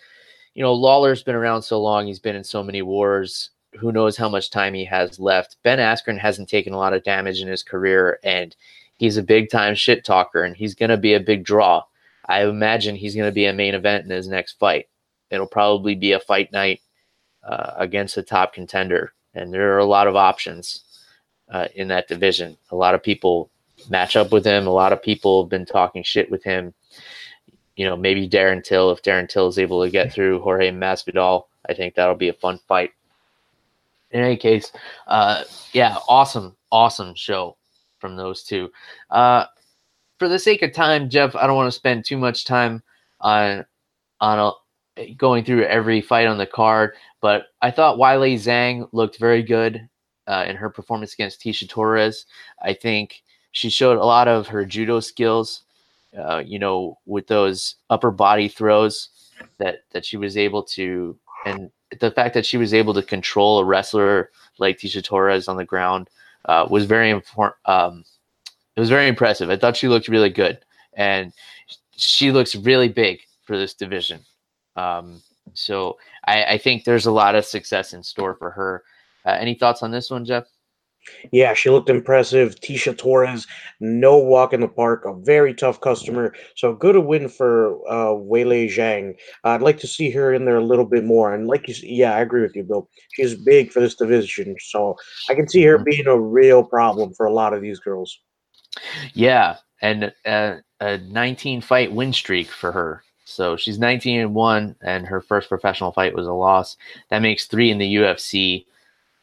you 0.54 0.62
know 0.62 0.72
Lawler's 0.72 1.22
been 1.22 1.34
around 1.34 1.60
so 1.60 1.78
long. 1.82 2.06
He's 2.06 2.18
been 2.18 2.34
in 2.34 2.44
so 2.44 2.62
many 2.62 2.80
wars. 2.80 3.50
Who 3.78 3.92
knows 3.92 4.16
how 4.16 4.30
much 4.30 4.50
time 4.50 4.72
he 4.72 4.86
has 4.86 5.20
left? 5.20 5.58
Ben 5.64 5.78
Askren 5.78 6.18
hasn't 6.18 6.48
taken 6.48 6.72
a 6.72 6.78
lot 6.78 6.94
of 6.94 7.04
damage 7.04 7.42
in 7.42 7.48
his 7.48 7.62
career, 7.62 8.18
and 8.24 8.56
he's 8.96 9.18
a 9.18 9.22
big 9.22 9.50
time 9.50 9.74
shit 9.74 10.02
talker, 10.02 10.44
and 10.44 10.56
he's 10.56 10.74
going 10.74 10.88
to 10.88 10.96
be 10.96 11.12
a 11.12 11.20
big 11.20 11.44
draw. 11.44 11.82
I 12.26 12.44
imagine 12.44 12.96
he's 12.96 13.14
going 13.14 13.28
to 13.28 13.34
be 13.34 13.44
a 13.44 13.52
main 13.52 13.74
event 13.74 14.04
in 14.04 14.10
his 14.10 14.28
next 14.28 14.58
fight. 14.58 14.88
It'll 15.30 15.46
probably 15.46 15.94
be 15.94 16.12
a 16.12 16.20
fight 16.20 16.50
night 16.52 16.80
uh, 17.46 17.72
against 17.76 18.16
a 18.16 18.22
top 18.22 18.54
contender. 18.54 19.12
And 19.34 19.52
there 19.52 19.74
are 19.74 19.78
a 19.78 19.84
lot 19.84 20.06
of 20.06 20.16
options 20.16 20.84
uh, 21.50 21.68
in 21.74 21.88
that 21.88 22.08
division. 22.08 22.56
A 22.70 22.76
lot 22.76 22.94
of 22.94 23.02
people 23.02 23.50
match 23.90 24.16
up 24.16 24.32
with 24.32 24.44
him. 24.44 24.66
A 24.66 24.70
lot 24.70 24.92
of 24.92 25.02
people 25.02 25.42
have 25.42 25.50
been 25.50 25.66
talking 25.66 26.02
shit 26.02 26.30
with 26.30 26.42
him. 26.44 26.74
You 27.76 27.86
know, 27.86 27.96
maybe 27.96 28.28
Darren 28.28 28.62
Till, 28.62 28.90
if 28.90 29.02
Darren 29.02 29.28
Till 29.28 29.46
is 29.46 29.58
able 29.58 29.84
to 29.84 29.90
get 29.90 30.12
through 30.12 30.40
Jorge 30.40 30.70
Masvidal, 30.70 31.44
I 31.68 31.74
think 31.74 31.94
that'll 31.94 32.16
be 32.16 32.28
a 32.28 32.34
fun 32.34 32.58
fight. 32.66 32.90
In 34.10 34.20
any 34.20 34.36
case, 34.36 34.72
uh, 35.06 35.44
yeah, 35.72 35.96
awesome, 36.08 36.56
awesome 36.72 37.14
show 37.14 37.56
from 37.98 38.16
those 38.16 38.42
two. 38.42 38.70
Uh, 39.10 39.44
for 40.18 40.28
the 40.28 40.38
sake 40.38 40.62
of 40.62 40.72
time, 40.72 41.10
Jeff, 41.10 41.36
I 41.36 41.46
don't 41.46 41.56
want 41.56 41.68
to 41.68 41.78
spend 41.78 42.04
too 42.04 42.16
much 42.16 42.44
time 42.44 42.82
on 43.20 43.64
on 44.20 44.52
a, 44.96 45.14
going 45.14 45.44
through 45.44 45.64
every 45.64 46.00
fight 46.00 46.26
on 46.26 46.38
the 46.38 46.46
card, 46.46 46.94
but 47.20 47.46
I 47.62 47.70
thought 47.70 47.98
Weili 47.98 48.34
Zhang 48.34 48.88
looked 48.92 49.18
very 49.18 49.42
good 49.44 49.88
uh, 50.26 50.44
in 50.48 50.56
her 50.56 50.70
performance 50.70 51.14
against 51.14 51.40
Tecia 51.40 51.68
Torres. 51.68 52.26
I 52.60 52.74
think 52.74 53.22
she 53.58 53.70
showed 53.70 53.98
a 53.98 54.04
lot 54.04 54.28
of 54.28 54.46
her 54.46 54.64
judo 54.64 55.00
skills, 55.00 55.62
uh, 56.16 56.40
you 56.46 56.60
know, 56.60 56.96
with 57.06 57.26
those 57.26 57.74
upper 57.90 58.12
body 58.12 58.46
throws 58.46 59.08
that 59.58 59.80
that 59.90 60.06
she 60.06 60.16
was 60.16 60.36
able 60.36 60.62
to, 60.62 61.18
and 61.44 61.68
the 62.00 62.12
fact 62.12 62.34
that 62.34 62.46
she 62.46 62.56
was 62.56 62.72
able 62.72 62.94
to 62.94 63.02
control 63.02 63.58
a 63.58 63.64
wrestler 63.64 64.30
like 64.58 64.78
Tecia 64.78 65.02
Torres 65.02 65.48
on 65.48 65.56
the 65.56 65.64
ground 65.64 66.08
uh, 66.44 66.68
was 66.70 66.84
very 66.84 67.10
important. 67.10 67.56
Um, 67.64 68.04
it 68.76 68.80
was 68.80 68.90
very 68.90 69.08
impressive. 69.08 69.50
I 69.50 69.56
thought 69.56 69.76
she 69.76 69.88
looked 69.88 70.06
really 70.06 70.30
good, 70.30 70.64
and 70.92 71.32
she 71.96 72.30
looks 72.30 72.54
really 72.54 72.88
big 72.88 73.22
for 73.42 73.58
this 73.58 73.74
division. 73.74 74.20
Um, 74.76 75.20
so 75.54 75.98
I, 76.28 76.44
I, 76.44 76.58
think 76.58 76.84
there's 76.84 77.06
a 77.06 77.10
lot 77.10 77.34
of 77.34 77.44
success 77.44 77.92
in 77.92 78.04
store 78.04 78.36
for 78.36 78.52
her. 78.52 78.84
Uh, 79.26 79.30
any 79.40 79.54
thoughts 79.54 79.82
on 79.82 79.90
this 79.90 80.10
one, 80.10 80.24
Jeff? 80.24 80.44
Yeah, 81.32 81.54
she 81.54 81.70
looked 81.70 81.90
impressive. 81.90 82.54
Tecia 82.56 82.96
Torres, 82.96 83.46
no 83.80 84.16
walk 84.16 84.52
in 84.52 84.60
the 84.60 84.68
park, 84.68 85.04
a 85.04 85.14
very 85.14 85.54
tough 85.54 85.80
customer. 85.80 86.34
So 86.56 86.74
good 86.74 86.96
a 86.96 87.00
win 87.00 87.28
for 87.28 87.76
uh, 87.88 88.14
Weili 88.14 88.66
Zhang. 88.66 89.14
I'd 89.44 89.62
like 89.62 89.78
to 89.78 89.86
see 89.86 90.10
her 90.10 90.32
in 90.32 90.44
there 90.44 90.58
a 90.58 90.64
little 90.64 90.84
bit 90.84 91.04
more. 91.04 91.34
And 91.34 91.46
like 91.46 91.68
you, 91.68 91.74
yeah, 91.82 92.14
I 92.14 92.20
agree 92.20 92.42
with 92.42 92.56
you, 92.56 92.64
Bill. 92.64 92.88
She's 93.12 93.34
big 93.34 93.70
for 93.70 93.80
this 93.80 93.94
division, 93.94 94.56
so 94.60 94.96
I 95.28 95.34
can 95.34 95.48
see 95.48 95.62
her 95.64 95.76
mm-hmm. 95.76 95.84
being 95.84 96.06
a 96.06 96.18
real 96.18 96.62
problem 96.62 97.14
for 97.14 97.26
a 97.26 97.32
lot 97.32 97.52
of 97.52 97.62
these 97.62 97.80
girls. 97.80 98.18
Yeah, 99.12 99.56
and 99.82 100.12
uh, 100.24 100.56
a 100.80 100.98
19 100.98 101.60
fight 101.60 101.92
win 101.92 102.12
streak 102.12 102.48
for 102.48 102.72
her. 102.72 103.02
So 103.24 103.56
she's 103.56 103.78
19 103.78 104.20
and 104.20 104.34
1, 104.34 104.76
and 104.80 105.06
her 105.06 105.20
first 105.20 105.50
professional 105.50 105.92
fight 105.92 106.14
was 106.14 106.26
a 106.26 106.32
loss. 106.32 106.76
That 107.10 107.20
makes 107.20 107.46
three 107.46 107.70
in 107.70 107.76
the 107.76 107.96
UFC. 107.96 108.64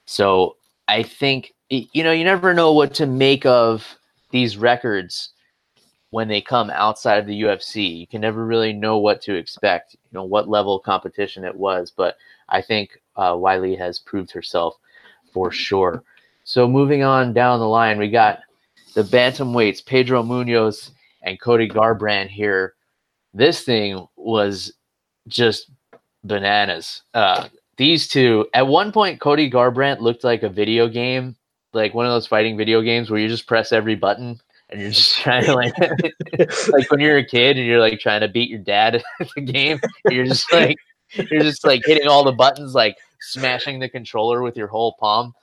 So 0.06 0.58
I 0.88 1.02
think, 1.02 1.55
you 1.70 2.04
know, 2.04 2.12
you 2.12 2.24
never 2.24 2.54
know 2.54 2.72
what 2.74 2.94
to 2.96 3.06
make 3.06 3.46
of 3.46 3.98
these 4.32 4.58
records 4.58 5.30
when 6.12 6.28
they 6.28 6.42
come 6.42 6.70
outside 6.70 7.18
of 7.18 7.26
the 7.26 7.42
UFC. 7.42 8.00
You 8.00 8.08
can 8.08 8.22
never 8.22 8.46
really 8.46 8.74
know 8.74 8.98
what 8.98 9.22
to 9.24 9.36
expect, 9.36 9.94
you 9.94 10.10
know, 10.14 10.24
what 10.24 10.50
level 10.50 10.78
of 10.78 10.84
competition 10.84 11.44
it 11.44 11.56
was. 11.56 11.92
But 11.96 12.18
I 12.50 12.62
think 12.62 13.02
uh, 13.16 13.34
Weili 13.34 13.78
has 13.78 14.00
proved 14.00 14.32
herself 14.32 14.78
for 15.34 15.52
sure. 15.52 16.04
So 16.44 16.68
moving 16.68 17.04
on 17.04 17.34
down 17.34 17.60
the 17.60 17.68
line, 17.68 17.98
we 17.98 18.10
got 18.10 18.40
the 18.94 19.04
bantamweights, 19.04 19.86
Pedro 19.86 20.24
Munhoz 20.24 20.92
and 21.24 21.42
Cody 21.42 21.68
Garbrandt 21.68 22.30
here 22.30 22.76
this 23.36 23.62
thing 23.64 24.08
was 24.16 24.74
just 25.28 25.70
bananas. 26.24 27.04
Uh, 27.14 27.50
these 27.78 28.08
two, 28.08 28.48
at 28.54 28.66
one 28.66 28.92
point, 28.92 29.20
Cody 29.20 29.52
Garbrandt 29.52 30.00
looked 30.00 30.24
like 30.24 30.42
a 30.42 30.50
video 30.50 30.88
game, 30.88 31.36
like 31.76 31.94
one 31.94 32.06
of 32.06 32.12
those 32.12 32.28
fighting 32.28 32.58
video 32.58 32.82
games 32.82 33.10
where 33.10 33.20
you 33.20 33.28
just 33.28 33.48
press 33.48 33.72
every 33.72 33.96
button 33.96 34.40
and 34.70 34.82
you're 34.82 34.92
just 34.92 35.16
trying 35.22 35.46
to 35.46 35.54
like, 35.54 35.78
like 36.70 36.90
when 36.90 37.00
you're 37.00 37.18
a 37.18 37.26
kid 37.26 37.58
and 37.58 37.66
you're 37.66 37.80
like 37.80 38.00
trying 38.00 38.22
to 38.22 38.28
beat 38.28 38.50
your 38.50 38.60
dad 38.60 38.96
at 39.20 39.28
the 39.36 39.42
game, 39.42 39.80
you're 40.10 40.26
just 40.26 40.52
like, 40.52 40.78
you're 41.30 41.44
just 41.44 41.66
like 41.66 41.82
hitting 41.86 42.08
all 42.08 42.24
the 42.24 42.32
buttons, 42.32 42.74
like 42.74 42.98
smashing 43.20 43.80
the 43.80 43.90
controller 43.90 44.42
with 44.42 44.58
your 44.58 44.68
whole 44.68 44.94
palm. 45.00 45.34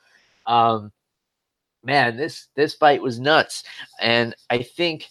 Um, 0.46 0.90
man, 1.84 2.16
this 2.16 2.48
this 2.54 2.74
fight 2.74 3.00
was 3.00 3.20
nuts, 3.20 3.62
and 4.00 4.34
I 4.50 4.62
think 4.62 5.08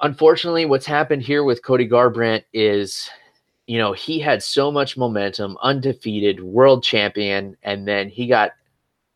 unfortunately, 0.00 0.64
what's 0.64 0.86
happened 0.86 1.22
here 1.22 1.44
with 1.44 1.62
Cody 1.62 1.88
Garbrandt 1.88 2.44
is, 2.52 3.08
you 3.66 3.78
know, 3.78 3.92
he 3.92 4.18
had 4.18 4.42
so 4.42 4.70
much 4.72 4.96
momentum, 4.96 5.56
undefeated, 5.62 6.42
world 6.42 6.82
champion, 6.82 7.56
and 7.62 7.86
then 7.86 8.08
he 8.08 8.26
got 8.26 8.52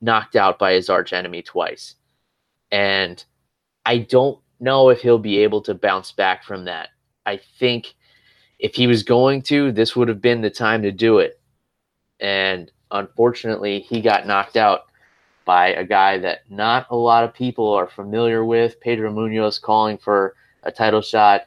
knocked 0.01 0.37
out 0.37 0.59
by 0.59 0.73
his 0.73 0.89
arch 0.89 1.13
enemy 1.13 1.43
twice. 1.43 1.95
And 2.71 3.23
I 3.85 3.99
don't 3.99 4.39
know 4.61 4.91
if 4.91 5.01
he'll 5.01 5.19
be 5.19 5.39
able 5.39 5.63
to 5.63 5.75
bounce 5.75 6.13
back 6.13 6.45
from 6.45 6.65
that. 6.67 6.91
I 7.27 7.41
think 7.59 7.95
if 8.59 8.75
he 8.75 8.87
was 8.87 9.03
going 9.03 9.43
to, 9.43 9.73
this 9.73 9.95
would 9.95 10.09
have 10.09 10.21
been 10.21 10.41
the 10.41 10.51
time 10.51 10.83
to 10.83 10.93
do 10.93 11.19
it. 11.19 11.41
And 12.21 12.71
unfortunately, 12.91 13.81
he 13.81 14.01
got 14.01 14.27
knocked 14.27 14.57
out 14.57 14.83
by 15.45 15.69
a 15.69 15.85
guy 15.85 16.19
that 16.19 16.41
not 16.51 16.87
a 16.91 16.97
lot 16.97 17.25
of 17.25 17.33
people 17.33 17.73
are 17.73 17.87
familiar 17.87 18.45
with. 18.45 18.81
Pedro 18.81 19.13
Munhoz 19.13 19.61
calling 19.61 19.97
for 19.97 20.35
a 20.63 20.73
title 20.73 21.01
shot. 21.01 21.47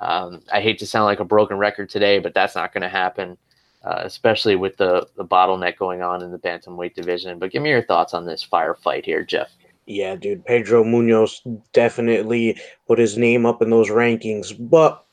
Um, 0.00 0.42
I 0.52 0.60
hate 0.60 0.78
to 0.80 0.86
sound 0.86 1.04
like 1.04 1.20
a 1.20 1.24
broken 1.24 1.56
record 1.56 1.88
today, 1.88 2.18
but 2.18 2.34
that's 2.34 2.54
not 2.54 2.74
going 2.74 2.82
to 2.82 2.88
happen, 2.88 3.38
uh, 3.84 4.02
especially 4.04 4.56
with 4.56 4.76
the 4.76 5.06
the 5.16 5.24
bottleneck 5.24 5.76
going 5.76 6.02
on 6.02 6.22
in 6.22 6.30
the 6.30 6.38
bantamweight 6.38 6.94
division. 6.94 7.38
But 7.38 7.50
give 7.50 7.62
me 7.62 7.70
your 7.70 7.84
thoughts 7.84 8.14
on 8.14 8.26
this 8.26 8.46
firefight 8.46 9.04
here, 9.04 9.24
Jeff. 9.24 9.50
Yeah, 9.86 10.14
dude, 10.14 10.44
Pedro 10.44 10.84
Munhoz 10.84 11.40
definitely 11.72 12.56
put 12.86 12.98
his 12.98 13.18
name 13.18 13.44
up 13.44 13.60
in 13.62 13.70
those 13.70 13.90
rankings. 13.90 14.54
But 14.58 15.04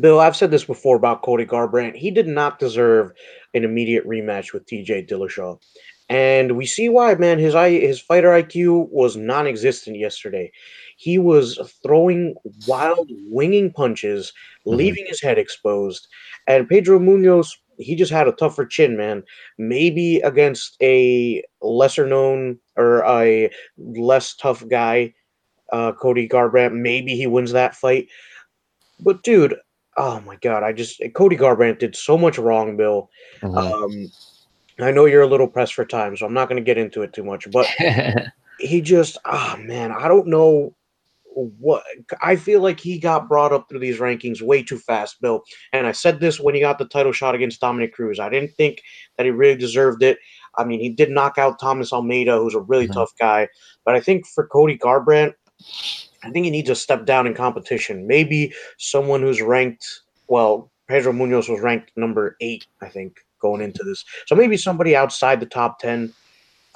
Bill, 0.00 0.18
I've 0.18 0.34
said 0.36 0.50
this 0.50 0.64
before 0.64 0.96
about 0.96 1.22
Cody 1.22 1.46
Garbrandt. 1.46 1.94
He 1.94 2.10
did 2.10 2.26
not 2.26 2.58
deserve 2.58 3.12
an 3.54 3.62
immediate 3.62 4.04
rematch 4.06 4.52
with 4.52 4.66
TJ 4.66 5.08
Dillashaw. 5.08 5.60
And 6.08 6.56
we 6.56 6.66
see 6.66 6.88
why, 6.88 7.14
man. 7.14 7.38
His 7.38 7.54
I 7.54 7.70
his 7.70 8.00
fighter 8.00 8.28
IQ 8.28 8.88
was 8.90 9.16
non-existent 9.16 9.96
yesterday. 9.96 10.50
He 10.96 11.18
was 11.18 11.58
throwing 11.82 12.34
wild, 12.66 13.10
winging 13.30 13.72
punches, 13.72 14.32
Mhm. 14.66 14.76
leaving 14.76 15.06
his 15.06 15.22
head 15.22 15.38
exposed. 15.38 16.08
And 16.46 16.68
Pedro 16.68 16.98
Munhoz, 16.98 17.56
he 17.78 17.94
just 17.94 18.12
had 18.12 18.28
a 18.28 18.32
tougher 18.32 18.66
chin, 18.66 18.96
man. 18.96 19.22
Maybe 19.58 20.16
against 20.18 20.76
a 20.82 21.42
lesser 21.60 22.06
known 22.06 22.58
or 22.76 23.04
a 23.04 23.50
less 23.78 24.34
tough 24.34 24.66
guy, 24.68 25.14
uh, 25.72 25.92
Cody 25.92 26.28
Garbrandt, 26.28 26.74
maybe 26.74 27.16
he 27.16 27.26
wins 27.26 27.52
that 27.52 27.74
fight. 27.74 28.08
But 29.00 29.22
dude, 29.22 29.56
oh 29.96 30.20
my 30.20 30.36
god, 30.36 30.62
I 30.62 30.72
just 30.72 31.02
Cody 31.14 31.36
Garbrandt 31.36 31.78
did 31.78 31.96
so 31.96 32.16
much 32.16 32.38
wrong, 32.38 32.76
Bill. 32.76 33.10
Mhm. 33.40 33.56
Um, 33.56 34.12
I 34.80 34.90
know 34.90 35.04
you're 35.04 35.22
a 35.22 35.28
little 35.28 35.46
pressed 35.46 35.74
for 35.74 35.84
time, 35.84 36.16
so 36.16 36.26
I'm 36.26 36.34
not 36.34 36.48
going 36.48 36.60
to 36.60 36.64
get 36.64 36.78
into 36.78 37.02
it 37.02 37.12
too 37.12 37.22
much. 37.22 37.48
But 37.50 37.66
he 38.58 38.80
just, 38.80 39.18
ah, 39.24 39.56
man, 39.60 39.92
I 39.92 40.08
don't 40.08 40.26
know 40.26 40.74
what. 41.34 41.82
I 42.22 42.36
feel 42.36 42.60
like 42.60 42.80
he 42.80 42.98
got 42.98 43.28
brought 43.28 43.52
up 43.52 43.68
through 43.68 43.80
these 43.80 43.98
rankings 43.98 44.40
way 44.40 44.62
too 44.62 44.78
fast, 44.78 45.20
Bill. 45.20 45.42
And 45.72 45.86
I 45.86 45.92
said 45.92 46.20
this 46.20 46.40
when 46.40 46.54
he 46.54 46.60
got 46.60 46.78
the 46.78 46.86
title 46.86 47.12
shot 47.12 47.34
against 47.34 47.60
Dominick 47.60 47.92
Cruz. 47.94 48.18
I 48.18 48.28
didn't 48.28 48.52
think 48.56 48.82
that 49.16 49.26
he 49.26 49.30
really 49.30 49.56
deserved 49.56 50.02
it. 50.02 50.18
I 50.56 50.64
mean, 50.64 50.80
he 50.80 50.88
did 50.88 51.10
knock 51.10 51.38
out 51.38 51.58
Thomas 51.60 51.92
Almeida, 51.92 52.38
who's 52.38 52.54
a 52.54 52.60
really 52.60 52.86
Mhm. 52.88 52.94
tough 52.94 53.12
guy. 53.18 53.48
But 53.84 53.96
I 53.96 54.00
think 54.00 54.26
for 54.26 54.46
Cody 54.46 54.78
Garbrandt, 54.78 55.34
I 56.22 56.30
think 56.30 56.44
he 56.44 56.50
needs 56.50 56.68
to 56.68 56.74
step 56.74 57.04
down 57.04 57.26
in 57.26 57.34
competition. 57.34 58.06
Maybe 58.06 58.52
someone 58.78 59.20
who's 59.20 59.42
ranked, 59.42 59.86
well, 60.28 60.70
Pedro 60.88 61.12
Munhoz 61.12 61.48
was 61.48 61.60
ranked 61.60 61.90
number 61.96 62.36
eight, 62.40 62.66
I 62.80 62.88
think, 62.88 63.18
going 63.40 63.60
into 63.60 63.82
this. 63.82 64.04
So 64.26 64.34
maybe 64.34 64.56
somebody 64.56 64.96
outside 64.96 65.40
the 65.40 65.46
top 65.46 65.78
10, 65.80 66.12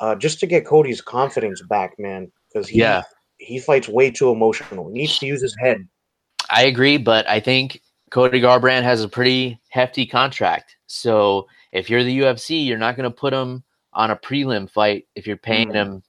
uh, 0.01 0.17
just 0.17 0.41
to 0.41 0.47
get 0.47 0.67
Cody's 0.67 1.01
confidence 1.01 1.63
back, 1.63 1.95
man. 1.99 2.31
Because 2.53 2.69
he, 2.69 2.79
Yeah. 2.81 3.03
He 3.39 3.59
fights 3.59 3.89
way 3.89 4.11
too 4.11 4.31
emotional. 4.31 4.89
He 4.89 5.01
needs 5.01 5.19
to 5.19 5.27
use 5.27 5.43
his 5.43 5.57
head. 5.59 5.87
I 6.51 6.65
agree, 6.65 6.97
but 6.97 7.29
I 7.29 7.41
think 7.41 7.83
Cody 8.11 8.41
Garbrandt 8.41 8.83
has 8.83 9.03
a 9.03 9.09
pretty 9.09 9.61
hefty 9.69 10.07
contract. 10.07 10.77
So 10.87 11.47
if 11.73 11.91
you're 11.91 12.05
the 12.05 12.21
UFC, 12.21 12.67
you're 12.67 12.79
not 12.79 12.97
going 12.97 13.11
to 13.11 13.15
put 13.17 13.33
him 13.33 13.63
on 13.93 14.11
a 14.11 14.17
prelim 14.17 14.69
fight 14.71 15.07
if 15.15 15.27
you're 15.27 15.37
paying 15.37 15.69
Mhm. 15.69 15.75
him, 15.75 16.03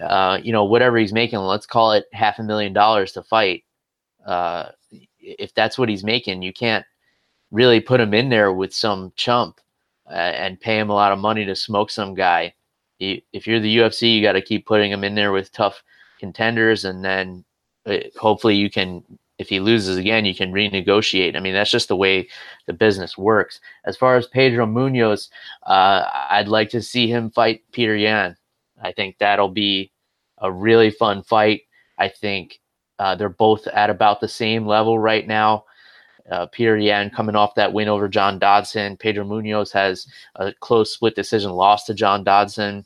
uh, 0.00 0.38
you 0.42 0.52
know, 0.52 0.64
whatever 0.64 0.98
he's 0.98 1.12
making. 1.12 1.38
Let's 1.38 1.66
call 1.66 1.92
it 1.92 2.06
half 2.12 2.38
a 2.38 2.42
million 2.42 2.72
dollars 2.72 3.12
to 3.12 3.22
fight. 3.22 3.64
Uh, 4.26 4.70
if 5.18 5.54
that's 5.54 5.78
what 5.78 5.88
he's 5.88 6.04
making, 6.04 6.42
you 6.42 6.52
can't 6.52 6.84
really 7.50 7.80
put 7.80 8.00
him 8.00 8.12
in 8.12 8.28
there 8.28 8.52
with 8.52 8.74
some 8.74 9.12
chump 9.16 9.60
uh, 10.10 10.14
and 10.14 10.60
pay 10.60 10.78
him 10.78 10.90
a 10.90 10.94
lot 10.94 11.12
of 11.12 11.18
money 11.18 11.44
to 11.46 11.54
smoke 11.54 11.90
some 11.90 12.14
guy. 12.14 12.52
If 13.00 13.46
you're 13.46 13.60
the 13.60 13.78
UFC, 13.78 14.14
you 14.14 14.22
got 14.22 14.32
to 14.32 14.42
keep 14.42 14.66
putting 14.66 14.90
him 14.90 15.04
in 15.04 15.14
there 15.14 15.32
with 15.32 15.52
tough 15.52 15.82
contenders, 16.18 16.84
and 16.84 17.04
then 17.04 17.44
uh, 17.86 17.98
hopefully 18.16 18.56
you 18.56 18.70
can 18.70 19.02
if 19.38 19.48
he 19.48 19.60
loses 19.60 19.96
again, 19.96 20.24
you 20.24 20.34
can 20.34 20.52
renegotiate. 20.52 21.36
I 21.36 21.40
mean, 21.40 21.54
that's 21.54 21.70
just 21.70 21.88
the 21.88 21.96
way 21.96 22.28
the 22.66 22.72
business 22.72 23.16
works. 23.16 23.60
As 23.84 23.96
far 23.96 24.16
as 24.16 24.26
Pedro 24.26 24.66
Munhoz, 24.66 25.28
uh, 25.64 26.04
I'd 26.30 26.48
like 26.48 26.70
to 26.70 26.82
see 26.82 27.06
him 27.06 27.30
fight 27.30 27.62
Petr 27.72 28.00
Yan. 28.00 28.36
I 28.82 28.92
think 28.92 29.18
that'll 29.18 29.48
be 29.48 29.92
a 30.38 30.50
really 30.50 30.90
fun 30.90 31.22
fight. 31.22 31.62
I 31.98 32.08
think 32.08 32.60
uh, 32.98 33.14
they're 33.14 33.28
both 33.28 33.66
at 33.68 33.90
about 33.90 34.20
the 34.20 34.28
same 34.28 34.66
level 34.66 34.98
right 34.98 35.26
now. 35.26 35.64
Uh, 36.30 36.46
Petr 36.46 36.82
Yan 36.82 37.08
coming 37.10 37.36
off 37.36 37.54
that 37.54 37.72
win 37.72 37.88
over 37.88 38.08
John 38.08 38.38
Dodson. 38.38 38.96
Pedro 38.96 39.24
Munhoz 39.24 39.72
has 39.72 40.06
a 40.34 40.52
close 40.60 40.92
split 40.92 41.14
decision 41.14 41.52
loss 41.52 41.84
to 41.84 41.94
John 41.94 42.24
Dodson. 42.24 42.84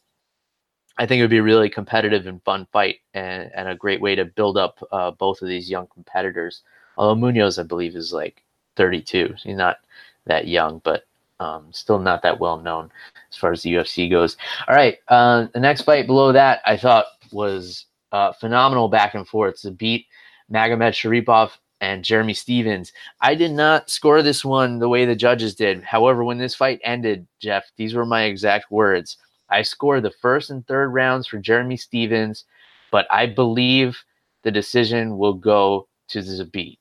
I 1.02 1.06
think 1.06 1.18
it 1.18 1.24
would 1.24 1.30
be 1.30 1.38
a 1.38 1.42
really 1.42 1.68
competitive 1.68 2.28
and 2.28 2.40
fun 2.44 2.64
fight 2.70 3.00
and, 3.12 3.50
and 3.56 3.68
a 3.68 3.74
great 3.74 4.00
way 4.00 4.14
to 4.14 4.24
build 4.24 4.56
up 4.56 4.78
uh, 4.92 5.10
both 5.10 5.42
of 5.42 5.48
these 5.48 5.68
young 5.68 5.88
competitors. 5.88 6.62
Although 6.96 7.20
Munhoz, 7.20 7.58
I 7.58 7.64
believe, 7.64 7.96
is 7.96 8.12
like 8.12 8.44
32. 8.76 9.34
He's 9.42 9.56
not 9.56 9.78
that 10.26 10.46
young, 10.46 10.80
but 10.84 11.02
um, 11.40 11.66
still 11.72 11.98
not 11.98 12.22
that 12.22 12.38
well 12.38 12.56
known 12.56 12.92
as 13.28 13.36
far 13.36 13.50
as 13.50 13.62
the 13.62 13.74
UFC 13.74 14.08
goes. 14.08 14.36
All 14.68 14.76
right. 14.76 14.98
Uh, 15.08 15.48
the 15.52 15.58
next 15.58 15.82
fight 15.82 16.06
below 16.06 16.30
that 16.30 16.60
I 16.66 16.76
thought 16.76 17.06
was 17.32 17.86
uh, 18.12 18.32
phenomenal 18.34 18.88
back 18.88 19.16
and 19.16 19.26
forth 19.26 19.60
to 19.62 19.72
beat 19.72 20.06
Magomed 20.52 20.92
Sharipov 20.92 21.50
and 21.80 22.04
Jeremy 22.04 22.34
Stephens. 22.34 22.92
I 23.20 23.34
did 23.34 23.50
not 23.50 23.90
score 23.90 24.22
this 24.22 24.44
one 24.44 24.78
the 24.78 24.88
way 24.88 25.04
the 25.04 25.16
judges 25.16 25.56
did. 25.56 25.82
However, 25.82 26.22
when 26.22 26.38
this 26.38 26.54
fight 26.54 26.80
ended, 26.84 27.26
Jeff, 27.40 27.64
these 27.76 27.92
were 27.92 28.06
my 28.06 28.22
exact 28.22 28.70
words. 28.70 29.16
I 29.52 29.62
scored 29.62 30.02
the 30.02 30.10
first 30.10 30.50
and 30.50 30.66
third 30.66 30.88
rounds 30.88 31.26
for 31.26 31.38
Jeremy 31.38 31.76
Stephens, 31.76 32.44
but 32.90 33.06
I 33.10 33.26
believe 33.26 33.98
the 34.42 34.50
decision 34.50 35.18
will 35.18 35.34
go 35.34 35.88
to 36.08 36.18
Zabit. 36.20 36.78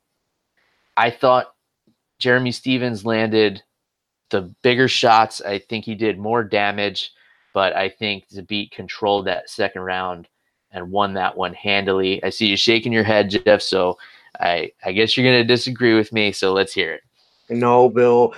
I 0.97 1.11
thought 1.11 1.53
Jeremy 2.19 2.51
Stephens 2.51 3.05
landed 3.05 3.61
the 4.29 4.53
bigger 4.63 4.87
shots. 4.87 5.41
I 5.41 5.59
think 5.59 5.85
he 5.85 5.95
did 5.95 6.17
more 6.17 6.43
damage, 6.43 7.11
but 7.53 7.75
I 7.75 7.89
think 7.89 8.29
Zabit 8.29 8.71
controlled 8.71 9.25
that 9.27 9.49
second 9.49 9.81
round 9.81 10.27
and 10.71 10.91
won 10.91 11.13
that 11.15 11.35
one 11.35 11.53
handily. 11.53 12.23
I 12.23 12.29
see 12.29 12.47
you 12.47 12.57
shaking 12.57 12.93
your 12.93 13.03
head, 13.03 13.29
Jeff, 13.29 13.61
so 13.61 13.97
I, 14.39 14.71
I 14.85 14.93
guess 14.93 15.15
you're 15.15 15.25
going 15.29 15.41
to 15.41 15.53
disagree 15.53 15.93
with 15.93 16.13
me, 16.13 16.31
so 16.31 16.53
let's 16.53 16.73
hear 16.73 16.93
it. 16.93 17.01
No, 17.49 17.89
Bill. 17.89 18.33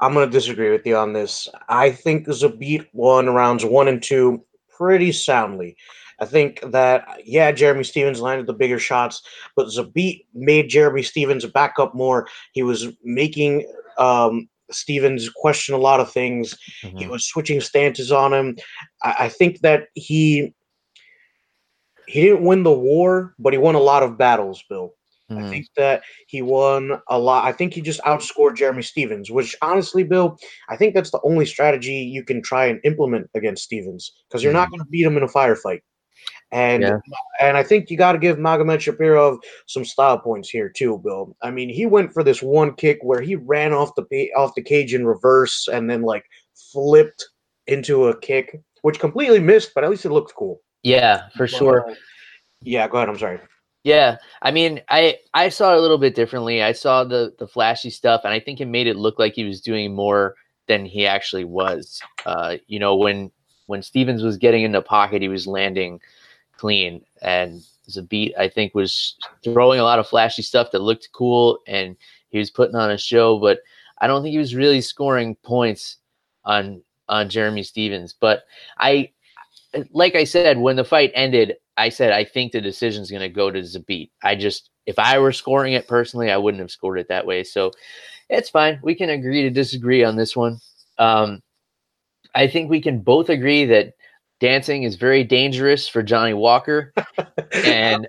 I'm 0.00 0.14
going 0.14 0.26
to 0.28 0.32
disagree 0.32 0.70
with 0.70 0.86
you 0.86 0.96
on 0.96 1.12
this. 1.12 1.48
I 1.68 1.90
think 1.90 2.26
Zabit 2.26 2.86
won 2.92 3.30
rounds 3.30 3.64
one 3.64 3.88
and 3.88 4.02
two 4.02 4.44
pretty 4.68 5.12
soundly. 5.12 5.76
I 6.20 6.24
think 6.24 6.60
that, 6.72 7.06
yeah, 7.24 7.52
Jeremy 7.52 7.84
Stephens 7.84 8.20
landed 8.20 8.46
the 8.46 8.52
bigger 8.52 8.78
shots, 8.78 9.22
but 9.56 9.68
Zabit 9.68 10.24
made 10.34 10.68
Jeremy 10.68 11.02
Stephens 11.02 11.46
back 11.46 11.74
up 11.78 11.94
more. 11.94 12.28
He 12.52 12.62
was 12.62 12.88
making 13.02 13.66
um, 13.98 14.48
Stephens 14.70 15.28
question 15.30 15.74
a 15.74 15.78
lot 15.78 16.00
of 16.00 16.12
things. 16.12 16.56
He 16.82 16.88
Mhm. 16.88 17.10
was 17.10 17.24
switching 17.24 17.60
stances 17.60 18.12
on 18.12 18.32
him. 18.32 18.56
I, 19.02 19.14
I 19.20 19.28
think 19.28 19.60
that 19.60 19.88
he 19.94 20.54
he 22.06 22.22
didn't 22.22 22.44
win 22.44 22.62
the 22.62 22.72
war, 22.72 23.34
but 23.38 23.52
he 23.52 23.58
won 23.58 23.74
a 23.74 23.80
lot 23.80 24.02
of 24.02 24.16
battles, 24.16 24.64
Bill. 24.68 24.94
I 25.30 25.34
Mhm. 25.34 25.50
think 25.50 25.66
that 25.76 26.02
he 26.26 26.40
won 26.40 27.00
a 27.08 27.18
lot. 27.18 27.44
I 27.46 27.52
think 27.52 27.74
he 27.74 27.80
just 27.82 28.00
outscored 28.02 28.56
Jeremy 28.56 28.82
Stephens, 28.82 29.30
which 29.30 29.54
honestly, 29.60 30.02
Bill, 30.02 30.38
I 30.68 30.76
think 30.76 30.94
that's 30.94 31.10
the 31.10 31.20
only 31.22 31.44
strategy 31.44 31.92
you 31.92 32.24
can 32.24 32.42
try 32.42 32.66
and 32.66 32.80
implement 32.84 33.28
against 33.34 33.64
Stephens 33.64 34.12
because 34.28 34.42
you're 34.42 34.52
not 34.52 34.70
going 34.70 34.80
to 34.80 34.88
beat 34.88 35.04
him 35.04 35.16
in 35.16 35.22
a 35.22 35.28
firefight. 35.28 35.80
And 36.50 36.82
Yeah. 36.82 36.98
and 37.40 37.58
I 37.58 37.62
think 37.62 37.90
you 37.90 37.98
got 37.98 38.12
to 38.12 38.18
give 38.18 38.38
Magomedsharipov 38.38 39.38
some 39.66 39.84
style 39.84 40.18
points 40.18 40.48
here 40.48 40.70
too, 40.70 40.98
Bill. 41.04 41.36
I 41.42 41.50
mean, 41.50 41.68
he 41.68 41.84
went 41.84 42.14
for 42.14 42.24
this 42.24 42.42
one 42.42 42.74
kick 42.74 42.98
where 43.02 43.20
he 43.20 43.36
ran 43.36 43.74
off 43.74 43.94
the 43.96 44.32
off 44.34 44.54
the 44.54 44.62
cage 44.62 44.94
in 44.94 45.06
reverse 45.06 45.68
and 45.68 45.90
then 45.90 46.02
like 46.02 46.24
flipped 46.72 47.28
into 47.66 48.08
a 48.08 48.18
kick, 48.18 48.58
which 48.80 48.98
completely 48.98 49.40
missed, 49.40 49.72
but 49.74 49.84
at 49.84 49.90
least 49.90 50.06
it 50.06 50.10
looked 50.10 50.34
cool. 50.34 50.62
Yeah, 50.82 51.28
for 51.36 51.46
sure. 51.46 51.90
Uh, 51.90 51.94
yeah, 52.62 52.88
go 52.88 52.96
ahead. 52.96 53.10
I'm 53.10 53.18
sorry. 53.18 53.40
Yeah, 53.88 54.18
I 54.42 54.50
mean, 54.50 54.82
I 54.90 55.16
I 55.32 55.48
saw 55.48 55.72
it 55.72 55.78
a 55.78 55.80
little 55.80 55.96
bit 55.96 56.14
differently. 56.14 56.62
I 56.62 56.72
saw 56.72 57.04
the 57.04 57.34
the 57.38 57.48
flashy 57.48 57.88
stuff, 57.88 58.20
and 58.22 58.34
I 58.34 58.38
think 58.38 58.60
it 58.60 58.66
made 58.66 58.86
it 58.86 58.96
look 58.96 59.18
like 59.18 59.32
he 59.32 59.44
was 59.44 59.62
doing 59.62 59.94
more 59.94 60.34
than 60.66 60.84
he 60.84 61.06
actually 61.06 61.44
was. 61.44 62.02
Uh, 62.26 62.58
you 62.66 62.78
know, 62.78 62.94
when 62.96 63.30
when 63.64 63.80
Stephens 63.82 64.22
was 64.22 64.36
getting 64.36 64.62
in 64.62 64.72
the 64.72 64.82
pocket, 64.82 65.22
he 65.22 65.28
was 65.28 65.46
landing 65.46 66.00
clean, 66.58 67.02
and 67.22 67.62
Zabit 67.88 68.36
I 68.38 68.48
think 68.50 68.74
was 68.74 69.16
throwing 69.42 69.80
a 69.80 69.84
lot 69.84 69.98
of 69.98 70.06
flashy 70.06 70.42
stuff 70.42 70.70
that 70.72 70.82
looked 70.82 71.08
cool, 71.14 71.58
and 71.66 71.96
he 72.28 72.36
was 72.36 72.50
putting 72.50 72.76
on 72.76 72.90
a 72.90 72.98
show. 72.98 73.38
But 73.38 73.60
I 74.02 74.06
don't 74.06 74.22
think 74.22 74.32
he 74.32 74.38
was 74.38 74.54
really 74.54 74.82
scoring 74.82 75.34
points 75.36 75.96
on 76.44 76.82
on 77.08 77.30
Jeremy 77.30 77.62
Stephens. 77.62 78.14
But 78.20 78.42
I, 78.76 79.12
like 79.92 80.14
I 80.14 80.24
said, 80.24 80.58
when 80.58 80.76
the 80.76 80.84
fight 80.84 81.12
ended, 81.14 81.56
I 81.76 81.88
said 81.88 82.12
I 82.12 82.24
think 82.24 82.52
the 82.52 82.60
decision's 82.60 83.10
going 83.10 83.22
to 83.22 83.28
go 83.28 83.50
to 83.50 83.60
Zabit. 83.60 84.10
I 84.22 84.34
just, 84.34 84.70
if 84.86 84.98
I 84.98 85.18
were 85.18 85.32
scoring 85.32 85.74
it 85.74 85.86
personally, 85.86 86.30
I 86.30 86.36
wouldn't 86.36 86.60
have 86.60 86.70
scored 86.70 86.98
it 86.98 87.08
that 87.08 87.26
way. 87.26 87.44
So 87.44 87.72
it's 88.28 88.50
fine. 88.50 88.80
We 88.82 88.94
can 88.94 89.10
agree 89.10 89.42
to 89.42 89.50
disagree 89.50 90.04
on 90.04 90.16
this 90.16 90.36
one. 90.36 90.58
Um, 90.98 91.42
I 92.34 92.46
think 92.46 92.70
we 92.70 92.80
can 92.80 93.00
both 93.00 93.28
agree 93.28 93.64
that 93.66 93.94
dancing 94.40 94.82
is 94.84 94.96
very 94.96 95.24
dangerous 95.24 95.88
for 95.88 96.02
Johnny 96.02 96.34
Walker, 96.34 96.92
and 97.52 98.06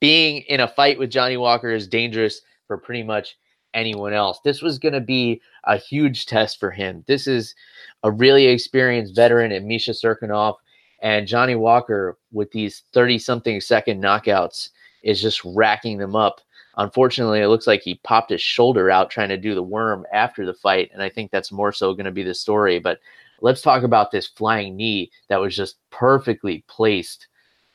being 0.00 0.42
in 0.42 0.60
a 0.60 0.68
fight 0.68 0.98
with 0.98 1.10
Johnny 1.10 1.36
Walker 1.36 1.70
is 1.70 1.86
dangerous 1.86 2.40
for 2.66 2.76
pretty 2.78 3.02
much 3.02 3.36
anyone 3.76 4.12
else. 4.12 4.40
This 4.44 4.62
was 4.62 4.78
going 4.78 4.94
to 4.94 5.00
be 5.00 5.40
a 5.64 5.76
huge 5.76 6.26
test 6.26 6.58
for 6.58 6.70
him. 6.70 7.04
This 7.06 7.28
is 7.28 7.54
a 8.02 8.10
really 8.10 8.46
experienced 8.46 9.14
veteran 9.14 9.52
in 9.52 9.68
Misha 9.68 9.92
Cirkunov, 9.92 10.56
and 11.02 11.28
Johnny 11.28 11.54
Walker 11.54 12.18
with 12.32 12.50
these 12.50 12.82
30 12.92 13.18
something 13.20 13.60
second 13.60 14.02
knockouts 14.02 14.70
is 15.02 15.22
just 15.22 15.44
racking 15.44 15.98
them 15.98 16.16
up 16.16 16.40
unfortunately, 16.76 17.40
it 17.40 17.48
looks 17.48 17.66
like 17.66 17.82
he 17.82 18.00
popped 18.04 18.30
his 18.30 18.40
shoulder 18.40 18.90
out 18.90 19.10
trying 19.10 19.28
to 19.30 19.36
do 19.36 19.54
the 19.54 19.62
worm 19.62 20.06
after 20.12 20.46
the 20.46 20.54
fight, 20.54 20.90
and 20.92 21.02
I 21.02 21.08
think 21.08 21.30
that's 21.30 21.52
more 21.52 21.72
so 21.72 21.92
going 21.94 22.06
to 22.06 22.10
be 22.10 22.22
the 22.22 22.34
story. 22.34 22.78
But 22.78 23.00
let's 23.40 23.62
talk 23.62 23.82
about 23.82 24.10
this 24.10 24.26
flying 24.26 24.76
knee 24.76 25.10
that 25.28 25.40
was 25.40 25.56
just 25.56 25.76
perfectly 25.90 26.64
placed. 26.68 27.28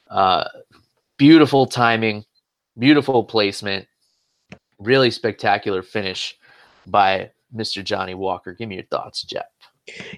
Uh, 0.09 0.47
beautiful 1.17 1.65
timing, 1.65 2.25
beautiful 2.77 3.23
placement, 3.23 3.87
really 4.81 5.11
spectacular 5.11 5.81
finish 5.81 6.37
by 6.87 7.31
Mr. 7.55 7.83
Johnny 7.83 8.13
Walker. 8.13 8.53
Give 8.53 8.69
me 8.69 8.75
your 8.75 8.85
thoughts, 8.85 9.23
Jeff. 9.23 9.45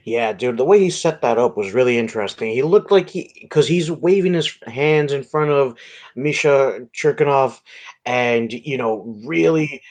Yeah, 0.03 0.34
dude, 0.34 0.57
the 0.57 0.66
way 0.66 0.80
he 0.80 0.89
set 0.89 1.22
that 1.22 1.38
up 1.38 1.55
was 1.57 1.74
really 1.74 1.97
interesting. 1.97 2.51
He 2.51 2.64
looked 2.64 2.91
like 2.91 3.09
he, 3.09 3.32
because 3.41 3.68
he's 3.68 3.89
waving 3.89 4.34
his 4.34 4.57
hands 4.68 5.14
in 5.14 5.24
front 5.24 5.51
of 5.51 5.76
Misha 6.16 6.86
Cirkunov, 6.93 7.59
and 8.05 8.51
you 8.51 8.78
know, 8.78 9.03
really, 9.26 9.82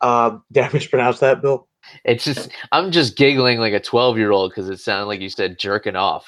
uh, 0.00 0.36
did 0.52 0.64
I 0.64 0.70
mispronounce 0.72 1.20
that, 1.20 1.42
Bill? 1.42 1.66
It's 2.04 2.24
just 2.24 2.50
I'm 2.72 2.90
just 2.90 3.16
giggling 3.16 3.58
like 3.58 3.72
a 3.72 3.80
12 3.80 4.18
year 4.18 4.30
old 4.30 4.50
because 4.50 4.68
it 4.68 4.78
sounded 4.78 5.06
like 5.06 5.20
you 5.20 5.30
said 5.30 5.58
jerking 5.58 5.96
off. 5.96 6.26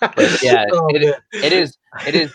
But 0.00 0.38
yeah, 0.42 0.66
Oh, 0.72 0.88
it, 0.88 1.14
it 1.32 1.52
is 1.52 1.78
it 2.06 2.14
is 2.14 2.34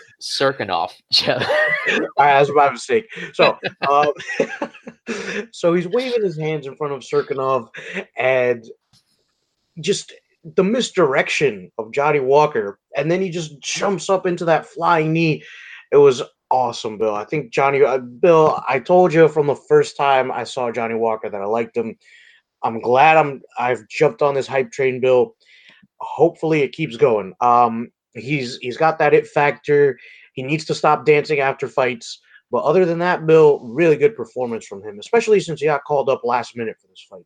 off. 0.70 1.00
All 1.28 1.36
right, 1.36 2.38
that's 2.38 2.50
my 2.54 2.70
mistake. 2.70 3.06
So, 3.32 3.58
um, 3.90 4.12
so 5.52 5.74
he's 5.74 5.88
waving 5.88 6.22
his 6.22 6.38
hands 6.38 6.66
in 6.66 6.76
front 6.76 6.92
of 6.92 7.00
Cirkunov, 7.00 7.68
and 8.16 8.64
just 9.80 10.12
the 10.56 10.64
misdirection 10.64 11.70
of 11.78 11.92
Johnny 11.92 12.20
Walker, 12.20 12.78
and 12.96 13.10
then 13.10 13.20
he 13.20 13.30
just 13.30 13.60
jumps 13.60 14.10
up 14.10 14.26
into 14.26 14.44
that 14.44 14.66
flying 14.66 15.12
knee. 15.12 15.42
It 15.92 15.96
was 15.96 16.22
awesome, 16.50 16.98
Bill. 16.98 17.14
I 17.14 17.24
think 17.24 17.52
Johnny, 17.52 17.82
uh, 17.82 17.98
Bill, 17.98 18.62
I 18.68 18.78
told 18.78 19.12
you 19.12 19.28
from 19.28 19.46
the 19.46 19.56
first 19.56 19.96
time 19.96 20.30
I 20.30 20.44
saw 20.44 20.70
Johnny 20.70 20.94
Walker 20.94 21.28
that 21.28 21.40
I 21.40 21.46
liked 21.46 21.76
him. 21.76 21.96
I'm 22.62 22.80
glad 22.80 23.16
I'm 23.16 23.42
I've 23.58 23.86
jumped 23.88 24.22
on 24.22 24.34
this 24.34 24.46
hype 24.46 24.72
train, 24.72 25.00
Bill. 25.00 25.34
Hopefully, 26.00 26.62
it 26.62 26.72
keeps 26.72 26.96
going. 26.96 27.34
Um, 27.40 27.90
he's 28.14 28.56
he's 28.58 28.76
got 28.76 28.98
that 28.98 29.14
it 29.14 29.26
factor. 29.26 29.98
He 30.32 30.42
needs 30.42 30.64
to 30.66 30.74
stop 30.74 31.04
dancing 31.04 31.40
after 31.40 31.68
fights. 31.68 32.20
But 32.50 32.64
other 32.64 32.84
than 32.84 32.98
that, 33.00 33.26
Bill, 33.26 33.60
really 33.60 33.96
good 33.96 34.16
performance 34.16 34.66
from 34.66 34.82
him, 34.82 34.98
especially 34.98 35.40
since 35.40 35.60
he 35.60 35.66
got 35.66 35.84
called 35.84 36.08
up 36.08 36.22
last 36.24 36.56
minute 36.56 36.76
for 36.80 36.86
this 36.88 37.04
fight. 37.08 37.24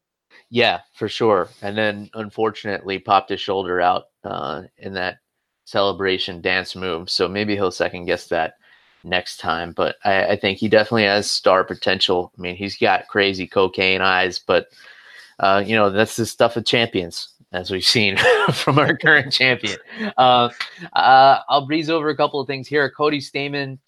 Yeah, 0.50 0.80
for 0.94 1.08
sure. 1.08 1.48
And 1.62 1.76
then 1.76 2.08
unfortunately 2.14 2.98
popped 2.98 3.30
his 3.30 3.40
shoulder 3.40 3.80
out 3.80 4.04
uh, 4.24 4.62
in 4.78 4.94
that 4.94 5.18
celebration 5.64 6.40
dance 6.40 6.74
move. 6.74 7.10
So 7.10 7.28
maybe 7.28 7.54
he'll 7.54 7.70
second 7.70 8.06
guess 8.06 8.28
that 8.28 8.54
next 9.04 9.38
time. 9.38 9.72
But 9.72 9.96
I, 10.04 10.28
I 10.28 10.36
think 10.36 10.58
he 10.58 10.68
definitely 10.68 11.04
has 11.04 11.30
star 11.30 11.64
potential. 11.64 12.32
I 12.38 12.40
mean, 12.40 12.56
he's 12.56 12.78
got 12.78 13.08
crazy 13.08 13.46
cocaine 13.46 14.00
eyes, 14.00 14.38
but 14.38 14.68
uh, 15.40 15.62
you 15.64 15.76
know 15.76 15.90
that's 15.90 16.16
the 16.16 16.26
stuff 16.26 16.56
of 16.56 16.64
champions, 16.64 17.28
as 17.52 17.70
we've 17.70 17.84
seen 17.84 18.16
from 18.52 18.78
our 18.78 18.96
current 18.96 19.32
champion. 19.32 19.78
Uh, 20.16 20.50
uh, 20.92 21.40
I'll 21.48 21.66
breeze 21.66 21.90
over 21.90 22.08
a 22.08 22.16
couple 22.16 22.40
of 22.40 22.46
things 22.46 22.68
here. 22.68 22.90
Cody 22.90 23.20
Stamann 23.20 23.78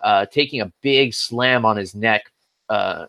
uh, 0.00 0.26
taking 0.26 0.60
a 0.60 0.72
big 0.82 1.14
slam 1.14 1.64
on 1.64 1.76
his 1.76 1.94
neck 1.94 2.30
uh, 2.68 3.06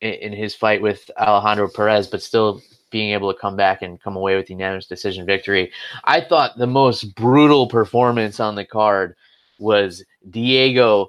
in, 0.00 0.12
in 0.14 0.32
his 0.32 0.54
fight 0.54 0.80
with 0.80 1.10
Alejandro 1.18 1.68
Perez, 1.68 2.06
but 2.06 2.22
still 2.22 2.62
being 2.90 3.10
able 3.10 3.32
to 3.32 3.38
come 3.38 3.56
back 3.56 3.82
and 3.82 4.00
come 4.00 4.14
away 4.14 4.36
with 4.36 4.48
unanimous 4.48 4.86
decision 4.86 5.26
victory. 5.26 5.72
I 6.04 6.20
thought 6.20 6.56
the 6.56 6.66
most 6.68 7.14
brutal 7.16 7.66
performance 7.66 8.38
on 8.38 8.54
the 8.54 8.64
card 8.64 9.16
was 9.58 10.04
Diego, 10.30 11.08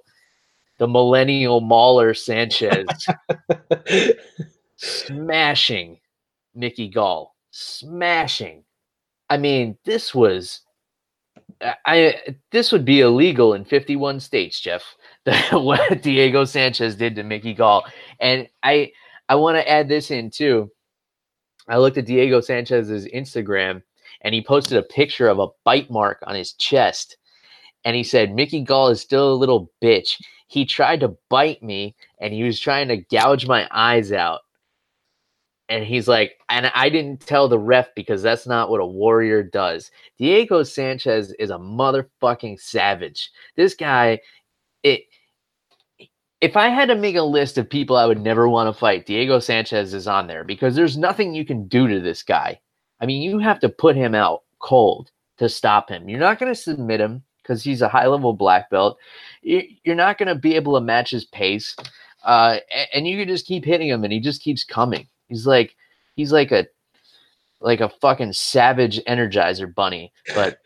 the 0.80 0.88
millennial 0.88 1.62
mauler 1.62 2.16
Sanchez, 2.16 2.88
smashing 4.78 6.00
Mickey 6.56 6.88
Gall, 6.88 7.35
smashing. 7.56 8.64
I 9.30 9.38
mean, 9.38 9.78
this 9.86 10.14
was 10.14 10.62
I- 11.86 12.36
this 12.52 12.72
would 12.72 12.84
be 12.84 13.00
illegal 13.00 13.54
in 13.54 13.64
51 13.64 14.20
states, 14.20 14.60
Jeff. 14.60 14.84
what 15.52 16.02
Diego 16.02 16.44
Sanchez 16.46 16.96
did 16.96 17.16
to 17.16 17.24
Mickey 17.24 17.54
Gall. 17.54 17.86
And 18.20 18.48
I 18.62 18.92
I 19.30 19.36
want 19.36 19.58
to 19.58 19.68
add 19.70 19.88
this 19.88 20.12
in 20.12 20.30
too. 20.30 20.70
I 21.68 21.78
looked 21.78 21.98
at 21.98 22.06
Diego 22.06 22.42
Sanchez's 22.42 23.08
Instagram 23.08 23.82
and 24.22 24.36
he 24.36 24.44
posted 24.44 24.78
a 24.78 24.84
picture 24.84 25.28
of 25.28 25.40
a 25.40 25.48
bite 25.64 25.90
mark 25.90 26.20
on 26.28 26.36
his 26.36 26.54
chest. 26.54 27.18
And 27.86 27.96
he 27.96 28.04
said, 28.04 28.36
Mickey 28.36 28.62
Gall 28.62 28.90
is 28.90 29.02
still 29.02 29.34
a 29.34 29.36
little 29.36 29.72
bitch. 29.82 30.22
He 30.48 30.66
tried 30.66 31.00
to 31.00 31.16
bite 31.30 31.64
me 31.64 31.96
and 32.20 32.34
he 32.34 32.44
was 32.44 32.60
trying 32.60 32.88
to 32.90 32.98
gouge 32.98 33.48
my 33.48 33.68
eyes 33.72 34.12
out. 34.12 34.42
And 35.68 35.84
he's 35.84 36.08
like, 36.08 36.34
and 36.50 36.72
I 36.76 36.90
didn't 36.90 37.22
tell 37.26 37.48
the 37.48 37.58
ref 37.58 37.88
because 37.96 38.22
that's 38.22 38.46
not 38.46 38.70
what 38.70 38.82
a 38.82 38.86
warrior 38.86 39.42
does. 39.42 39.90
Diego 40.20 40.62
Sanchez 40.62 41.32
is 41.40 41.50
a 41.50 41.58
motherfucking 41.58 42.60
savage. 42.60 43.32
This 43.56 43.74
guy, 43.74 44.20
it 44.84 45.02
if 46.42 46.56
I 46.56 46.68
had 46.68 46.90
to 46.90 46.96
make 46.96 47.16
a 47.16 47.24
list 47.24 47.58
of 47.58 47.70
people 47.70 47.96
I 47.96 48.06
would 48.06 48.22
never 48.22 48.48
want 48.48 48.68
to 48.74 48.80
fight, 48.80 49.06
Diego 49.08 49.40
Sanchez 49.40 49.94
is 49.94 50.08
on 50.08 50.28
there 50.28 50.44
because 50.44 50.76
there's 50.76 50.98
nothing 50.98 51.34
you 51.34 51.46
can 51.46 51.68
do 51.68 51.88
to 51.88 52.00
this 52.00 52.22
guy. 52.22 52.60
I 53.02 53.06
mean, 53.08 53.22
you 53.24 53.40
have 53.40 53.60
to 53.62 53.70
put 53.70 53.96
him 53.96 54.14
out 54.14 54.44
cold 54.60 55.12
to 55.38 55.50
stop 55.50 55.90
him. 55.90 56.08
You're 56.08 56.20
not 56.20 56.38
going 56.40 56.54
to 56.54 56.60
submit 56.60 57.02
him 57.02 57.24
because 57.42 57.64
he's 57.64 57.82
a 57.82 57.90
high 57.90 58.06
level 58.08 58.34
black 58.34 58.70
belt. 58.70 58.98
You- 59.42 59.68
You're 59.84 59.96
not 59.96 60.18
going 60.18 60.28
to 60.28 60.36
be 60.36 60.56
able 60.56 60.76
to 60.76 60.82
match 60.82 61.12
his 61.12 61.26
pace. 61.26 61.76
Uh, 62.24 62.58
and 62.94 63.08
you 63.08 63.18
can 63.18 63.28
just 63.28 63.46
keep 63.48 63.66
hitting 63.66 63.88
him 63.88 64.04
and 64.04 64.12
he 64.14 64.20
just 64.20 64.42
keeps 64.42 64.64
coming. 64.64 65.08
He's 65.28 65.48
like, 65.48 65.76
he's 66.16 66.32
like 66.32 66.52
a, 66.52 66.68
like 67.62 67.82
a 67.82 67.90
fucking 67.90 68.34
savage 68.34 69.04
energizer 69.06 69.74
bunny, 69.74 70.12
but 70.34 70.60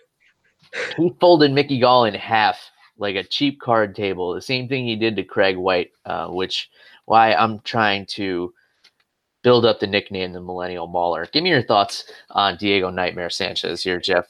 he 0.98 1.12
folded 1.20 1.52
Mickey 1.52 1.80
Gall 1.80 2.06
in 2.06 2.14
half 2.14 2.60
like 2.98 3.16
a 3.16 3.24
cheap 3.24 3.60
card 3.60 3.96
table. 3.96 4.34
The 4.34 4.42
same 4.42 4.68
thing 4.68 4.86
he 4.86 4.96
did 4.96 5.16
to 5.16 5.24
Craig 5.24 5.58
White, 5.58 5.92
uh, 6.06 6.28
which 6.28 6.70
why 7.06 7.34
I'm 7.34 7.60
trying 7.62 8.06
to 8.08 8.54
build 9.42 9.66
up 9.66 9.80
the 9.80 9.88
nickname 9.88 10.34
the 10.34 10.42
Millennial 10.42 10.88
Mauler. 10.88 11.28
Give 11.32 11.44
me 11.44 11.50
your 11.50 11.64
thoughts 11.64 12.12
on 12.32 12.58
Diego 12.58 12.90
Nightmare 12.90 13.30
Sanchez 13.30 13.84
here, 13.84 14.00
Jeff. 14.00 14.28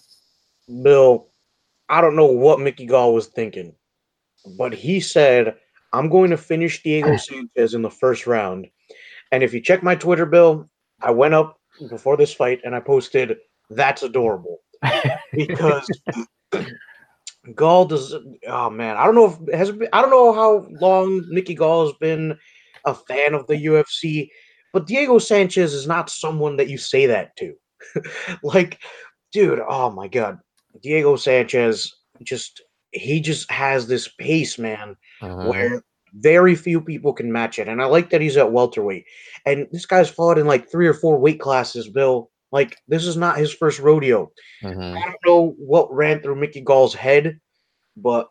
Bill, 0.84 1.28
I 1.90 2.02
don't 2.02 2.16
know 2.16 2.28
what 2.28 2.60
Mickey 2.60 2.86
Gall 2.86 3.14
was 3.14 3.28
thinking, 3.28 3.74
but 4.58 4.74
he 4.74 5.00
said, 5.00 5.56
I'm 5.92 6.10
going 6.10 6.30
to 6.30 6.38
finish 6.38 6.84
Diego 6.84 7.18
Sanchez 7.18 7.74
in 7.74 7.82
the 7.82 7.90
first 7.90 8.28
round. 8.28 8.70
And 9.32 9.44
if 9.44 9.54
you 9.54 9.62
check 9.62 9.84
my 9.84 9.96
Twitter, 9.96 10.26
Bill, 10.26 10.70
I 11.02 11.12
went 11.12 11.34
up 11.34 11.58
before 11.90 12.18
this 12.18 12.34
fight 12.34 12.62
and 12.64 12.76
I 12.76 12.80
posted, 12.80 13.38
That's 13.70 14.04
adorable. 14.04 14.60
Because 15.34 15.88
Gall 17.56 17.86
does, 17.86 18.16
oh 18.48 18.70
man, 18.70 18.98
I 18.98 19.06
don't 19.06 19.16
know 19.16 19.26
if 19.26 19.54
has 19.54 19.72
been, 19.72 19.88
I 19.94 20.02
don't 20.02 20.10
know 20.10 20.34
how 20.34 20.66
long 20.82 21.24
Mickey 21.30 21.56
Gall 21.56 21.86
has 21.86 21.96
been 22.00 22.38
a 22.86 22.94
fan 22.94 23.34
of 23.34 23.48
the 23.48 23.56
UFC, 23.56 24.30
but 24.74 24.88
Diego 24.88 25.20
Sanchez 25.20 25.74
is 25.74 25.88
not 25.88 26.10
someone 26.10 26.58
that 26.58 26.70
you 26.70 26.78
say 26.78 27.06
that 27.06 27.36
to. 27.38 27.54
like, 28.44 28.80
dude, 29.32 29.62
oh 29.68 29.90
my 29.92 30.08
god. 30.08 30.40
Diego 30.82 31.16
Sanchez 31.16 31.94
just 32.24 32.62
he 32.92 33.22
just 33.22 33.50
has 33.52 33.88
this 33.88 34.08
pace, 34.08 34.58
man, 34.58 34.96
uh-huh. 35.22 35.50
where 35.50 35.84
very 36.14 36.56
few 36.56 36.82
people 36.82 37.14
can 37.14 37.32
match 37.32 37.60
it. 37.60 37.68
And 37.68 37.82
I 37.82 37.86
like 37.86 38.10
that 38.10 38.22
he's 38.22 38.38
at 38.38 38.52
welterweight. 38.52 39.06
And 39.46 39.68
this 39.72 39.86
guy's 39.86 40.10
fought 40.10 40.38
in 40.38 40.48
like 40.48 40.70
three 40.70 40.88
or 40.88 40.94
four 40.94 41.20
weight 41.20 41.40
classes, 41.40 41.90
Bill. 41.90 42.30
Like 42.52 42.78
this 42.88 43.06
is 43.06 43.16
not 43.16 43.38
his 43.38 43.54
first 43.54 43.80
rodeo. 43.80 44.32
Mhm. 44.64 44.98
I 44.98 45.02
don't 45.02 45.26
know 45.26 45.56
what 45.58 45.94
ran 45.94 46.22
through 46.22 46.36
Mickey 46.38 46.62
Gall's 46.62 46.96
head, 46.96 47.40
but 47.96 48.30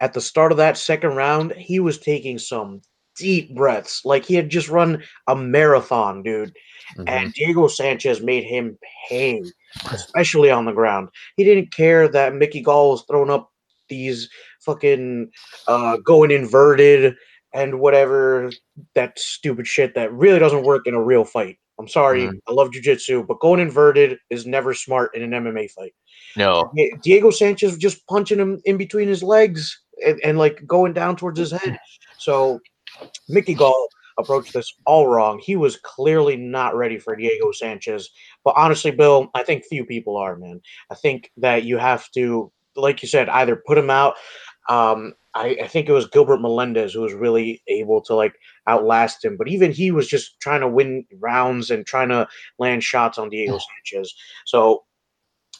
at 0.00 0.14
the 0.14 0.20
start 0.20 0.50
of 0.50 0.58
that 0.58 0.78
second 0.78 1.14
round, 1.14 1.52
he 1.52 1.78
was 1.78 1.98
taking 1.98 2.38
some 2.38 2.80
deep 3.16 3.54
breaths. 3.54 4.02
Like 4.04 4.24
he 4.24 4.34
had 4.34 4.48
just 4.48 4.68
run 4.68 5.02
a 5.28 5.36
marathon, 5.36 6.22
dude. 6.22 6.52
Mhm. 6.96 7.08
And 7.08 7.32
Diego 7.34 7.68
Sanchez 7.68 8.20
made 8.20 8.44
him 8.44 8.78
pay, 9.08 9.42
especially 9.92 10.50
on 10.50 10.64
the 10.64 10.72
ground. 10.72 11.08
He 11.36 11.44
didn't 11.44 11.72
care 11.72 12.08
that 12.08 12.34
Mickey 12.34 12.62
Gall 12.62 12.92
was 12.92 13.04
throwing 13.08 13.30
up 13.30 13.50
these 13.88 14.28
fucking 14.70 15.30
uh, 15.66 15.96
going 15.98 16.30
inverted 16.30 17.14
and 17.52 17.80
whatever 17.80 18.50
that 18.94 19.18
stupid 19.18 19.66
shit 19.66 19.94
that 19.94 20.12
really 20.12 20.38
doesn't 20.38 20.62
work 20.64 20.86
in 20.86 20.94
a 20.94 21.02
real 21.02 21.24
fight. 21.24 21.58
I'm 21.78 21.88
sorry, 21.88 22.22
Mhm. 22.26 22.38
I 22.46 22.52
love 22.52 22.70
jujitsu, 22.70 23.26
but 23.26 23.40
going 23.40 23.58
inverted 23.58 24.18
is 24.28 24.46
never 24.46 24.74
smart 24.74 25.14
in 25.16 25.22
an 25.22 25.30
MMA 25.32 25.66
fight. 25.68 25.94
no. 26.36 26.70
Diego 27.02 27.30
Sanchez 27.30 27.70
was 27.72 27.78
just 27.78 28.06
punching 28.06 28.38
him 28.38 28.60
in 28.64 28.76
between 28.76 29.08
his 29.08 29.22
legs 29.22 29.80
and, 30.06 30.20
and 30.22 30.38
like 30.38 30.64
going 30.66 30.92
down 30.92 31.16
towards 31.16 31.38
his 31.40 31.50
head. 31.50 31.76
So 32.18 32.60
Mickey 33.28 33.54
Gall 33.54 33.88
approached 34.18 34.52
this 34.52 34.72
all 34.86 35.08
wrong. 35.08 35.40
He 35.42 35.56
was 35.56 35.78
clearly 35.78 36.36
not 36.36 36.76
ready 36.76 36.98
for 36.98 37.16
Diego 37.16 37.50
Sanchez. 37.50 38.10
But 38.44 38.54
honestly, 38.56 38.90
Bill, 38.90 39.28
I 39.34 39.42
think 39.42 39.64
few 39.64 39.84
people 39.86 40.16
are, 40.18 40.36
man. 40.36 40.60
I 40.90 40.94
think 40.94 41.32
that 41.38 41.64
you 41.64 41.78
have 41.78 42.10
to, 42.12 42.52
like 42.76 43.00
you 43.02 43.08
said, 43.08 43.28
either 43.30 43.56
put 43.66 43.78
him 43.78 43.88
out. 43.90 44.14
Um, 44.68 45.14
I, 45.34 45.56
I 45.62 45.68
think 45.68 45.88
it 45.88 45.92
was 45.92 46.06
Gilbert 46.08 46.40
Melendez 46.40 46.92
who 46.92 47.00
was 47.02 47.14
really 47.14 47.62
able 47.68 48.00
to 48.02 48.14
like 48.14 48.34
outlast 48.66 49.24
him. 49.24 49.36
But 49.36 49.48
even 49.48 49.72
he 49.72 49.90
was 49.90 50.08
just 50.08 50.40
trying 50.40 50.60
to 50.60 50.68
win 50.68 51.06
rounds 51.18 51.70
and 51.70 51.86
trying 51.86 52.08
to 52.08 52.28
land 52.58 52.82
shots 52.82 53.16
on 53.18 53.30
Diego 53.30 53.58
Sanchez. 53.58 54.14
So, 54.46 54.84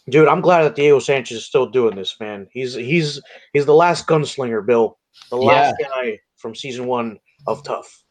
dude, 0.08 0.28
I'm 0.28 0.40
glad 0.40 0.64
that 0.64 0.74
Diego 0.74 0.98
Sanchez 0.98 1.38
is 1.38 1.46
still 1.46 1.66
doing 1.66 1.96
this, 1.96 2.18
man. 2.20 2.48
He's 2.52 2.74
he's 2.74 3.20
he's 3.52 3.66
the 3.66 3.74
last 3.74 4.06
gunslinger, 4.06 4.66
Bill, 4.66 4.98
the 5.30 5.36
last 5.36 5.74
Yeah. 5.78 5.86
guy 5.88 6.18
from 6.36 6.54
season 6.54 6.86
one 6.86 7.18
of 7.46 7.62
Tough. 7.62 8.02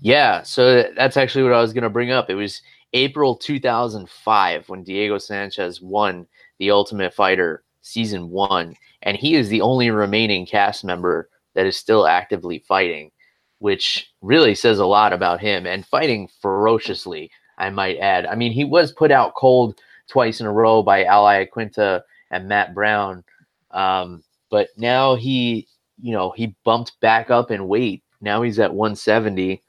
Yeah, 0.00 0.42
so 0.42 0.84
that's 0.96 1.16
actually 1.16 1.42
what 1.44 1.52
I 1.52 1.60
was 1.60 1.72
going 1.72 1.82
to 1.84 1.90
bring 1.90 2.12
up. 2.12 2.30
It 2.30 2.34
was 2.36 2.62
April 2.92 3.34
2005 3.34 4.68
when 4.68 4.84
Diego 4.84 5.18
Sanchez 5.18 5.82
won 5.82 6.26
the 6.58 6.70
Ultimate 6.70 7.12
Fighter 7.12 7.64
season 7.80 8.30
1 8.30 8.76
and 9.02 9.16
he 9.16 9.34
is 9.34 9.48
the 9.48 9.60
only 9.60 9.90
remaining 9.90 10.46
cast 10.46 10.84
member 10.84 11.28
that 11.54 11.66
is 11.66 11.76
still 11.76 12.06
actively 12.06 12.58
fighting, 12.58 13.10
which 13.58 14.10
really 14.20 14.54
says 14.54 14.78
a 14.78 14.86
lot 14.86 15.12
about 15.12 15.40
him 15.40 15.66
and 15.66 15.86
fighting 15.86 16.28
ferociously, 16.40 17.30
I 17.58 17.70
might 17.70 17.98
add. 17.98 18.26
I 18.26 18.34
mean, 18.34 18.52
he 18.52 18.64
was 18.64 18.92
put 18.92 19.10
out 19.10 19.34
cold 19.34 19.80
twice 20.08 20.40
in 20.40 20.46
a 20.46 20.52
row 20.52 20.82
by 20.82 21.04
Al 21.04 21.24
Iaquinta 21.24 22.02
and 22.30 22.48
Matt 22.48 22.74
Brown. 22.74 23.24
Um, 23.70 24.22
but 24.50 24.68
now 24.76 25.16
he, 25.16 25.66
you 26.00 26.12
know, 26.12 26.30
he 26.30 26.54
bumped 26.64 26.98
back 27.00 27.30
up 27.30 27.50
in 27.50 27.68
weight. 27.68 28.02
Now 28.20 28.42
he's 28.42 28.58
at 28.58 28.74
170. 28.74 29.62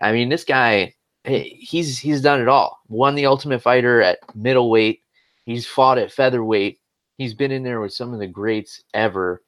I 0.00 0.12
mean, 0.12 0.28
this 0.28 0.44
guy, 0.44 0.94
he's 1.24 1.98
he's 1.98 2.20
done 2.20 2.40
it 2.40 2.48
all. 2.48 2.80
Won 2.88 3.14
the 3.14 3.26
Ultimate 3.26 3.62
Fighter 3.62 4.00
at 4.00 4.18
middleweight. 4.34 5.00
He's 5.44 5.66
fought 5.66 5.98
at 5.98 6.12
featherweight. 6.12 6.80
He's 7.18 7.34
been 7.34 7.52
in 7.52 7.62
there 7.62 7.80
with 7.80 7.92
some 7.92 8.12
of 8.12 8.20
the 8.20 8.26
greats 8.26 8.82
ever. 8.94 9.42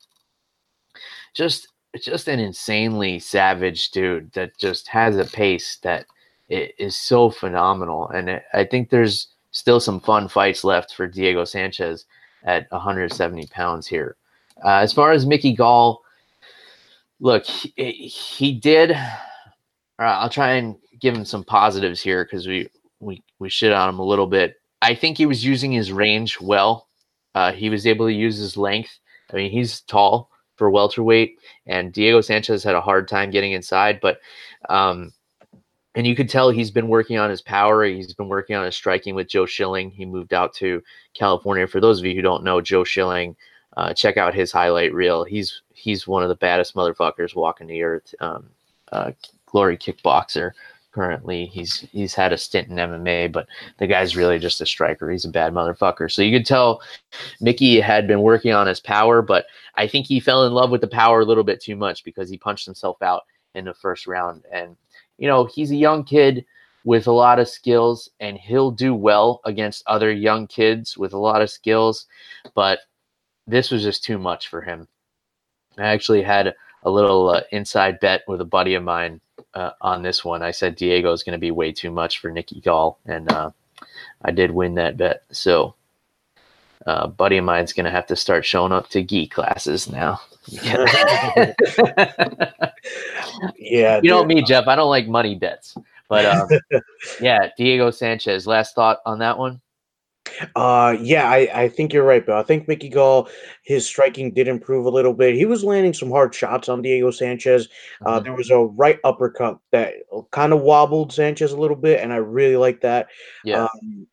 Just 1.35 1.69
just 2.01 2.29
an 2.29 2.41
insanely 2.41 3.19
savage 3.21 3.91
dude 3.91 4.33
that 4.33 4.57
just 4.59 4.89
has 4.89 5.17
a 5.17 5.25
pace 5.25 5.77
that 5.83 6.07
i- 6.51 6.73
so 6.89 7.31
phenomenal. 7.31 8.09
And 8.09 8.41
I 8.53 8.65
think 8.65 8.91
there's 8.91 9.29
still 9.53 9.79
some 9.81 10.01
fun 10.01 10.29
fights 10.29 10.65
left 10.65 10.93
for 10.95 11.07
Diego 11.07 11.45
Sanchez 11.45 12.07
at 12.45 12.67
170 12.73 13.47
pounds 13.47 13.87
here. 13.87 14.17
Uh, 14.65 14.79
as 14.79 14.93
far 14.93 15.13
as 15.13 15.25
Mickey 15.25 15.55
Gall, 15.55 16.03
look, 17.21 17.45
he, 17.47 17.69
he 18.09 18.53
did. 18.53 18.91
All 18.93 18.97
right, 20.01 20.19
I'll 20.19 20.29
try 20.29 20.53
and 20.55 20.77
give 21.01 21.15
him 21.15 21.25
some 21.25 21.45
positives 21.45 22.01
here 22.03 22.25
because 22.25 22.47
we, 22.49 22.69
we 23.01 23.23
we 23.39 23.49
shit 23.49 23.73
on 23.73 23.89
him 23.89 23.99
a 24.01 24.05
little 24.05 24.27
bit. 24.27 24.61
I 24.83 24.95
think 24.95 25.17
he 25.17 25.27
was 25.27 25.45
using 25.45 25.71
his 25.73 25.93
range 25.93 26.41
well. 26.41 26.89
Uh, 27.35 27.53
he 27.53 27.71
was 27.71 27.87
able 27.87 28.07
to 28.07 28.13
use 28.13 28.37
his 28.37 28.57
length. 28.57 28.99
I 29.33 29.37
mean, 29.37 29.51
he's 29.51 29.81
tall 29.83 30.31
for 30.57 30.71
welterweight, 30.71 31.39
and 31.67 31.93
Diego 31.93 32.21
Sanchez 32.21 32.63
had 32.63 32.75
a 32.75 32.81
hard 32.81 33.09
time 33.09 33.31
getting 33.31 33.53
inside, 33.53 34.01
but 34.01 34.19
um, 34.69 35.13
and 35.95 36.07
you 36.07 36.17
could 36.17 36.29
tell 36.29 36.51
he's 36.51 36.71
been 36.71 36.89
working 36.89 37.19
on 37.19 37.31
his 37.31 37.43
power. 37.43 37.85
He's 37.85 38.15
been 38.15 38.29
working 38.29 38.57
on 38.57 38.65
his 38.65 38.75
striking 38.75 39.15
with 39.15 39.29
Joe 39.29 39.47
Schilling. 39.47 39.91
He 39.91 40.05
moved 40.05 40.35
out 40.35 40.53
to 40.55 40.83
California. 41.15 41.67
For 41.67 41.81
those 41.81 42.01
of 42.01 42.05
you 42.05 42.15
who 42.15 42.23
don't 42.23 42.45
know 42.45 42.61
Joe 42.61 42.85
Schilling, 42.85 43.37
uh, 43.77 43.95
check 43.95 44.17
out 44.17 44.35
his 44.35 44.53
highlight 44.53 44.93
reel. 44.93 45.25
He's 45.25 45.63
he's 45.73 46.07
one 46.07 46.23
of 46.23 46.29
the 46.29 46.35
baddest 46.37 46.75
motherfuckers 46.75 47.35
walking 47.35 47.67
the 47.67 47.83
earth. 47.83 48.15
Um, 48.21 48.49
uh, 48.93 49.13
glory 49.47 49.77
kickboxer. 49.77 50.53
Currently, 50.95 51.47
he's 51.47 51.81
he's 51.91 52.15
had 52.15 52.33
a 52.33 52.39
stint 52.39 52.69
in 52.69 52.77
MMA, 52.77 53.33
but 53.33 53.49
the 53.79 53.89
guy's 53.89 54.15
really 54.15 54.39
just 54.39 54.61
a 54.61 54.67
striker. 54.67 55.11
He's 55.11 55.25
a 55.25 55.29
bad 55.29 55.53
motherfucker. 55.53 56.09
So 56.09 56.23
you 56.23 56.39
could 56.39 56.47
tell 56.47 56.83
Mickey 57.41 57.81
had 57.81 58.07
been 58.07 58.21
working 58.21 58.53
on 58.53 58.69
his 58.69 58.79
power, 58.79 59.21
but 59.21 59.47
I 59.75 59.89
think 59.89 60.07
he 60.07 60.21
fell 60.21 60.47
in 60.47 60.53
love 60.53 60.71
with 60.71 60.83
the 60.83 60.87
power 60.87 61.21
a 61.21 61.25
little 61.25 61.43
bit 61.43 61.61
too 61.61 61.75
much 61.75 62.05
because 62.05 62.31
he 62.31 62.39
punched 62.39 62.65
himself 62.65 63.03
out 63.03 63.23
in 63.57 63.65
the 63.65 63.75
first 63.75 64.07
round. 64.07 64.45
And 64.53 64.77
you 65.19 65.27
know, 65.27 65.47
he's 65.47 65.73
a 65.73 65.77
young 65.77 66.05
kid 66.05 66.45
with 66.85 67.09
a 67.09 67.13
lot 67.13 67.41
of 67.41 67.49
skills, 67.49 68.11
and 68.21 68.39
he'll 68.39 68.71
do 68.71 68.95
well 68.95 69.41
against 69.47 69.83
other 69.89 70.13
young 70.13 70.47
kids 70.47 70.97
with 70.97 71.13
a 71.13 71.19
lot 71.19 71.43
of 71.43 71.51
skills. 71.51 72.07
But 72.55 72.79
this 73.49 73.73
was 73.73 73.83
just 73.83 74.05
too 74.05 74.19
much 74.19 74.47
for 74.47 74.61
him. 74.61 74.87
I 75.77 75.89
actually 75.89 76.23
had 76.23 76.55
a 76.85 76.91
little 76.91 77.31
uh, 77.31 77.41
inside 77.51 77.99
bet 77.99 78.23
with 78.29 78.41
a 78.41 78.45
buddy 78.45 78.75
of 78.75 78.85
mine 78.85 79.21
uh, 79.55 79.71
on 79.81 80.03
this 80.03 80.25
one. 80.25 80.43
I 80.43 80.51
said 80.51 80.77
Diego 80.77 81.13
is 81.13 81.23
going 81.23 81.33
to 81.33 81.39
be 81.39 81.51
way 81.51 81.73
too 81.73 81.91
much 81.91 82.19
for 82.19 82.31
Mickey 82.33 82.61
Gall, 82.61 82.99
and 83.07 83.31
uh, 83.31 83.51
I 84.23 84.31
did 84.31 84.51
win 84.51 84.75
that 84.75 84.97
bet. 84.97 85.25
So, 85.31 85.75
uh, 86.87 87.07
buddy 87.09 87.39
of 87.39 87.45
mine's 87.45 87.73
going 87.73 87.85
to 87.85 87.91
have 87.91 88.07
to 88.09 88.17
start 88.17 88.45
showing 88.45 88.73
up 88.73 88.89
to 88.91 89.03
gi 89.03 89.29
classes 89.29 89.89
now. 89.89 90.21
Yeah, 93.59 94.01
you 94.03 94.11
know 94.11 94.25
me, 94.25 94.43
Jeff. 94.43 94.69
I 94.69 94.77
don't 94.77 94.91
like 94.91 95.09
money 95.09 95.35
bets, 95.35 95.77
but 96.09 96.25
um, 96.27 96.49
yeah, 97.21 97.49
Diego 97.57 97.91
Sanchez. 97.91 98.47
Last 98.47 98.75
thought 98.75 99.01
on 99.07 99.19
that 99.21 99.39
one. 99.39 99.61
Uh, 100.57 100.97
yeah, 101.01 101.29
I, 101.29 101.49
I 101.55 101.69
think 101.69 101.93
you're 101.93 102.05
right, 102.05 102.25
Bill. 102.25 102.37
I 102.37 102.43
think 102.43 102.67
Mickey 102.67 102.89
Gall, 102.89 103.29
his 103.63 103.87
striking 103.87 104.33
did 104.33 104.49
improve 104.49 104.87
a 104.87 104.91
little 104.91 105.13
bit. 105.13 105.35
He 105.35 105.45
was 105.45 105.63
landing 105.65 105.93
some 105.93 106.11
hard 106.11 106.35
shots 106.35 106.69
on 106.69 106.83
Diego 106.83 107.11
Sanchez. 107.11 107.69
Uh, 108.05 108.19
Mhm. 108.21 108.25
there 108.25 108.35
was 108.35 108.51
a 108.51 108.59
right 108.59 108.99
uppercut 109.05 109.59
that 109.73 109.95
kind 110.33 110.53
of 110.53 110.63
wobbled 110.63 111.13
Sanchez 111.13 111.53
a 111.53 111.57
little 111.61 111.77
bit, 111.77 112.01
and 112.01 112.13
I 112.13 112.17
really 112.17 112.57
like 112.57 112.81
that. 112.81 113.09
yeah, 113.45 113.65
Um, 113.65 114.07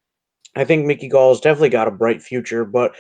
I 0.56 0.66
think 0.66 0.86
Mickey 0.86 1.08
Gall's 1.08 1.40
definitely 1.40 1.70
got 1.70 1.88
a 1.88 1.92
bright 1.92 2.22
future, 2.22 2.66
but 2.66 2.94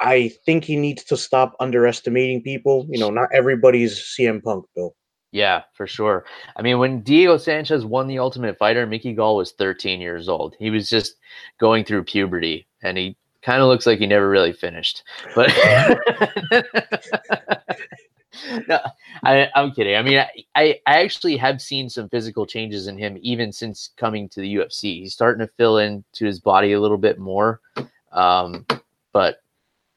I 0.00 0.32
think 0.44 0.64
he 0.64 0.76
needs 0.76 1.04
to 1.04 1.16
stop 1.16 1.54
underestimating 1.60 2.42
people. 2.42 2.86
You 2.90 2.98
know, 2.98 3.10
not 3.10 3.28
everybody's 3.32 3.96
CM 4.00 4.40
Punk, 4.42 4.64
Bill. 4.74 4.94
Yeah, 5.32 5.62
for 5.74 5.86
sure. 5.86 6.24
I 6.56 6.62
mean, 6.62 6.78
when 6.78 7.02
Diego 7.02 7.36
Sanchez 7.36 7.84
won 7.84 8.08
the 8.08 8.18
Ultimate 8.18 8.58
Fighter, 8.58 8.86
Mickey 8.86 9.12
Gall 9.12 9.36
was 9.36 9.52
13 9.52 10.00
years 10.00 10.28
old. 10.28 10.56
He 10.58 10.70
was 10.70 10.90
just 10.90 11.16
going 11.58 11.84
through 11.84 12.04
puberty, 12.04 12.66
and 12.82 12.98
he 12.98 13.16
kind 13.42 13.62
of 13.62 13.68
looks 13.68 13.86
like 13.86 14.00
he 14.00 14.06
never 14.06 14.28
really 14.28 14.52
finished. 14.52 15.04
But 15.34 15.48
no, 18.68 18.80
I, 19.24 19.48
I'm 19.54 19.70
kidding. 19.72 19.96
I 19.96 20.02
mean, 20.02 20.18
I, 20.18 20.30
I 20.56 20.80
I 20.86 21.02
actually 21.02 21.36
have 21.36 21.62
seen 21.62 21.88
some 21.88 22.08
physical 22.08 22.44
changes 22.44 22.88
in 22.88 22.98
him 22.98 23.16
even 23.22 23.52
since 23.52 23.90
coming 23.96 24.28
to 24.30 24.40
the 24.40 24.56
UFC. 24.56 25.00
He's 25.02 25.12
starting 25.12 25.46
to 25.46 25.52
fill 25.56 25.78
into 25.78 26.26
his 26.26 26.40
body 26.40 26.72
a 26.72 26.80
little 26.80 26.98
bit 26.98 27.18
more, 27.20 27.60
um, 28.12 28.66
but 29.12 29.36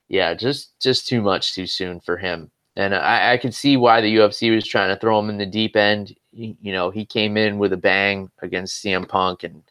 yeah, 0.09 0.36
just 0.36 0.79
just 0.79 1.07
too 1.07 1.21
much 1.21 1.55
too 1.55 1.65
soon 1.65 1.99
for 1.99 2.17
him. 2.17 2.51
And 2.76 2.95
I, 2.95 3.34
I 3.34 3.38
could 3.38 3.53
see 3.53 3.78
why 3.78 4.01
the 4.01 4.15
UFC 4.15 4.53
was 4.53 4.65
trying 4.65 4.93
to 4.93 4.99
throw 4.99 5.19
him 5.19 5.30
in 5.30 5.38
the 5.38 5.45
deep 5.45 5.76
end. 5.76 6.15
He, 6.32 6.57
you 6.61 6.74
know, 6.74 6.89
he 6.89 7.05
came 7.05 7.38
in 7.38 7.59
with 7.59 7.74
a 7.74 7.78
bang 7.78 8.32
against 8.41 8.84
CM 8.84 9.07
Punk, 9.07 9.43
and 9.43 9.61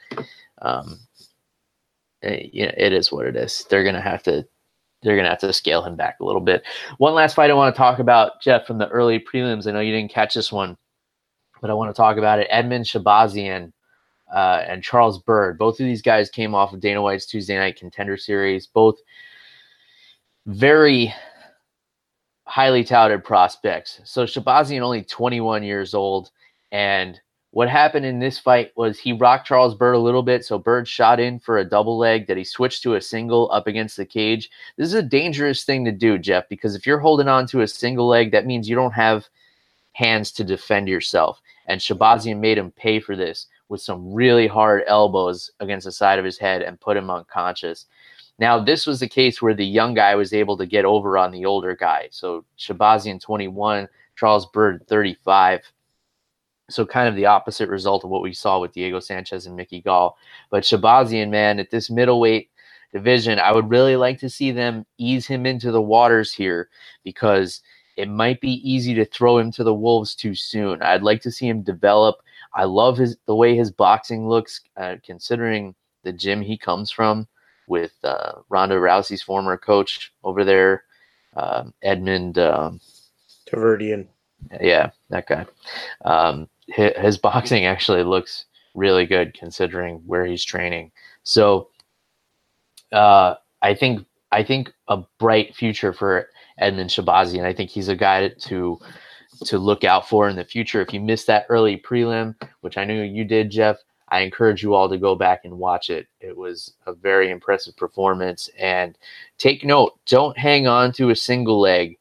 um, 0.60 1.00
eh, 2.22 2.48
you 2.52 2.66
know, 2.66 2.72
it 2.76 2.92
is 2.92 3.10
what 3.10 3.26
it 3.26 3.34
is. 3.36 3.66
They're 3.68 3.84
gonna 3.84 4.00
have 4.00 4.22
to 4.24 4.46
they're 5.02 5.16
gonna 5.16 5.30
have 5.30 5.40
to 5.40 5.52
scale 5.52 5.82
him 5.82 5.96
back 5.96 6.20
a 6.20 6.24
little 6.24 6.40
bit. 6.40 6.62
One 6.98 7.14
last 7.14 7.34
fight 7.34 7.50
I 7.50 7.54
want 7.54 7.74
to 7.74 7.78
talk 7.78 7.98
about, 7.98 8.40
Jeff, 8.40 8.66
from 8.66 8.78
the 8.78 8.88
early 8.88 9.18
prelims. 9.18 9.66
I 9.66 9.72
know 9.72 9.80
you 9.80 9.92
didn't 9.92 10.12
catch 10.12 10.34
this 10.34 10.52
one, 10.52 10.76
but 11.60 11.70
I 11.70 11.74
want 11.74 11.90
to 11.90 12.00
talk 12.00 12.18
about 12.18 12.38
it. 12.38 12.48
Edmen 12.50 12.84
Shahbazyan 12.84 13.72
uh, 14.32 14.62
and 14.66 14.82
Charles 14.82 15.18
Byrd. 15.18 15.58
Both 15.58 15.80
of 15.80 15.86
these 15.86 16.02
guys 16.02 16.30
came 16.30 16.54
off 16.54 16.72
of 16.72 16.80
Dana 16.80 17.02
White's 17.02 17.26
Tuesday 17.26 17.56
Night 17.56 17.76
Contender 17.78 18.16
Series. 18.16 18.66
Both 18.68 18.98
very 20.46 21.12
highly 22.52 22.84
touted 22.84 23.24
prospects. 23.24 23.98
So 24.04 24.26
Shahbazyan 24.26 24.82
only 24.82 25.02
21 25.02 25.62
years 25.62 25.94
old, 25.94 26.30
and 26.70 27.18
what 27.52 27.70
happened 27.70 28.04
in 28.04 28.18
this 28.18 28.38
fight 28.38 28.72
was 28.76 28.98
he 28.98 29.14
rocked 29.14 29.46
Charles 29.46 29.74
Byrd 29.74 29.94
a 29.94 29.98
little 29.98 30.22
bit. 30.22 30.44
So 30.44 30.58
Byrd 30.58 30.86
shot 30.86 31.18
in 31.18 31.38
for 31.38 31.56
a 31.56 31.64
double 31.64 31.96
leg 31.96 32.26
that 32.26 32.36
he 32.36 32.44
switched 32.44 32.82
to 32.82 32.96
a 32.96 33.00
single 33.00 33.50
up 33.52 33.66
against 33.66 33.96
the 33.96 34.04
cage. 34.04 34.50
This 34.76 34.88
is 34.88 34.92
a 34.92 35.02
dangerous 35.02 35.64
thing 35.64 35.82
to 35.86 35.92
do, 35.92 36.18
Jeff, 36.18 36.46
because 36.50 36.74
if 36.74 36.86
you're 36.86 36.98
holding 36.98 37.26
on 37.26 37.46
to 37.46 37.62
a 37.62 37.66
single 37.66 38.06
leg, 38.06 38.32
that 38.32 38.44
means 38.44 38.68
you 38.68 38.76
don't 38.76 38.92
have 38.92 39.26
hands 39.94 40.30
to 40.32 40.44
defend 40.44 40.88
yourself. 40.88 41.40
And 41.68 41.80
Shahbazyan 41.80 42.38
made 42.38 42.58
him 42.58 42.70
pay 42.72 43.00
for 43.00 43.16
this 43.16 43.46
with 43.70 43.80
some 43.80 44.12
really 44.12 44.46
hard 44.46 44.82
elbows 44.86 45.50
against 45.60 45.86
the 45.86 45.92
side 45.92 46.18
of 46.18 46.24
his 46.26 46.36
head 46.36 46.60
and 46.60 46.78
put 46.78 46.98
him 46.98 47.08
unconscious. 47.08 47.86
Now, 48.38 48.62
this 48.62 48.86
was 48.86 49.00
the 49.00 49.08
case 49.08 49.40
where 49.40 49.54
the 49.54 49.66
young 49.66 49.94
guy 49.94 50.14
was 50.14 50.32
able 50.32 50.56
to 50.56 50.66
get 50.66 50.84
over 50.84 51.16
on 51.18 51.30
the 51.30 51.44
older 51.44 51.76
guy. 51.76 52.08
So 52.10 52.44
Shahbazyan 52.58 53.20
21, 53.20 53.88
Charles 54.16 54.46
Byrd 54.46 54.84
35 54.88 55.60
so 56.72 56.86
kind 56.86 57.08
of 57.08 57.14
the 57.14 57.26
opposite 57.26 57.68
result 57.68 58.04
of 58.04 58.10
what 58.10 58.22
we 58.22 58.32
saw 58.32 58.58
with 58.58 58.72
Diego 58.72 58.98
Sanchez 58.98 59.46
and 59.46 59.56
Mickey 59.56 59.80
Gall. 59.80 60.16
But 60.50 60.64
Shahbazyan, 60.64 61.28
man, 61.28 61.58
at 61.58 61.70
this 61.70 61.90
middleweight 61.90 62.50
division, 62.92 63.38
I 63.38 63.52
would 63.52 63.70
really 63.70 63.96
like 63.96 64.18
to 64.20 64.30
see 64.30 64.50
them 64.50 64.86
ease 64.98 65.26
him 65.26 65.46
into 65.46 65.70
the 65.70 65.82
waters 65.82 66.32
here 66.32 66.68
because 67.04 67.60
it 67.96 68.08
might 68.08 68.40
be 68.40 68.68
easy 68.68 68.94
to 68.94 69.04
throw 69.04 69.38
him 69.38 69.52
to 69.52 69.64
the 69.64 69.74
wolves 69.74 70.14
too 70.14 70.34
soon. 70.34 70.82
I'd 70.82 71.02
like 71.02 71.20
to 71.22 71.30
see 71.30 71.46
him 71.46 71.62
develop. 71.62 72.16
I 72.54 72.64
love 72.64 72.96
his 72.96 73.16
the 73.26 73.36
way 73.36 73.54
his 73.54 73.70
boxing 73.70 74.28
looks, 74.28 74.60
uh, 74.76 74.96
considering 75.04 75.74
the 76.04 76.12
gym 76.12 76.40
he 76.40 76.56
comes 76.56 76.90
from 76.90 77.28
with 77.66 77.92
uh, 78.04 78.32
Ronda 78.48 78.76
Rousey's 78.76 79.22
former 79.22 79.56
coach 79.56 80.12
over 80.24 80.44
there, 80.44 80.84
um 81.36 81.72
Edmond. 81.82 82.38
Um, 82.38 82.80
Tarverdyan. 83.50 84.06
Yeah, 84.60 84.90
that 85.10 85.26
guy. 85.26 85.46
Um, 86.04 86.48
his, 86.68 86.92
his 86.96 87.18
boxing 87.28 87.64
actually 87.66 88.02
looks 88.02 88.46
really 88.74 89.06
good 89.06 89.34
considering 89.34 89.96
where 90.06 90.24
he's 90.24 90.44
training. 90.44 90.90
So, 91.22 91.68
uh, 92.92 93.36
I 93.62 93.74
think 93.74 94.04
I 94.32 94.42
think 94.42 94.72
a 94.88 95.02
bright 95.18 95.54
future 95.54 95.92
for 95.92 96.28
Edmen 96.60 96.86
Shabazi, 96.86 97.38
and 97.38 97.46
I 97.46 97.52
think 97.52 97.70
he's 97.70 97.88
a 97.88 97.96
guy 97.96 98.28
to 98.28 98.78
to 99.44 99.58
look 99.58 99.84
out 99.84 100.08
for 100.08 100.28
in 100.28 100.36
the 100.36 100.44
future. 100.44 100.80
If 100.80 100.92
you 100.92 101.00
missed 101.00 101.26
that 101.26 101.46
early 101.48 101.76
prelim, 101.76 102.34
which 102.60 102.76
I 102.76 102.84
knew 102.84 103.02
you 103.02 103.24
did, 103.24 103.50
Jeff, 103.50 103.76
I 104.12 104.20
encourage 104.20 104.62
you 104.62 104.74
all 104.74 104.90
to 104.90 104.98
go 104.98 105.14
back 105.14 105.40
and 105.44 105.58
watch 105.58 105.88
it. 105.88 106.06
It 106.20 106.36
was 106.36 106.74
a 106.86 106.92
very 106.92 107.30
impressive 107.30 107.74
performance. 107.78 108.50
And 108.58 108.98
take 109.38 109.64
note, 109.64 109.98
don't 110.04 110.36
hang 110.36 110.66
on 110.66 110.92
to 110.92 111.08
a 111.08 111.16
single 111.16 111.58
leg 111.58 111.98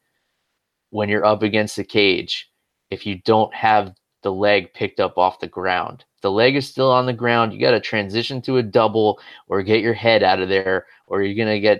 when 0.90 1.08
you're 1.08 1.26
up 1.26 1.42
against 1.42 1.78
the 1.78 1.86
cage 1.86 2.52
if 2.90 3.06
you 3.06 3.22
don't 3.24 3.54
have 3.56 3.96
the 4.24 4.32
leg 4.32 4.74
picked 4.74 5.00
up 5.00 5.18
off 5.18 5.40
the 5.40 5.48
ground. 5.48 6.04
The 6.22 6.30
leg 6.30 6.58
is 6.58 6.68
still 6.68 6.92
on 6.92 7.06
the 7.06 7.14
ground, 7.14 7.54
you 7.54 7.62
got 7.62 7.72
to 7.72 7.80
transition 7.80 8.42
to 8.42 8.58
a 8.58 8.64
double 8.64 9.18
or 9.48 9.64
get 9.64 9.80
your 9.80 9.94
head 9.94 10.22
out 10.22 10.42
of 10.42 10.50
there, 10.50 10.88
or 11.08 11.24
you're 11.24 11.34
going 11.34 11.56
to 11.56 11.62
get 11.62 11.80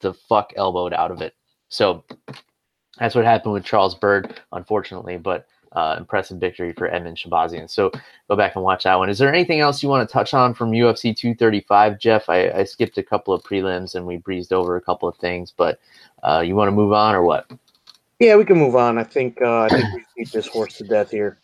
the 0.00 0.14
fuck 0.14 0.54
elbowed 0.56 0.94
out 0.94 1.10
of 1.10 1.20
it. 1.20 1.34
So 1.68 2.02
that's 2.98 3.14
what 3.14 3.26
happened 3.26 3.52
with 3.52 3.66
Charles 3.66 3.94
Byrd, 3.94 4.40
unfortunately, 4.52 5.18
but 5.18 5.46
uh, 5.72 5.96
impressive 5.98 6.38
victory 6.38 6.72
for 6.72 6.88
Edmen 6.88 7.14
Shahbazyan. 7.14 7.70
So 7.70 7.90
go 8.28 8.36
back 8.36 8.56
and 8.56 8.64
watch 8.64 8.84
that 8.84 8.96
one. 8.96 9.08
Is 9.08 9.18
there 9.18 9.32
anything 9.32 9.60
else 9.60 9.82
you 9.82 9.88
want 9.88 10.08
to 10.08 10.12
touch 10.12 10.34
on 10.34 10.54
from 10.54 10.72
UFC 10.72 11.16
235, 11.16 11.98
Jeff? 11.98 12.28
I, 12.28 12.50
I 12.50 12.64
skipped 12.64 12.98
a 12.98 13.02
couple 13.02 13.32
of 13.32 13.42
prelims 13.42 13.94
and 13.94 14.06
we 14.06 14.16
breezed 14.16 14.52
over 14.52 14.76
a 14.76 14.80
couple 14.80 15.08
of 15.08 15.16
things, 15.16 15.52
but 15.56 15.78
uh, 16.22 16.42
you 16.44 16.56
want 16.56 16.68
to 16.68 16.72
move 16.72 16.92
on 16.92 17.14
or 17.14 17.22
what? 17.22 17.50
Yeah, 18.18 18.36
we 18.36 18.44
can 18.44 18.58
move 18.58 18.76
on. 18.76 18.98
I 18.98 19.04
think 19.04 19.40
uh, 19.40 19.62
I 19.62 19.68
think 19.68 19.84
we 19.94 20.04
beat 20.16 20.32
this 20.32 20.46
horse 20.46 20.76
to 20.76 20.84
death 20.84 21.10
here. 21.10 21.38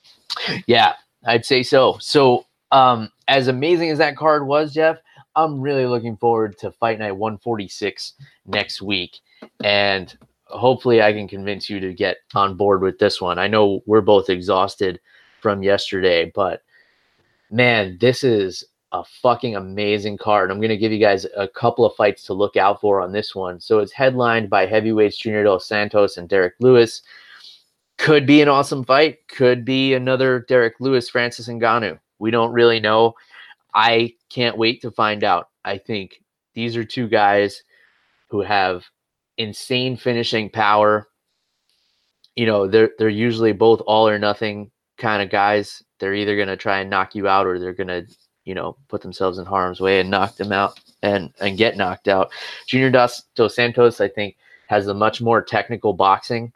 Yeah, 0.67 0.93
I'd 1.25 1.47
say 1.47 1.63
so. 1.63 1.97
So, 2.01 2.45
um, 2.71 3.11
as 3.29 3.49
amazing 3.49 3.91
as 3.91 3.99
that 3.99 4.17
card 4.17 4.47
was, 4.47 4.75
Jeff, 4.75 4.99
I'm 5.35 5.61
really 5.63 5.87
looking 5.87 6.19
forward 6.19 6.59
to 6.59 6.71
Fight 6.73 6.99
Night 6.99 7.13
146 7.13 8.13
next 8.47 8.83
week, 8.83 9.21
and 9.65 10.15
hopefully, 10.47 11.03
I 11.03 11.13
can 11.13 11.29
convince 11.29 11.69
you 11.69 11.81
to 11.81 11.93
get 11.93 12.19
on 12.35 12.57
board 12.57 12.83
with 12.83 12.99
this 12.99 13.21
one. 13.21 13.39
I 13.39 13.49
know 13.49 13.83
we're 13.87 14.01
both 14.01 14.31
exhausted 14.31 15.01
from 15.41 15.63
yesterday, 15.63 16.33
but 16.35 16.63
man, 17.51 17.99
this 18.01 18.25
is 18.25 18.65
a 18.93 19.05
fucking 19.05 19.57
amazing 19.57 20.17
card. 20.17 20.51
I'm 20.51 20.59
going 20.59 20.71
to 20.71 20.77
give 20.77 20.93
you 20.93 20.99
guys 20.99 21.27
a 21.37 21.49
couple 21.49 21.85
of 21.85 21.97
fights 21.97 22.25
to 22.25 22.35
look 22.35 22.57
out 22.57 22.81
for 22.81 23.01
on 23.01 23.13
this 23.13 23.35
one. 23.35 23.61
So 23.61 23.81
it's 23.81 23.93
headlined 23.93 24.49
by 24.49 24.67
heavyweights 24.67 25.19
Junior 25.19 25.45
Dos 25.45 25.67
Santos 25.67 26.17
and 26.17 26.29
Derrick 26.29 26.55
Lewis. 26.61 27.03
Could 27.99 28.27
be 28.27 28.43
an 28.43 28.49
awesome 28.49 28.85
fight. 28.85 29.27
Could 29.29 29.65
be 29.65 29.95
another 29.95 30.45
Derrick 30.49 30.75
Lewis 30.81 31.09
Francis 31.09 31.49
Ngannou. 31.49 31.99
We 32.19 32.31
don't 32.31 32.53
really 32.53 32.81
know. 32.81 33.15
I 33.75 34.15
can't 34.31 34.57
wait 34.57 34.81
to 34.83 34.91
find 34.91 35.25
out. 35.25 35.49
I 35.65 35.79
think 35.79 36.23
these 36.55 36.77
are 36.77 36.85
two 36.85 37.09
guys 37.09 37.63
who 38.29 38.41
have 38.41 38.85
insane 39.39 39.97
finishing 39.97 40.51
power. 40.51 41.09
You 42.35 42.47
know, 42.47 42.67
they're 42.67 42.91
they're 42.99 43.09
usually 43.09 43.53
both 43.53 43.81
all 43.87 44.09
or 44.09 44.19
nothing 44.19 44.71
kind 44.99 45.23
of 45.23 45.31
guys. 45.31 45.83
They're 45.99 46.15
either 46.15 46.37
going 46.37 46.49
to 46.49 46.57
try 46.57 46.81
and 46.81 46.91
knock 46.91 47.15
you 47.15 47.27
out 47.29 47.47
or 47.47 47.59
they're 47.59 47.73
going 47.73 47.89
to 47.89 48.07
you 48.47 48.55
know, 48.55 48.77
put 48.89 49.03
themselves 49.03 49.39
in 49.39 49.45
harm's 49.45 49.81
way 49.81 50.01
and 50.01 50.09
knock 50.09 50.37
them 50.37 50.53
out 50.53 50.81
and 51.03 51.35
and 51.41 51.59
get 51.59 51.77
knocked 51.77 52.09
out. 52.09 52.31
Junior 52.67 52.91
Dos, 52.91 53.23
Dos 53.35 53.55
Santos, 53.55 54.01
I 54.01 54.09
think, 54.09 54.37
has 54.69 54.87
a 54.87 54.95
much 54.95 55.21
more 55.21 55.43
technical 55.43 55.93
boxing. 55.93 56.53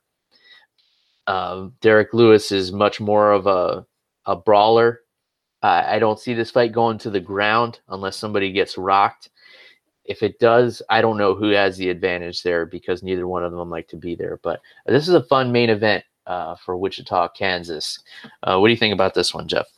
Um, 1.26 1.74
Derrick 1.80 2.14
Lewis 2.14 2.50
is 2.52 2.72
much 2.72 3.00
more 3.00 3.32
of 3.32 3.46
a 3.46 3.84
a 4.24 4.36
brawler. 4.36 5.00
Uh, 5.62 5.82
I 5.84 5.98
don't 5.98 6.18
see 6.18 6.32
this 6.32 6.50
fight 6.50 6.72
going 6.72 6.96
to 6.98 7.10
the 7.10 7.20
ground 7.20 7.80
unless 7.88 8.16
somebody 8.16 8.50
gets 8.52 8.78
rocked. 8.78 9.28
If 10.10 10.24
it 10.24 10.40
does, 10.40 10.82
I 10.90 11.00
don't 11.00 11.18
know 11.18 11.36
who 11.36 11.50
has 11.50 11.76
the 11.76 11.88
advantage 11.88 12.42
there 12.42 12.66
because 12.66 13.04
neither 13.04 13.28
one 13.28 13.44
of 13.44 13.52
them 13.52 13.70
like 13.70 13.86
to 13.88 13.96
be 13.96 14.16
there. 14.16 14.40
But 14.42 14.60
this 14.86 15.06
is 15.06 15.14
a 15.14 15.22
fun 15.22 15.52
main 15.52 15.70
event 15.70 16.02
uh, 16.26 16.56
for 16.56 16.76
Wichita, 16.76 17.28
Kansas. 17.28 17.96
Uh, 18.42 18.58
what 18.58 18.66
do 18.66 18.72
you 18.72 18.76
think 18.76 18.92
about 18.92 19.14
this 19.14 19.32
one, 19.32 19.46
Jeff? 19.46 19.68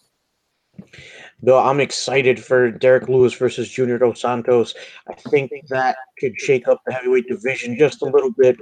Though 1.43 1.59
I'm 1.59 1.81
excited 1.81 2.43
for 2.43 2.71
Derrick 2.71 3.11
Lewis 3.11 3.35
versus 3.35 3.69
Junior 3.69 3.99
Dos 3.99 4.23
Santos. 4.23 4.75
I 5.07 5.13
think 5.13 5.53
that 5.69 5.97
could 6.19 6.33
shake 6.39 6.67
up 6.67 6.81
the 6.87 6.95
heavyweight 6.95 7.29
division 7.29 7.77
just 7.77 8.01
a 8.01 8.07
little 8.07 8.33
bit. 8.39 8.57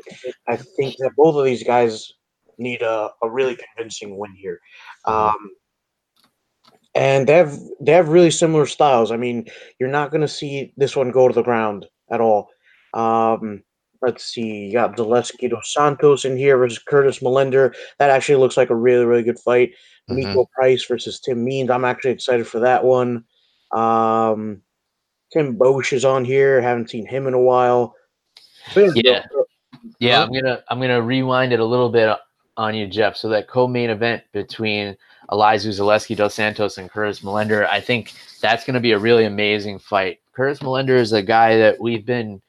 I 0.48 0.56
think 0.56 0.96
that 0.98 1.12
both 1.16 1.36
of 1.36 1.44
these 1.44 1.62
guys 1.62 2.12
need 2.58 2.82
a, 2.82 3.10
a 3.22 3.30
really 3.30 3.56
convincing 3.76 4.18
win 4.18 4.34
here. 4.34 4.58
Um, 5.04 5.36
and 6.94 7.28
they 7.28 7.34
have 7.34 7.56
they 7.80 7.92
have 7.92 8.08
really 8.08 8.30
similar 8.30 8.66
styles. 8.66 9.12
I 9.12 9.16
mean, 9.16 9.46
you're 9.78 9.88
not 9.88 10.10
going 10.10 10.22
to 10.22 10.28
see 10.28 10.72
this 10.76 10.96
one 10.96 11.10
go 11.10 11.28
to 11.28 11.34
the 11.34 11.42
ground 11.42 11.86
at 12.10 12.20
all. 12.20 12.50
Um, 12.94 13.62
let's 14.02 14.24
see, 14.24 14.66
you 14.66 14.72
got 14.72 14.96
Zaleski 14.96 15.48
Dos 15.48 15.72
Santos 15.72 16.24
in 16.24 16.36
here 16.36 16.56
versus 16.56 16.78
Curtis 16.78 17.20
Millender. 17.20 17.74
That 17.98 18.10
actually 18.10 18.36
looks 18.36 18.56
like 18.56 18.70
a 18.70 18.76
really 18.76 19.04
really 19.04 19.22
good 19.22 19.38
fight. 19.38 19.72
Mm-hmm. 20.10 20.36
Niko 20.36 20.50
Price 20.50 20.84
versus 20.86 21.20
Tim 21.20 21.44
Means. 21.44 21.70
I'm 21.70 21.84
actually 21.84 22.12
excited 22.12 22.46
for 22.46 22.60
that 22.60 22.84
one. 22.84 23.24
Um, 23.72 24.62
Tim 25.32 25.56
Boetsch 25.56 25.92
is 25.92 26.04
on 26.04 26.24
here. 26.24 26.60
Haven't 26.60 26.90
seen 26.90 27.06
him 27.06 27.28
in 27.28 27.34
a 27.34 27.40
while. 27.40 27.94
Yeah, 28.74 29.24
yeah. 30.00 30.22
I'm 30.22 30.32
gonna 30.32 30.62
I'm 30.68 30.80
gonna 30.80 31.02
rewind 31.02 31.52
it 31.52 31.60
a 31.60 31.64
little 31.64 31.90
bit 31.90 32.16
on 32.56 32.74
you, 32.74 32.86
Jeff. 32.88 33.16
So 33.16 33.28
that 33.28 33.48
co-main 33.48 33.90
event 33.90 34.24
between 34.32 34.96
Elizeu 35.30 35.70
Zaleski 35.70 36.16
dos 36.16 36.34
Santos 36.34 36.78
and 36.78 36.90
Curtis 36.90 37.20
Millender, 37.20 37.66
I 37.68 37.80
think 37.80 38.12
that's 38.40 38.64
going 38.64 38.74
to 38.74 38.80
be 38.80 38.92
a 38.92 38.98
really 38.98 39.24
amazing 39.24 39.78
fight. 39.78 40.20
Curtis 40.32 40.60
Millender 40.60 40.98
is 40.98 41.12
a 41.12 41.22
guy 41.22 41.56
that 41.58 41.80
we've 41.80 42.04
been 42.04 42.42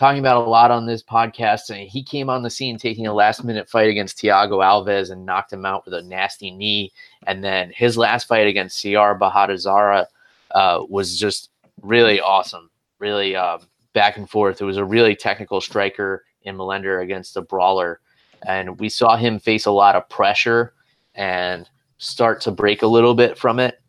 talking 0.00 0.18
about 0.18 0.46
a 0.46 0.48
lot 0.48 0.70
on 0.70 0.86
this 0.86 1.02
podcast. 1.02 1.68
And 1.68 1.86
he 1.86 2.02
came 2.02 2.30
on 2.30 2.42
the 2.42 2.48
scene 2.48 2.78
taking 2.78 3.06
a 3.06 3.12
last 3.12 3.44
minute 3.44 3.68
fight 3.68 3.90
against 3.90 4.16
Thiago 4.16 4.64
Alves 4.64 5.10
and 5.10 5.26
knocked 5.26 5.52
him 5.52 5.66
out 5.66 5.84
with 5.84 5.92
a 5.92 6.02
nasty 6.02 6.50
knee. 6.50 6.90
And 7.26 7.44
then 7.44 7.70
his 7.70 7.98
last 7.98 8.26
fight 8.26 8.46
against 8.46 8.82
Siyar 8.82 9.18
Bahadurzada 9.18 10.06
uh, 10.52 10.84
was 10.88 11.18
just 11.18 11.50
really 11.82 12.18
awesome, 12.18 12.70
really 12.98 13.36
uh, 13.36 13.58
back 13.92 14.16
and 14.16 14.28
forth. 14.28 14.62
It 14.62 14.64
was 14.64 14.78
a 14.78 14.84
really 14.84 15.14
technical 15.14 15.60
striker 15.60 16.24
in 16.44 16.56
Millender 16.56 17.02
against 17.02 17.36
a 17.36 17.42
brawler. 17.42 18.00
And 18.46 18.80
we 18.80 18.88
saw 18.88 19.16
him 19.16 19.38
face 19.38 19.66
a 19.66 19.70
lot 19.70 19.96
of 19.96 20.08
pressure 20.08 20.72
and 21.14 21.68
start 22.00 22.40
to 22.40 22.50
break 22.50 22.82
a 22.82 22.86
little 22.86 23.14
bit 23.14 23.38
from 23.38 23.60
it. 23.60 23.80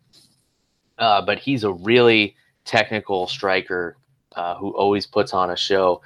Uh, 0.98 1.22
but 1.22 1.38
he's 1.38 1.64
a 1.64 1.72
really 1.72 2.36
technical 2.64 3.26
striker 3.26 3.96
uh, 4.36 4.54
who 4.56 4.70
always 4.76 5.06
puts 5.06 5.32
on 5.34 5.50
a 5.50 5.56
show. 5.56 6.00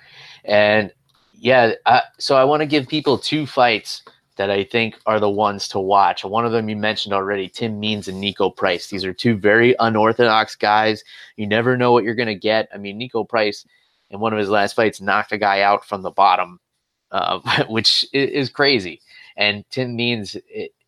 And 0.45 0.93
yeah, 1.35 1.73
I, 1.85 2.03
so 2.19 2.37
I 2.37 2.45
want 2.45 2.61
to 2.61 2.67
give 2.67 2.89
people 2.89 3.19
two 3.19 3.45
fights 3.45 4.03
that 4.37 4.51
I 4.51 4.65
think 4.65 4.99
are 5.07 5.19
the 5.19 5.29
ones 5.29 5.67
to 5.69 5.81
watch. 5.81 6.25
One 6.25 6.47
of 6.47 6.53
them 6.53 6.69
you 6.69 6.77
mentioned 6.77 7.13
already, 7.13 7.49
Tim 7.49 7.81
Means 7.81 8.07
and 8.07 8.23
Niko 8.23 8.55
Price. 8.55 8.87
These 8.87 9.05
are 9.05 9.13
two 9.13 9.37
very 9.37 9.75
unorthodox 9.81 10.55
guys. 10.55 11.03
You 11.37 11.47
never 11.47 11.77
know 11.77 11.93
what 11.93 12.05
you're 12.05 12.15
going 12.15 12.27
to 12.29 12.35
get. 12.35 12.69
I 12.73 12.79
mean, 12.79 13.01
Niko 13.01 13.29
Price 13.29 13.67
in 14.11 14.21
one 14.21 14.33
of 14.33 14.39
his 14.39 14.49
last 14.49 14.77
fights 14.77 15.01
knocked 15.01 15.33
a 15.33 15.39
guy 15.39 15.63
out 15.63 15.85
from 15.85 16.03
the 16.03 16.11
bottom, 16.11 16.61
uh, 17.11 17.41
which 17.69 18.07
is 18.13 18.49
crazy. 18.49 19.01
And 19.37 19.65
Tim 19.71 19.97
Means 19.97 20.37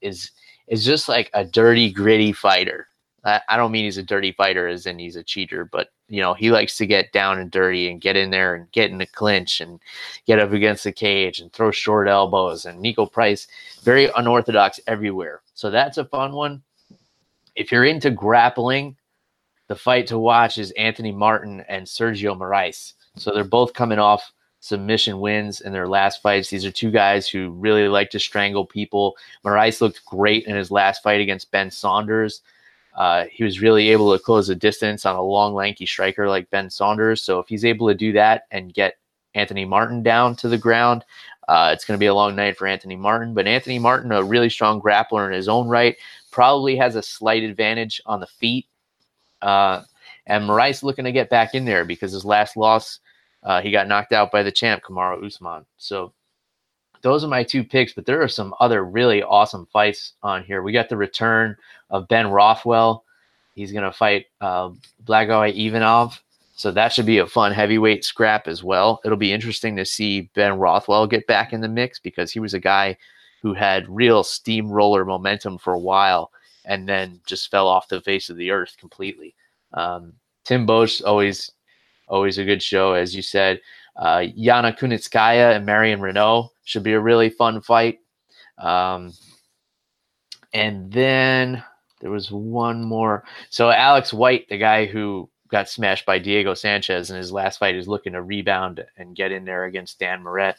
is 0.01 0.31
is 0.69 0.85
just 0.85 1.09
like 1.09 1.31
a 1.35 1.45
dirty, 1.45 1.91
gritty 1.91 2.33
fighter. 2.33 2.89
I, 3.25 3.41
I 3.49 3.57
don't 3.57 3.73
mean 3.73 3.85
he's 3.85 3.99
a 3.99 4.03
dirty 4.03 4.33
fighter 4.33 4.69
as 4.69 4.87
in 4.87 4.99
he's 4.99 5.17
a 5.17 5.23
cheater, 5.23 5.65
but 5.65 5.89
you 6.09 6.21
know, 6.21 6.35
he 6.35 6.51
likes 6.51 6.77
to 6.79 6.87
get 6.87 7.13
down 7.13 7.39
and 7.39 7.51
dirty 7.51 7.91
and 7.91 8.01
get 8.01 8.17
in 8.17 8.31
there 8.31 8.55
and 8.55 8.71
get 8.73 8.91
in 8.91 8.99
the 8.99 9.07
clinch 9.07 9.61
and 9.61 9.81
get 10.27 10.39
up 10.39 10.53
against 10.53 10.85
the 10.85 10.93
cage 10.93 11.41
and 11.41 11.53
throw 11.53 11.71
short 11.71 12.09
elbows. 12.09 12.65
And 12.65 12.83
Niko 12.83 13.11
Price, 13.11 13.47
very 13.83 14.11
unorthodox 14.17 14.81
everywhere. 14.87 15.43
So 15.55 15.71
that's 15.71 15.99
a 15.99 16.05
fun 16.05 16.33
one. 16.33 16.63
If 17.57 17.73
you're 17.73 17.85
into 17.85 18.11
grappling, 18.11 18.97
the 19.67 19.77
fight 19.77 20.07
to 20.07 20.19
watch 20.19 20.57
is 20.57 20.71
Anthony 20.73 21.13
Martin 21.13 21.65
and 21.69 21.87
Sergio 21.87 22.37
Moraes. 22.37 22.95
So 23.17 23.33
they're 23.33 23.45
both 23.45 23.75
coming 23.75 23.99
off 23.99 24.33
submission 24.61 25.21
wins 25.21 25.61
in 25.61 25.73
their 25.73 25.89
last 25.89 26.21
fights. 26.23 26.51
These 26.51 26.65
are 26.65 26.71
two 26.71 26.91
guys 26.91 27.29
who 27.29 27.51
really 27.51 27.89
like 27.89 28.11
to 28.11 28.19
strangle 28.19 28.67
people. 28.67 29.17
Moraes 29.45 29.81
looked 29.81 30.05
great 30.05 30.47
in 30.47 30.57
his 30.57 30.71
last 30.71 31.03
fight 31.03 31.21
against 31.21 31.51
Ben 31.51 31.71
Saunders. 31.71 32.43
Uh, 32.95 33.27
he 33.31 33.45
was 33.45 33.61
really 33.61 33.91
able 33.91 34.13
to 34.13 34.23
close 34.23 34.49
the 34.49 34.57
distance 34.57 35.07
on 35.07 35.15
a 35.15 35.23
long, 35.23 35.55
lanky 35.55 35.87
striker 35.87 36.29
like 36.29 36.51
Ben 36.51 36.69
Saunders. 36.69 37.23
So 37.23 37.39
if 37.39 37.47
he's 37.47 37.65
able 37.65 37.87
to 37.89 37.95
do 37.95 38.13
that 38.13 38.43
and 38.51 38.75
get 38.75 38.99
Anthony 39.35 39.65
Martin 39.65 40.03
down 40.03 40.35
to 40.37 40.49
the 40.49 40.59
ground, 40.59 41.05
uh, 41.47 41.71
it's 41.73 41.85
going 41.85 41.97
to 41.97 42.03
be 42.03 42.07
a 42.07 42.15
long 42.15 42.35
night 42.35 42.59
for 42.59 42.67
Anthony 42.67 42.97
Martin. 42.97 43.35
But 43.35 43.47
Anthony 43.47 43.79
Martin, 43.79 44.11
a 44.11 44.23
really 44.23 44.51
strong 44.51 44.81
grappler 44.81 45.27
in 45.27 45.33
his 45.33 45.49
own 45.49 45.69
right, 45.69 45.97
probably 46.33 46.77
has 46.77 46.97
a 46.97 47.03
slight 47.03 47.45
advantage 47.45 48.03
on 48.05 48.19
the 48.19 48.27
feet. 48.27 48.67
Uh, 49.41 49.83
and 50.27 50.45
Moraes 50.45 50.83
looking 50.83 51.05
to 51.05 51.13
get 51.13 51.31
back 51.31 51.55
in 51.55 51.65
there 51.65 51.85
because 51.85 52.13
his 52.13 52.25
last 52.25 52.57
loss, 52.57 52.99
uh, 53.43 53.61
he 53.61 53.71
got 53.71 53.89
knocked 53.89 54.13
out 54.13 54.33
by 54.33 54.43
the 54.43 54.53
champ, 54.53 54.83
Kamaru 54.83 55.25
Usman. 55.25 55.65
So 55.77 56.13
those 57.03 57.25
are 57.25 57.29
my 57.29 57.45
two 57.45 57.65
picks, 57.65 57.93
but 57.93 58.07
there 58.07 58.23
are 58.23 58.29
some 58.29 58.55
other 58.61 58.85
really 58.85 59.23
awesome 59.23 59.67
fights 59.73 60.15
on 60.23 60.45
here. 60.45 60.63
We 60.63 60.73
got 60.73 60.89
the 60.89 60.97
return 60.97 61.57
of 61.91 62.09
Ben 62.09 62.31
Rothwell. 62.31 63.05
He's 63.55 63.73
going 63.73 63.85
to 63.85 63.93
fight 63.93 64.27
uh, 64.41 64.71
Blagoy 65.05 65.55
Ivanov. 65.57 66.23
So 66.57 66.73
that 66.73 66.93
should 66.93 67.07
be 67.07 67.19
a 67.19 67.27
fun 67.27 67.53
heavyweight 67.53 68.05
scrap 68.05 68.49
as 68.49 68.65
well. 68.65 69.01
It'll 69.05 69.17
be 69.17 69.33
interesting 69.33 69.77
to 69.77 69.85
see 69.85 70.23
Ben 70.35 70.59
Rothwell 70.59 71.07
get 71.07 71.27
back 71.29 71.53
in 71.53 71.61
the 71.61 71.69
mix 71.69 72.01
because 72.01 72.33
he 72.33 72.41
was 72.41 72.53
a 72.53 72.59
guy 72.59 72.97
who 73.43 73.55
had 73.55 73.89
real 73.89 74.25
steamroller 74.25 75.05
momentum 75.05 75.59
for 75.59 75.73
a 75.73 75.79
while 75.79 76.33
and 76.65 76.89
then 76.89 77.21
just 77.27 77.51
fell 77.51 77.69
off 77.69 77.89
the 77.89 78.01
face 78.01 78.29
of 78.29 78.37
the 78.37 78.51
earth 78.51 78.77
completely. 78.77 79.37
Um, 79.73 80.15
Tim 80.45 80.67
Boetsch, 80.67 81.01
always, 81.05 81.53
always 82.09 82.39
a 82.39 82.45
good 82.45 82.63
show, 82.63 82.93
as 82.93 83.15
you 83.15 83.23
said. 83.23 83.61
Uh, 83.97 84.19
Yana 84.19 84.77
Kunitskaya 84.79 85.57
and 85.57 85.67
Marion 85.67 86.01
Reneau 86.01 86.51
should 86.65 86.83
be 86.83 86.93
a 86.93 87.01
really 87.01 87.31
fun 87.31 87.61
fight. 87.61 88.01
Um, 88.59 89.13
and 90.53 90.91
then 90.93 91.63
there 92.01 92.11
was 92.11 92.31
one 92.31 92.85
more. 92.85 93.25
So 93.51 93.71
Alex 93.71 94.13
White, 94.13 94.49
the 94.49 94.59
guy 94.59 94.87
who 94.87 95.29
got 95.49 95.69
smashed 95.69 96.07
by 96.07 96.19
Diego 96.19 96.55
Sanchez 96.55 97.11
in 97.11 97.17
his 97.17 97.33
last 97.33 97.59
fight, 97.59 97.75
is 97.75 97.89
looking 97.89 98.13
to 98.13 98.23
rebound 98.23 98.85
and 98.97 99.17
get 99.17 99.33
in 99.33 99.45
there 99.45 99.65
against 99.65 99.99
Dan 99.99 100.23
Moret. 100.23 100.57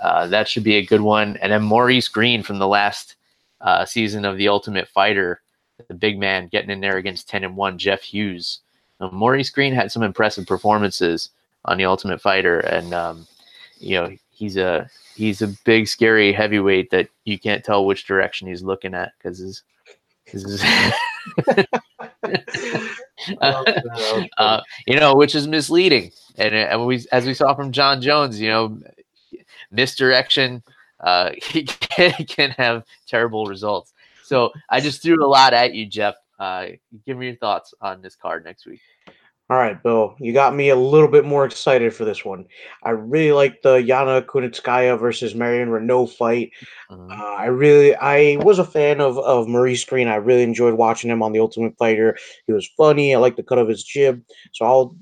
Uh, 0.00 0.26
that 0.26 0.48
should 0.48 0.64
be 0.64 0.76
a 0.76 0.86
good 0.86 1.00
one. 1.00 1.36
And 1.38 1.52
then 1.52 1.62
Maurice 1.62 2.08
Greene 2.08 2.42
from 2.42 2.58
the 2.58 2.68
last 2.68 3.16
uh, 3.60 3.84
season 3.84 4.24
of 4.24 4.36
The 4.36 4.48
Ultimate 4.48 4.88
Fighter, 4.88 5.40
the 5.88 5.94
big 5.94 6.18
man 6.18 6.48
getting 6.48 6.70
in 6.70 6.80
there 6.80 6.98
against 6.98 7.28
10 7.28 7.44
and 7.44 7.56
1 7.56 7.78
Jeff 7.78 8.02
Hughes. 8.02 8.60
Now, 9.02 9.10
Maurice 9.10 9.50
Greene 9.50 9.74
had 9.74 9.90
some 9.90 10.04
impressive 10.04 10.46
performances 10.46 11.30
on 11.64 11.76
The 11.76 11.84
Ultimate 11.84 12.20
Fighter, 12.20 12.60
and 12.60 12.94
um, 12.94 13.26
you 13.78 13.96
know 13.96 14.16
he's 14.30 14.56
a 14.56 14.88
he's 15.16 15.42
a 15.42 15.48
big, 15.64 15.88
scary 15.88 16.32
heavyweight 16.32 16.90
that 16.90 17.08
you 17.24 17.36
can't 17.38 17.64
tell 17.64 17.84
which 17.84 18.06
direction 18.06 18.46
he's 18.46 18.62
looking 18.62 18.94
at 18.94 19.12
because 19.18 19.38
his 19.38 19.62
his. 20.24 20.62
uh, 20.62 20.92
uh, 24.38 24.60
you 24.86 24.98
know, 24.98 25.16
which 25.16 25.34
is 25.34 25.48
misleading, 25.48 26.12
and, 26.36 26.54
and 26.54 26.86
we, 26.86 27.04
as 27.10 27.26
we 27.26 27.34
saw 27.34 27.54
from 27.54 27.72
Jon 27.72 28.00
Jones, 28.00 28.40
you 28.40 28.48
know, 28.48 28.78
misdirection 29.72 30.62
uh, 31.00 31.30
can, 31.40 32.12
can 32.26 32.50
have 32.52 32.84
terrible 33.06 33.46
results. 33.46 33.94
So 34.22 34.52
I 34.70 34.80
just 34.80 35.02
threw 35.02 35.24
a 35.24 35.26
lot 35.26 35.54
at 35.54 35.74
you, 35.74 35.86
Jeff. 35.86 36.14
Uh, 36.38 36.68
give 37.04 37.16
me 37.16 37.26
your 37.26 37.36
thoughts 37.36 37.74
on 37.80 38.00
this 38.02 38.16
card 38.16 38.44
next 38.44 38.66
week. 38.66 38.80
All 39.52 39.58
right, 39.58 39.82
Bill, 39.82 40.16
you 40.18 40.32
got 40.32 40.56
me 40.56 40.70
a 40.70 40.76
little 40.76 41.08
bit 41.08 41.26
more 41.26 41.44
excited 41.44 41.92
for 41.92 42.06
this 42.06 42.24
one. 42.24 42.46
I 42.84 42.90
really 42.92 43.32
like 43.32 43.60
the 43.60 43.82
Yana 43.82 44.24
Kunitskaya 44.24 44.98
versus 44.98 45.34
Marion 45.34 45.68
Reneau 45.68 46.10
fight. 46.10 46.52
Mm-hmm. 46.90 47.10
Uh, 47.10 47.34
I 47.34 47.44
really, 47.48 47.94
I 47.96 48.36
was 48.36 48.58
a 48.58 48.64
fan 48.64 49.02
of 49.02 49.18
of 49.18 49.48
Maurice 49.48 49.84
Greene. 49.84 50.08
I 50.08 50.14
really 50.14 50.42
enjoyed 50.42 50.72
watching 50.72 51.10
him 51.10 51.22
on 51.22 51.32
The 51.32 51.40
Ultimate 51.40 51.76
Fighter. 51.76 52.16
He 52.46 52.54
was 52.54 52.66
funny. 52.78 53.14
I 53.14 53.18
like 53.18 53.36
the 53.36 53.42
cut 53.42 53.58
of 53.58 53.68
his 53.68 53.84
jib, 53.84 54.22
so 54.54 54.64
I'll 54.64 54.96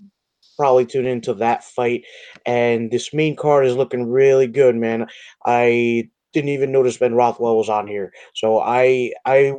probably 0.59 0.85
tune 0.85 1.07
into 1.07 1.33
that 1.35 1.63
fight. 1.63 2.03
And 2.45 2.91
this 2.91 3.15
main 3.15 3.37
card 3.37 3.67
is 3.67 3.77
looking 3.77 4.11
really 4.11 4.49
good, 4.49 4.75
man. 4.75 5.07
I 5.47 6.11
didn't 6.33 6.51
even 6.51 6.73
notice 6.73 6.97
Ben 6.97 7.15
Rothwell 7.15 7.57
was 7.57 7.69
on 7.69 7.87
here, 7.87 8.13
so 8.35 8.59
I, 8.59 9.13
I, 9.25 9.53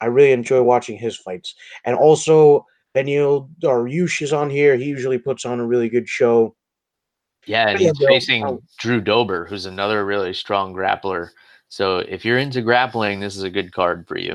I 0.00 0.06
really 0.06 0.30
enjoy 0.30 0.62
watching 0.62 0.98
his 0.98 1.16
fights, 1.16 1.56
and 1.84 1.96
also. 1.96 2.64
Beneil 2.96 3.50
Dariush 3.60 4.22
is 4.22 4.32
on 4.32 4.48
here. 4.48 4.74
He 4.76 4.84
usually 4.84 5.18
puts 5.18 5.44
on 5.44 5.60
a 5.60 5.66
really 5.66 5.90
good 5.90 6.08
show. 6.08 6.56
Yeah, 7.44 7.68
and 7.68 7.78
he's 7.78 7.98
facing 7.98 8.58
Drew 8.78 9.00
Dober, 9.00 9.44
who's 9.44 9.66
another 9.66 10.04
really 10.04 10.32
strong 10.32 10.74
grappler. 10.74 11.28
So 11.68 11.98
if 11.98 12.24
you're 12.24 12.38
into 12.38 12.62
grappling, 12.62 13.20
this 13.20 13.36
is 13.36 13.42
a 13.42 13.50
good 13.50 13.72
card 13.72 14.08
for 14.08 14.18
you. 14.18 14.34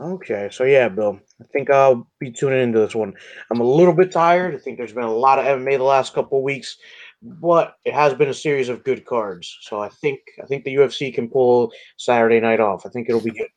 Okay, 0.00 0.48
so 0.52 0.62
yeah, 0.62 0.88
Bill, 0.88 1.18
I 1.40 1.44
think 1.52 1.70
I'll 1.70 2.08
be 2.20 2.30
tuning 2.30 2.62
into 2.62 2.78
this 2.78 2.94
one. 2.94 3.14
I'm 3.50 3.60
a 3.60 3.64
little 3.64 3.92
bit 3.92 4.12
tired. 4.12 4.54
I 4.54 4.58
think 4.58 4.78
there's 4.78 4.92
been 4.92 5.02
a 5.02 5.12
lot 5.12 5.40
of 5.40 5.44
MMA 5.44 5.76
the 5.76 5.82
last 5.82 6.14
couple 6.14 6.40
weeks, 6.42 6.78
but 7.20 7.74
it 7.84 7.92
has 7.92 8.14
been 8.14 8.28
a 8.28 8.34
series 8.34 8.68
of 8.68 8.84
good 8.84 9.04
cards. 9.04 9.58
So 9.62 9.82
I 9.82 9.88
think 9.88 10.20
I 10.40 10.46
think 10.46 10.64
the 10.64 10.74
UFC 10.76 11.12
can 11.12 11.28
pull 11.28 11.72
Saturday 11.96 12.38
night 12.38 12.60
off. 12.60 12.86
I 12.86 12.90
think 12.90 13.08
it'll 13.08 13.20
be 13.20 13.32
good. 13.32 13.48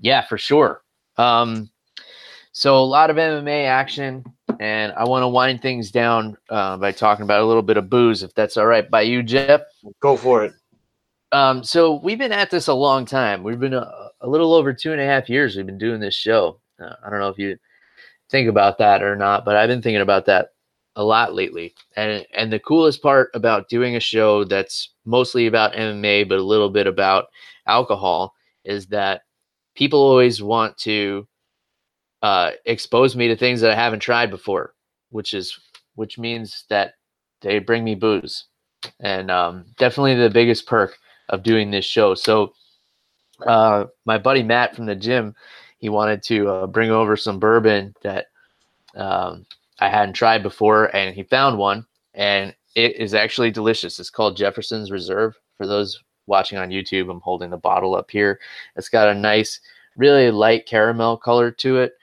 Yeah, 0.00 0.24
for 0.24 0.38
sure. 0.38 0.82
Um, 1.18 1.70
so 2.56 2.78
a 2.78 2.80
lot 2.80 3.10
of 3.10 3.16
MMA 3.16 3.66
action, 3.66 4.24
and 4.58 4.90
I 4.94 5.04
want 5.04 5.24
to 5.24 5.28
wind 5.28 5.60
things 5.60 5.90
down 5.90 6.38
uh, 6.48 6.78
by 6.78 6.90
talking 6.90 7.22
about 7.22 7.42
a 7.42 7.44
little 7.44 7.62
bit 7.62 7.76
of 7.76 7.90
booze, 7.90 8.22
if 8.22 8.32
that's 8.32 8.56
all 8.56 8.64
right 8.64 8.90
by 8.90 9.02
you, 9.02 9.22
Jeff. 9.22 9.60
Go 10.00 10.16
for 10.16 10.42
it. 10.42 10.54
Um, 11.32 11.62
so 11.62 12.00
we've 12.02 12.16
been 12.16 12.32
at 12.32 12.50
this 12.50 12.68
a 12.68 12.72
long 12.72 13.04
time. 13.04 13.42
We've 13.42 13.60
been 13.60 13.74
a, 13.74 14.08
a, 14.22 14.26
little 14.26 14.54
over 14.54 14.72
two 14.72 14.92
and 14.92 15.02
a 15.02 15.04
half 15.04 15.28
years. 15.28 15.54
We've 15.54 15.66
been 15.66 15.76
doing 15.76 16.00
this 16.00 16.14
show. 16.14 16.58
Uh, 16.82 16.94
I 17.04 17.10
don't 17.10 17.20
know 17.20 17.28
if 17.28 17.36
you 17.36 17.58
think 18.30 18.48
about 18.48 18.78
that 18.78 19.02
or 19.02 19.16
not, 19.16 19.44
but 19.44 19.54
I've 19.54 19.68
been 19.68 19.82
thinking 19.82 20.00
about 20.00 20.24
that 20.24 20.52
a 20.94 21.04
lot 21.04 21.34
lately. 21.34 21.74
And 21.94 22.24
and 22.32 22.50
the 22.50 22.58
coolest 22.58 23.02
part 23.02 23.28
about 23.34 23.68
doing 23.68 23.96
a 23.96 24.00
show 24.00 24.44
that's 24.44 24.94
mostly 25.04 25.46
about 25.46 25.74
MMA 25.74 26.26
but 26.26 26.38
a 26.38 26.42
little 26.42 26.70
bit 26.70 26.86
about 26.86 27.26
alcohol 27.66 28.32
is 28.64 28.86
that 28.86 29.24
people 29.74 30.00
always 30.00 30.42
want 30.42 30.78
to 30.78 31.28
uh, 32.22 32.52
expose 32.64 33.16
me 33.16 33.28
to 33.28 33.36
things 33.36 33.60
that 33.60 33.70
I 33.70 33.74
haven't 33.74 34.00
tried 34.00 34.30
before, 34.30 34.74
which 35.10 35.34
is 35.34 35.58
which 35.94 36.18
means 36.18 36.64
that 36.68 36.94
they 37.40 37.58
bring 37.58 37.84
me 37.84 37.94
booze, 37.94 38.44
and 39.00 39.30
um, 39.30 39.64
definitely 39.78 40.14
the 40.14 40.30
biggest 40.30 40.66
perk 40.66 40.96
of 41.28 41.42
doing 41.42 41.70
this 41.70 41.84
show. 41.84 42.14
So, 42.14 42.52
uh, 43.46 43.86
my 44.04 44.18
buddy 44.18 44.42
Matt 44.42 44.76
from 44.76 44.86
the 44.86 44.96
gym, 44.96 45.34
he 45.78 45.88
wanted 45.88 46.22
to 46.24 46.48
uh, 46.48 46.66
bring 46.66 46.90
over 46.90 47.16
some 47.16 47.38
bourbon 47.38 47.94
that 48.02 48.26
um, 48.94 49.46
I 49.80 49.88
hadn't 49.88 50.14
tried 50.14 50.42
before, 50.42 50.94
and 50.96 51.14
he 51.14 51.22
found 51.22 51.58
one, 51.58 51.86
and 52.14 52.54
it 52.74 52.96
is 52.96 53.14
actually 53.14 53.50
delicious. 53.50 53.98
It's 53.98 54.10
called 54.10 54.36
Jefferson's 54.36 54.90
Reserve. 54.90 55.34
For 55.56 55.66
those 55.66 56.02
watching 56.26 56.58
on 56.58 56.70
YouTube, 56.70 57.10
I'm 57.10 57.20
holding 57.20 57.50
the 57.50 57.56
bottle 57.56 57.94
up 57.94 58.10
here. 58.10 58.38
It's 58.76 58.88
got 58.88 59.08
a 59.08 59.14
nice, 59.14 59.60
really 59.96 60.30
light 60.30 60.66
caramel 60.66 61.16
color 61.16 61.50
to 61.52 61.78
it. 61.78 61.94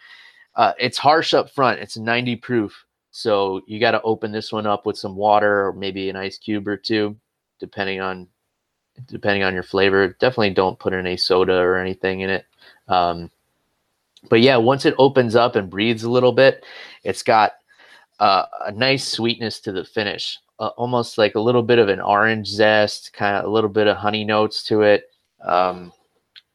Uh, 0.55 0.73
it's 0.79 0.97
harsh 0.97 1.33
up 1.33 1.49
front. 1.49 1.79
It's 1.79 1.97
90 1.97 2.35
proof. 2.37 2.85
So 3.11 3.61
you 3.67 3.79
got 3.79 3.91
to 3.91 4.01
open 4.01 4.31
this 4.31 4.51
one 4.51 4.65
up 4.65 4.85
with 4.85 4.97
some 4.97 5.15
water 5.15 5.67
or 5.67 5.73
maybe 5.73 6.09
an 6.09 6.15
ice 6.15 6.37
cube 6.37 6.67
or 6.67 6.77
two, 6.77 7.15
depending 7.59 8.01
on 8.01 8.27
depending 9.07 9.43
on 9.43 9.53
your 9.53 9.63
flavor. 9.63 10.09
Definitely 10.19 10.51
don't 10.51 10.79
put 10.79 10.93
any 10.93 11.17
soda 11.17 11.55
or 11.55 11.77
anything 11.77 12.21
in 12.21 12.29
it. 12.29 12.45
Um, 12.87 13.29
but 14.29 14.41
yeah, 14.41 14.57
once 14.57 14.85
it 14.85 14.95
opens 14.97 15.35
up 15.35 15.55
and 15.55 15.69
breathes 15.69 16.03
a 16.03 16.09
little 16.09 16.31
bit, 16.31 16.65
it's 17.03 17.23
got 17.23 17.53
uh, 18.19 18.45
a 18.65 18.71
nice 18.71 19.07
sweetness 19.07 19.59
to 19.61 19.71
the 19.71 19.83
finish, 19.83 20.39
uh, 20.59 20.67
almost 20.77 21.17
like 21.17 21.35
a 21.35 21.39
little 21.39 21.63
bit 21.63 21.79
of 21.79 21.89
an 21.89 21.99
orange 21.99 22.47
zest, 22.47 23.13
kind 23.13 23.37
of 23.37 23.45
a 23.45 23.49
little 23.49 23.69
bit 23.69 23.87
of 23.87 23.97
honey 23.97 24.23
notes 24.23 24.63
to 24.63 24.81
it. 24.81 25.11
Um, 25.43 25.91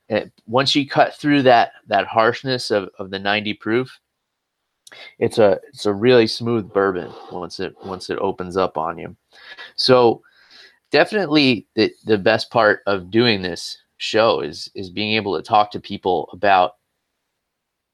it, 0.09 0.32
once 0.46 0.74
you 0.74 0.86
cut 0.86 1.14
through 1.14 1.42
that 1.42 1.72
that 1.86 2.06
harshness 2.06 2.70
of, 2.70 2.88
of 2.98 3.11
the 3.11 3.18
90 3.18 3.54
proof 3.54 4.00
it's 5.18 5.38
a 5.38 5.61
it's 5.68 5.86
a 5.86 5.92
really 5.92 6.26
smooth 6.26 6.72
bourbon 6.72 7.12
once 7.32 7.61
it 7.61 7.74
once 7.84 8.11
it 8.11 8.18
opens 8.18 8.56
up 8.56 8.76
on 8.78 8.98
you. 8.98 9.16
So 9.76 10.22
definitely 10.90 11.66
the, 11.74 11.92
the 12.04 12.18
best 12.18 12.50
part 12.50 12.80
of 12.86 13.11
doing 13.11 13.42
this 13.42 13.78
show 13.98 14.40
is 14.40 14.70
is 14.74 14.90
being 14.90 15.14
able 15.14 15.36
to 15.36 15.42
talk 15.42 15.70
to 15.72 15.80
people 15.80 16.28
about 16.32 16.76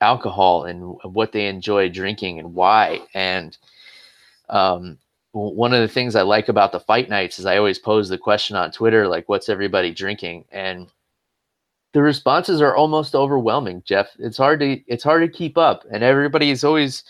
alcohol 0.01 0.65
and 0.65 0.97
what 1.05 1.33
they 1.33 1.47
enjoy 1.47 1.89
drinking 1.89 2.39
and 2.39 2.55
why. 2.55 3.01
And 3.15 3.57
um, 4.49 4.99
one 5.33 5.73
of 5.73 5.81
the 5.81 5.89
things 5.89 6.15
i 6.15 6.23
like 6.23 6.49
about 6.49 6.71
the 6.71 6.79
fight 6.79 7.09
nights 7.09 7.41
is 7.41 7.47
i 7.47 7.57
always 7.57 7.79
pose 7.79 8.09
the 8.09 8.17
question 8.17 8.55
on 8.55 8.71
twitter 8.71 9.09
like 9.09 9.29
what's 9.29 9.49
everybody 9.49 9.91
drinking? 9.93 10.45
And 10.53 10.87
the 11.95 12.03
responses 12.03 12.61
are 12.61 12.77
almost 12.77 13.15
overwhelming, 13.15 13.83
Jeff. 13.87 14.09
It's 14.19 14.37
hard 14.37 14.61
to 14.61 14.81
it's 14.89 15.05
hard 15.05 15.23
to 15.23 15.39
keep 15.39 15.57
up, 15.57 15.85
and 15.91 16.03
everybody 16.03 16.51
is 16.51 16.65
always 16.65 17.05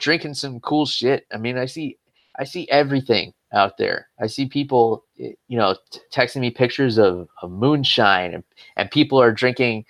drinking 0.00 0.34
some 0.34 0.60
cool 0.60 0.84
shit. 0.84 1.26
I 1.32 1.38
mean, 1.38 1.56
I 1.56 1.66
see 1.66 1.96
I 2.38 2.44
see 2.44 2.68
everything 2.68 3.32
out 3.52 3.78
there. 3.78 4.08
I 4.20 4.26
see 4.26 4.46
people, 4.46 5.04
you 5.14 5.36
know, 5.50 5.76
t- 5.92 6.00
texting 6.12 6.40
me 6.40 6.50
pictures 6.50 6.98
of, 6.98 7.28
of 7.40 7.52
moonshine, 7.52 8.34
and, 8.34 8.44
and 8.76 8.90
people 8.90 9.20
are 9.20 9.32
drinking 9.32 9.84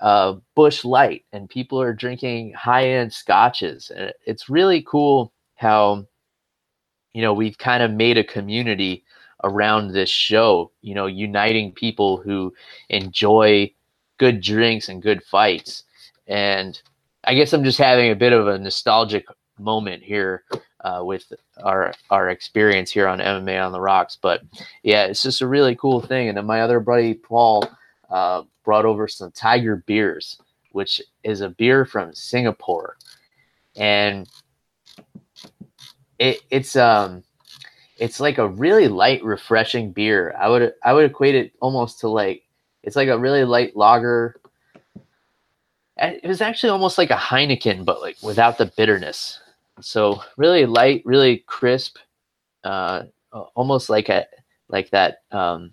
uh, 0.00 0.34
Busch 0.56 0.84
Light, 0.84 1.24
and 1.32 1.48
people 1.48 1.80
are 1.80 1.94
drinking 1.94 2.54
high 2.54 2.88
end 2.88 3.12
scotches. 3.12 3.92
And 3.94 4.12
it's 4.26 4.48
really 4.50 4.82
cool 4.82 5.32
how, 5.54 6.06
you 7.14 7.22
know, 7.22 7.32
we've 7.32 7.56
kind 7.56 7.84
of 7.84 7.92
made 7.92 8.18
a 8.18 8.24
community 8.24 9.04
around 9.44 9.92
this 9.92 10.10
show. 10.10 10.72
You 10.82 10.96
know, 10.96 11.06
uniting 11.06 11.70
people 11.70 12.16
who 12.16 12.52
enjoy 12.88 13.72
good 14.18 14.40
drinks 14.40 14.88
and 14.88 15.02
good 15.02 15.22
fights. 15.22 15.84
And 16.26 16.80
I 17.24 17.34
guess 17.34 17.52
I'm 17.52 17.64
just 17.64 17.78
having 17.78 18.10
a 18.10 18.16
bit 18.16 18.32
of 18.32 18.48
a 18.48 18.58
nostalgic 18.58 19.26
moment 19.58 20.02
here 20.02 20.44
uh, 20.80 21.02
with 21.02 21.32
our 21.62 21.92
our 22.10 22.30
experience 22.30 22.90
here 22.90 23.08
on 23.08 23.18
MMA 23.18 23.64
on 23.64 23.72
the 23.72 23.80
Rocks. 23.80 24.16
But 24.20 24.42
yeah, 24.82 25.06
it's 25.06 25.22
just 25.22 25.40
a 25.40 25.46
really 25.46 25.74
cool 25.76 26.00
thing. 26.00 26.28
And 26.28 26.36
then 26.36 26.46
my 26.46 26.60
other 26.60 26.80
buddy 26.80 27.14
Paul 27.14 27.68
uh, 28.10 28.42
brought 28.64 28.84
over 28.84 29.08
some 29.08 29.32
Tiger 29.32 29.76
beers, 29.86 30.38
which 30.72 31.02
is 31.24 31.40
a 31.40 31.48
beer 31.48 31.84
from 31.84 32.14
Singapore, 32.14 32.96
and 33.74 34.28
it, 36.18 36.40
it's 36.50 36.76
um 36.76 37.24
it's 37.98 38.20
like 38.20 38.38
a 38.38 38.48
really 38.48 38.88
light, 38.88 39.24
refreshing 39.24 39.90
beer. 39.90 40.34
I 40.38 40.48
would 40.48 40.74
I 40.84 40.92
would 40.92 41.10
equate 41.10 41.34
it 41.34 41.52
almost 41.60 42.00
to 42.00 42.08
like 42.08 42.42
it's 42.86 42.96
like 42.96 43.08
a 43.08 43.18
really 43.18 43.44
light 43.44 43.76
lager. 43.76 44.40
It 45.98 46.26
was 46.26 46.40
actually 46.40 46.70
almost 46.70 46.98
like 46.98 47.10
a 47.10 47.16
Heineken, 47.16 47.84
but 47.84 48.00
like 48.00 48.16
without 48.22 48.58
the 48.58 48.72
bitterness. 48.76 49.40
So 49.80 50.22
really 50.36 50.64
light, 50.64 51.02
really 51.04 51.38
crisp, 51.46 51.96
uh, 52.64 53.04
almost 53.54 53.90
like 53.90 54.08
a 54.08 54.26
like 54.68 54.90
that 54.90 55.22
um, 55.32 55.72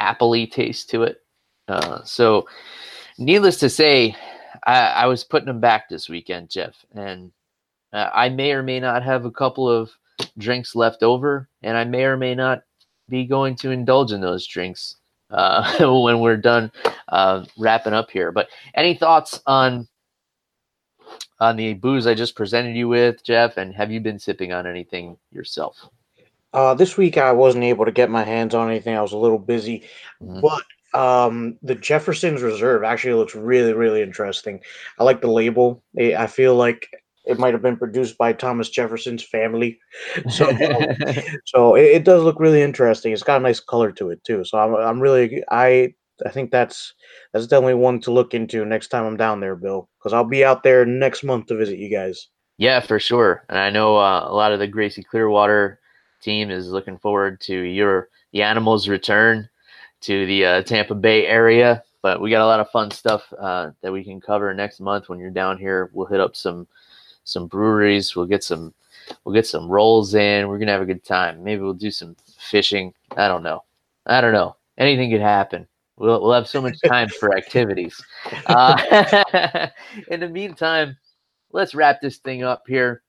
appley 0.00 0.50
taste 0.50 0.90
to 0.90 1.02
it. 1.04 1.22
Uh, 1.68 2.02
so, 2.02 2.46
needless 3.18 3.58
to 3.58 3.70
say, 3.70 4.14
I, 4.66 4.80
I 4.80 5.06
was 5.06 5.24
putting 5.24 5.46
them 5.46 5.60
back 5.60 5.88
this 5.88 6.08
weekend, 6.08 6.50
Jeff, 6.50 6.74
and 6.94 7.32
uh, 7.92 8.10
I 8.12 8.28
may 8.28 8.52
or 8.52 8.62
may 8.62 8.80
not 8.80 9.02
have 9.02 9.24
a 9.24 9.30
couple 9.30 9.68
of 9.68 9.90
drinks 10.36 10.74
left 10.74 11.02
over, 11.02 11.48
and 11.62 11.76
I 11.76 11.84
may 11.84 12.04
or 12.04 12.18
may 12.18 12.34
not 12.34 12.62
be 13.08 13.24
going 13.24 13.56
to 13.56 13.70
indulge 13.70 14.12
in 14.12 14.20
those 14.20 14.46
drinks 14.46 14.96
uh, 15.34 15.76
when 16.02 16.20
we're 16.20 16.36
done 16.36 16.72
uh, 17.08 17.44
wrapping 17.58 17.92
up 17.92 18.10
here. 18.10 18.32
But 18.32 18.48
any 18.74 18.94
thoughts 18.94 19.40
on 19.46 19.88
on 21.40 21.56
the 21.56 21.74
booze 21.74 22.06
I 22.06 22.14
just 22.14 22.36
presented 22.36 22.76
you 22.76 22.88
with, 22.88 23.22
Jeff? 23.24 23.56
And 23.56 23.74
have 23.74 23.90
you 23.90 24.00
been 24.00 24.18
sipping 24.18 24.52
on 24.52 24.66
anything 24.66 25.16
yourself? 25.32 25.88
Uh, 26.52 26.72
this 26.72 26.96
week 26.96 27.18
I 27.18 27.32
wasn't 27.32 27.64
able 27.64 27.84
to 27.84 27.92
get 27.92 28.10
my 28.10 28.22
hands 28.22 28.54
on 28.54 28.70
anything. 28.70 28.96
I 28.96 29.02
was 29.02 29.12
a 29.12 29.18
little 29.18 29.40
busy, 29.40 29.82
mm-hmm. 30.22 30.40
but 30.40 30.62
um, 30.98 31.58
the 31.62 31.74
Jefferson's 31.74 32.42
Reserve 32.42 32.84
actually 32.84 33.14
looks 33.14 33.34
really, 33.34 33.72
really 33.72 34.00
interesting. 34.00 34.60
I 34.98 35.04
like 35.04 35.20
the 35.20 35.30
label. 35.30 35.82
I 35.98 36.28
feel 36.28 36.54
like 36.54 36.88
it 37.24 37.38
might 37.38 37.54
have 37.54 37.62
been 37.62 37.76
produced 37.76 38.18
by 38.18 38.32
Thomas 38.32 38.68
Jefferson's 38.68 39.22
family. 39.22 39.78
So, 40.30 40.50
so 41.44 41.74
it, 41.74 41.84
it, 41.84 42.04
does 42.04 42.22
look 42.22 42.40
really 42.40 42.62
interesting. 42.62 43.12
It's 43.12 43.22
got 43.22 43.40
a 43.40 43.42
nice 43.42 43.60
color 43.60 43.92
to 43.92 44.10
it 44.10 44.22
too. 44.24 44.44
So 44.44 44.58
I'm, 44.58 44.74
I'm 44.74 45.00
really, 45.00 45.42
I, 45.50 45.94
I 46.24 46.30
think 46.30 46.50
that's 46.50 46.94
that's 47.32 47.46
definitely 47.46 47.74
one 47.74 48.00
to 48.00 48.12
look 48.12 48.34
into 48.34 48.64
next 48.64 48.88
time 48.88 49.04
I'm 49.04 49.16
down 49.16 49.40
there, 49.40 49.56
Bill, 49.56 49.88
because 49.98 50.12
I'll 50.12 50.24
be 50.24 50.44
out 50.44 50.62
there 50.62 50.84
next 50.86 51.24
month 51.24 51.46
to 51.46 51.56
visit 51.56 51.78
you 51.78 51.90
guys. 51.90 52.28
Yeah, 52.58 52.80
for 52.80 53.00
sure. 53.00 53.44
And 53.48 53.58
I 53.58 53.70
know 53.70 53.96
uh, 53.96 54.26
a 54.26 54.34
lot 54.34 54.52
of 54.52 54.60
the 54.60 54.68
Gracie 54.68 55.02
Clearwater 55.02 55.80
team 56.20 56.50
is 56.50 56.70
looking 56.70 56.98
forward 56.98 57.40
to 57.42 57.54
your 57.54 58.08
the 58.32 58.42
animals' 58.42 58.88
return 58.88 59.48
to 60.02 60.26
the 60.26 60.44
uh, 60.44 60.62
Tampa 60.62 60.94
Bay 60.94 61.26
area. 61.26 61.82
But 62.02 62.20
we 62.20 62.30
got 62.30 62.42
a 62.42 62.46
lot 62.46 62.60
of 62.60 62.70
fun 62.70 62.90
stuff 62.90 63.32
uh, 63.38 63.70
that 63.80 63.92
we 63.92 64.04
can 64.04 64.20
cover 64.20 64.52
next 64.52 64.78
month 64.80 65.08
when 65.08 65.18
you're 65.18 65.30
down 65.30 65.58
here. 65.58 65.90
We'll 65.92 66.06
hit 66.06 66.20
up 66.20 66.36
some 66.36 66.68
some 67.24 67.46
breweries. 67.46 68.14
We'll 68.14 68.26
get 68.26 68.44
some 68.44 68.74
we'll 69.24 69.34
get 69.34 69.46
some 69.46 69.68
rolls 69.68 70.14
in. 70.14 70.48
We're 70.48 70.58
gonna 70.58 70.72
have 70.72 70.82
a 70.82 70.86
good 70.86 71.04
time. 71.04 71.42
Maybe 71.42 71.62
we'll 71.62 71.74
do 71.74 71.90
some 71.90 72.16
fishing. 72.38 72.94
I 73.16 73.28
don't 73.28 73.42
know. 73.42 73.64
I 74.06 74.20
don't 74.20 74.32
know. 74.32 74.56
Anything 74.78 75.10
could 75.10 75.20
happen. 75.20 75.66
We'll 75.96 76.20
we'll 76.20 76.32
have 76.32 76.48
so 76.48 76.60
much 76.60 76.78
time 76.86 77.08
for 77.08 77.36
activities. 77.36 78.02
Uh, 78.46 79.68
in 80.08 80.20
the 80.20 80.28
meantime, 80.28 80.96
let's 81.52 81.74
wrap 81.74 82.00
this 82.00 82.18
thing 82.18 82.42
up 82.42 82.64
here. 82.66 83.02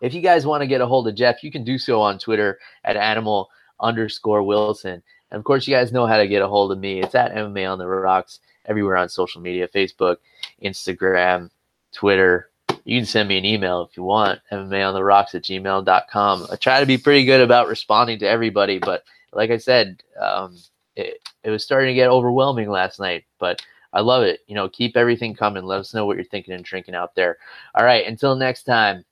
If 0.00 0.14
you 0.14 0.20
guys 0.20 0.46
want 0.46 0.62
to 0.62 0.66
get 0.66 0.80
a 0.80 0.86
hold 0.86 1.08
of 1.08 1.14
Jeff, 1.14 1.42
you 1.42 1.50
can 1.50 1.64
do 1.64 1.78
so 1.78 2.00
on 2.00 2.18
Twitter 2.18 2.58
at 2.84 2.96
animal 2.96 3.48
underscore 3.80 4.42
Wilson. 4.42 5.02
And 5.30 5.38
of 5.38 5.44
course, 5.44 5.66
you 5.66 5.74
guys 5.74 5.92
know 5.92 6.06
how 6.06 6.18
to 6.18 6.28
get 6.28 6.42
a 6.42 6.48
hold 6.48 6.72
of 6.72 6.78
me. 6.78 7.00
It's 7.02 7.14
at 7.14 7.34
MMA 7.34 7.70
on 7.70 7.78
the 7.78 7.86
Rocks 7.86 8.40
everywhere 8.66 8.96
on 8.96 9.08
social 9.08 9.40
media 9.40 9.66
Facebook, 9.68 10.16
Instagram, 10.62 11.50
Twitter, 11.92 12.50
you 12.88 12.98
can 12.98 13.06
send 13.06 13.28
me 13.28 13.36
an 13.36 13.44
email 13.44 13.82
if 13.82 13.98
you 13.98 14.02
want, 14.02 14.40
MMA 14.50 14.88
on 14.88 14.94
the 14.94 15.04
rocks 15.04 15.34
at 15.34 15.42
gmail.com. 15.42 16.46
I 16.50 16.56
try 16.56 16.80
to 16.80 16.86
be 16.86 16.96
pretty 16.96 17.26
good 17.26 17.42
about 17.42 17.68
responding 17.68 18.18
to 18.20 18.26
everybody, 18.26 18.78
but 18.78 19.04
like 19.30 19.50
I 19.50 19.58
said, 19.58 20.02
um, 20.18 20.56
it, 20.96 21.20
it 21.44 21.50
was 21.50 21.62
starting 21.62 21.88
to 21.88 21.94
get 21.94 22.08
overwhelming 22.08 22.70
last 22.70 22.98
night, 22.98 23.24
but 23.38 23.60
I 23.92 24.00
love 24.00 24.22
it. 24.22 24.40
You 24.46 24.54
know, 24.54 24.70
keep 24.70 24.96
everything 24.96 25.34
coming. 25.34 25.64
Let 25.64 25.80
us 25.80 25.92
know 25.92 26.06
what 26.06 26.16
you're 26.16 26.24
thinking 26.24 26.54
and 26.54 26.64
drinking 26.64 26.94
out 26.94 27.14
there. 27.14 27.36
All 27.74 27.84
right, 27.84 28.06
until 28.06 28.36
next 28.36 28.62
time, 28.62 29.04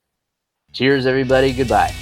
cheers, 0.73 1.05
everybody. 1.05 1.53
Goodbye. 1.53 1.93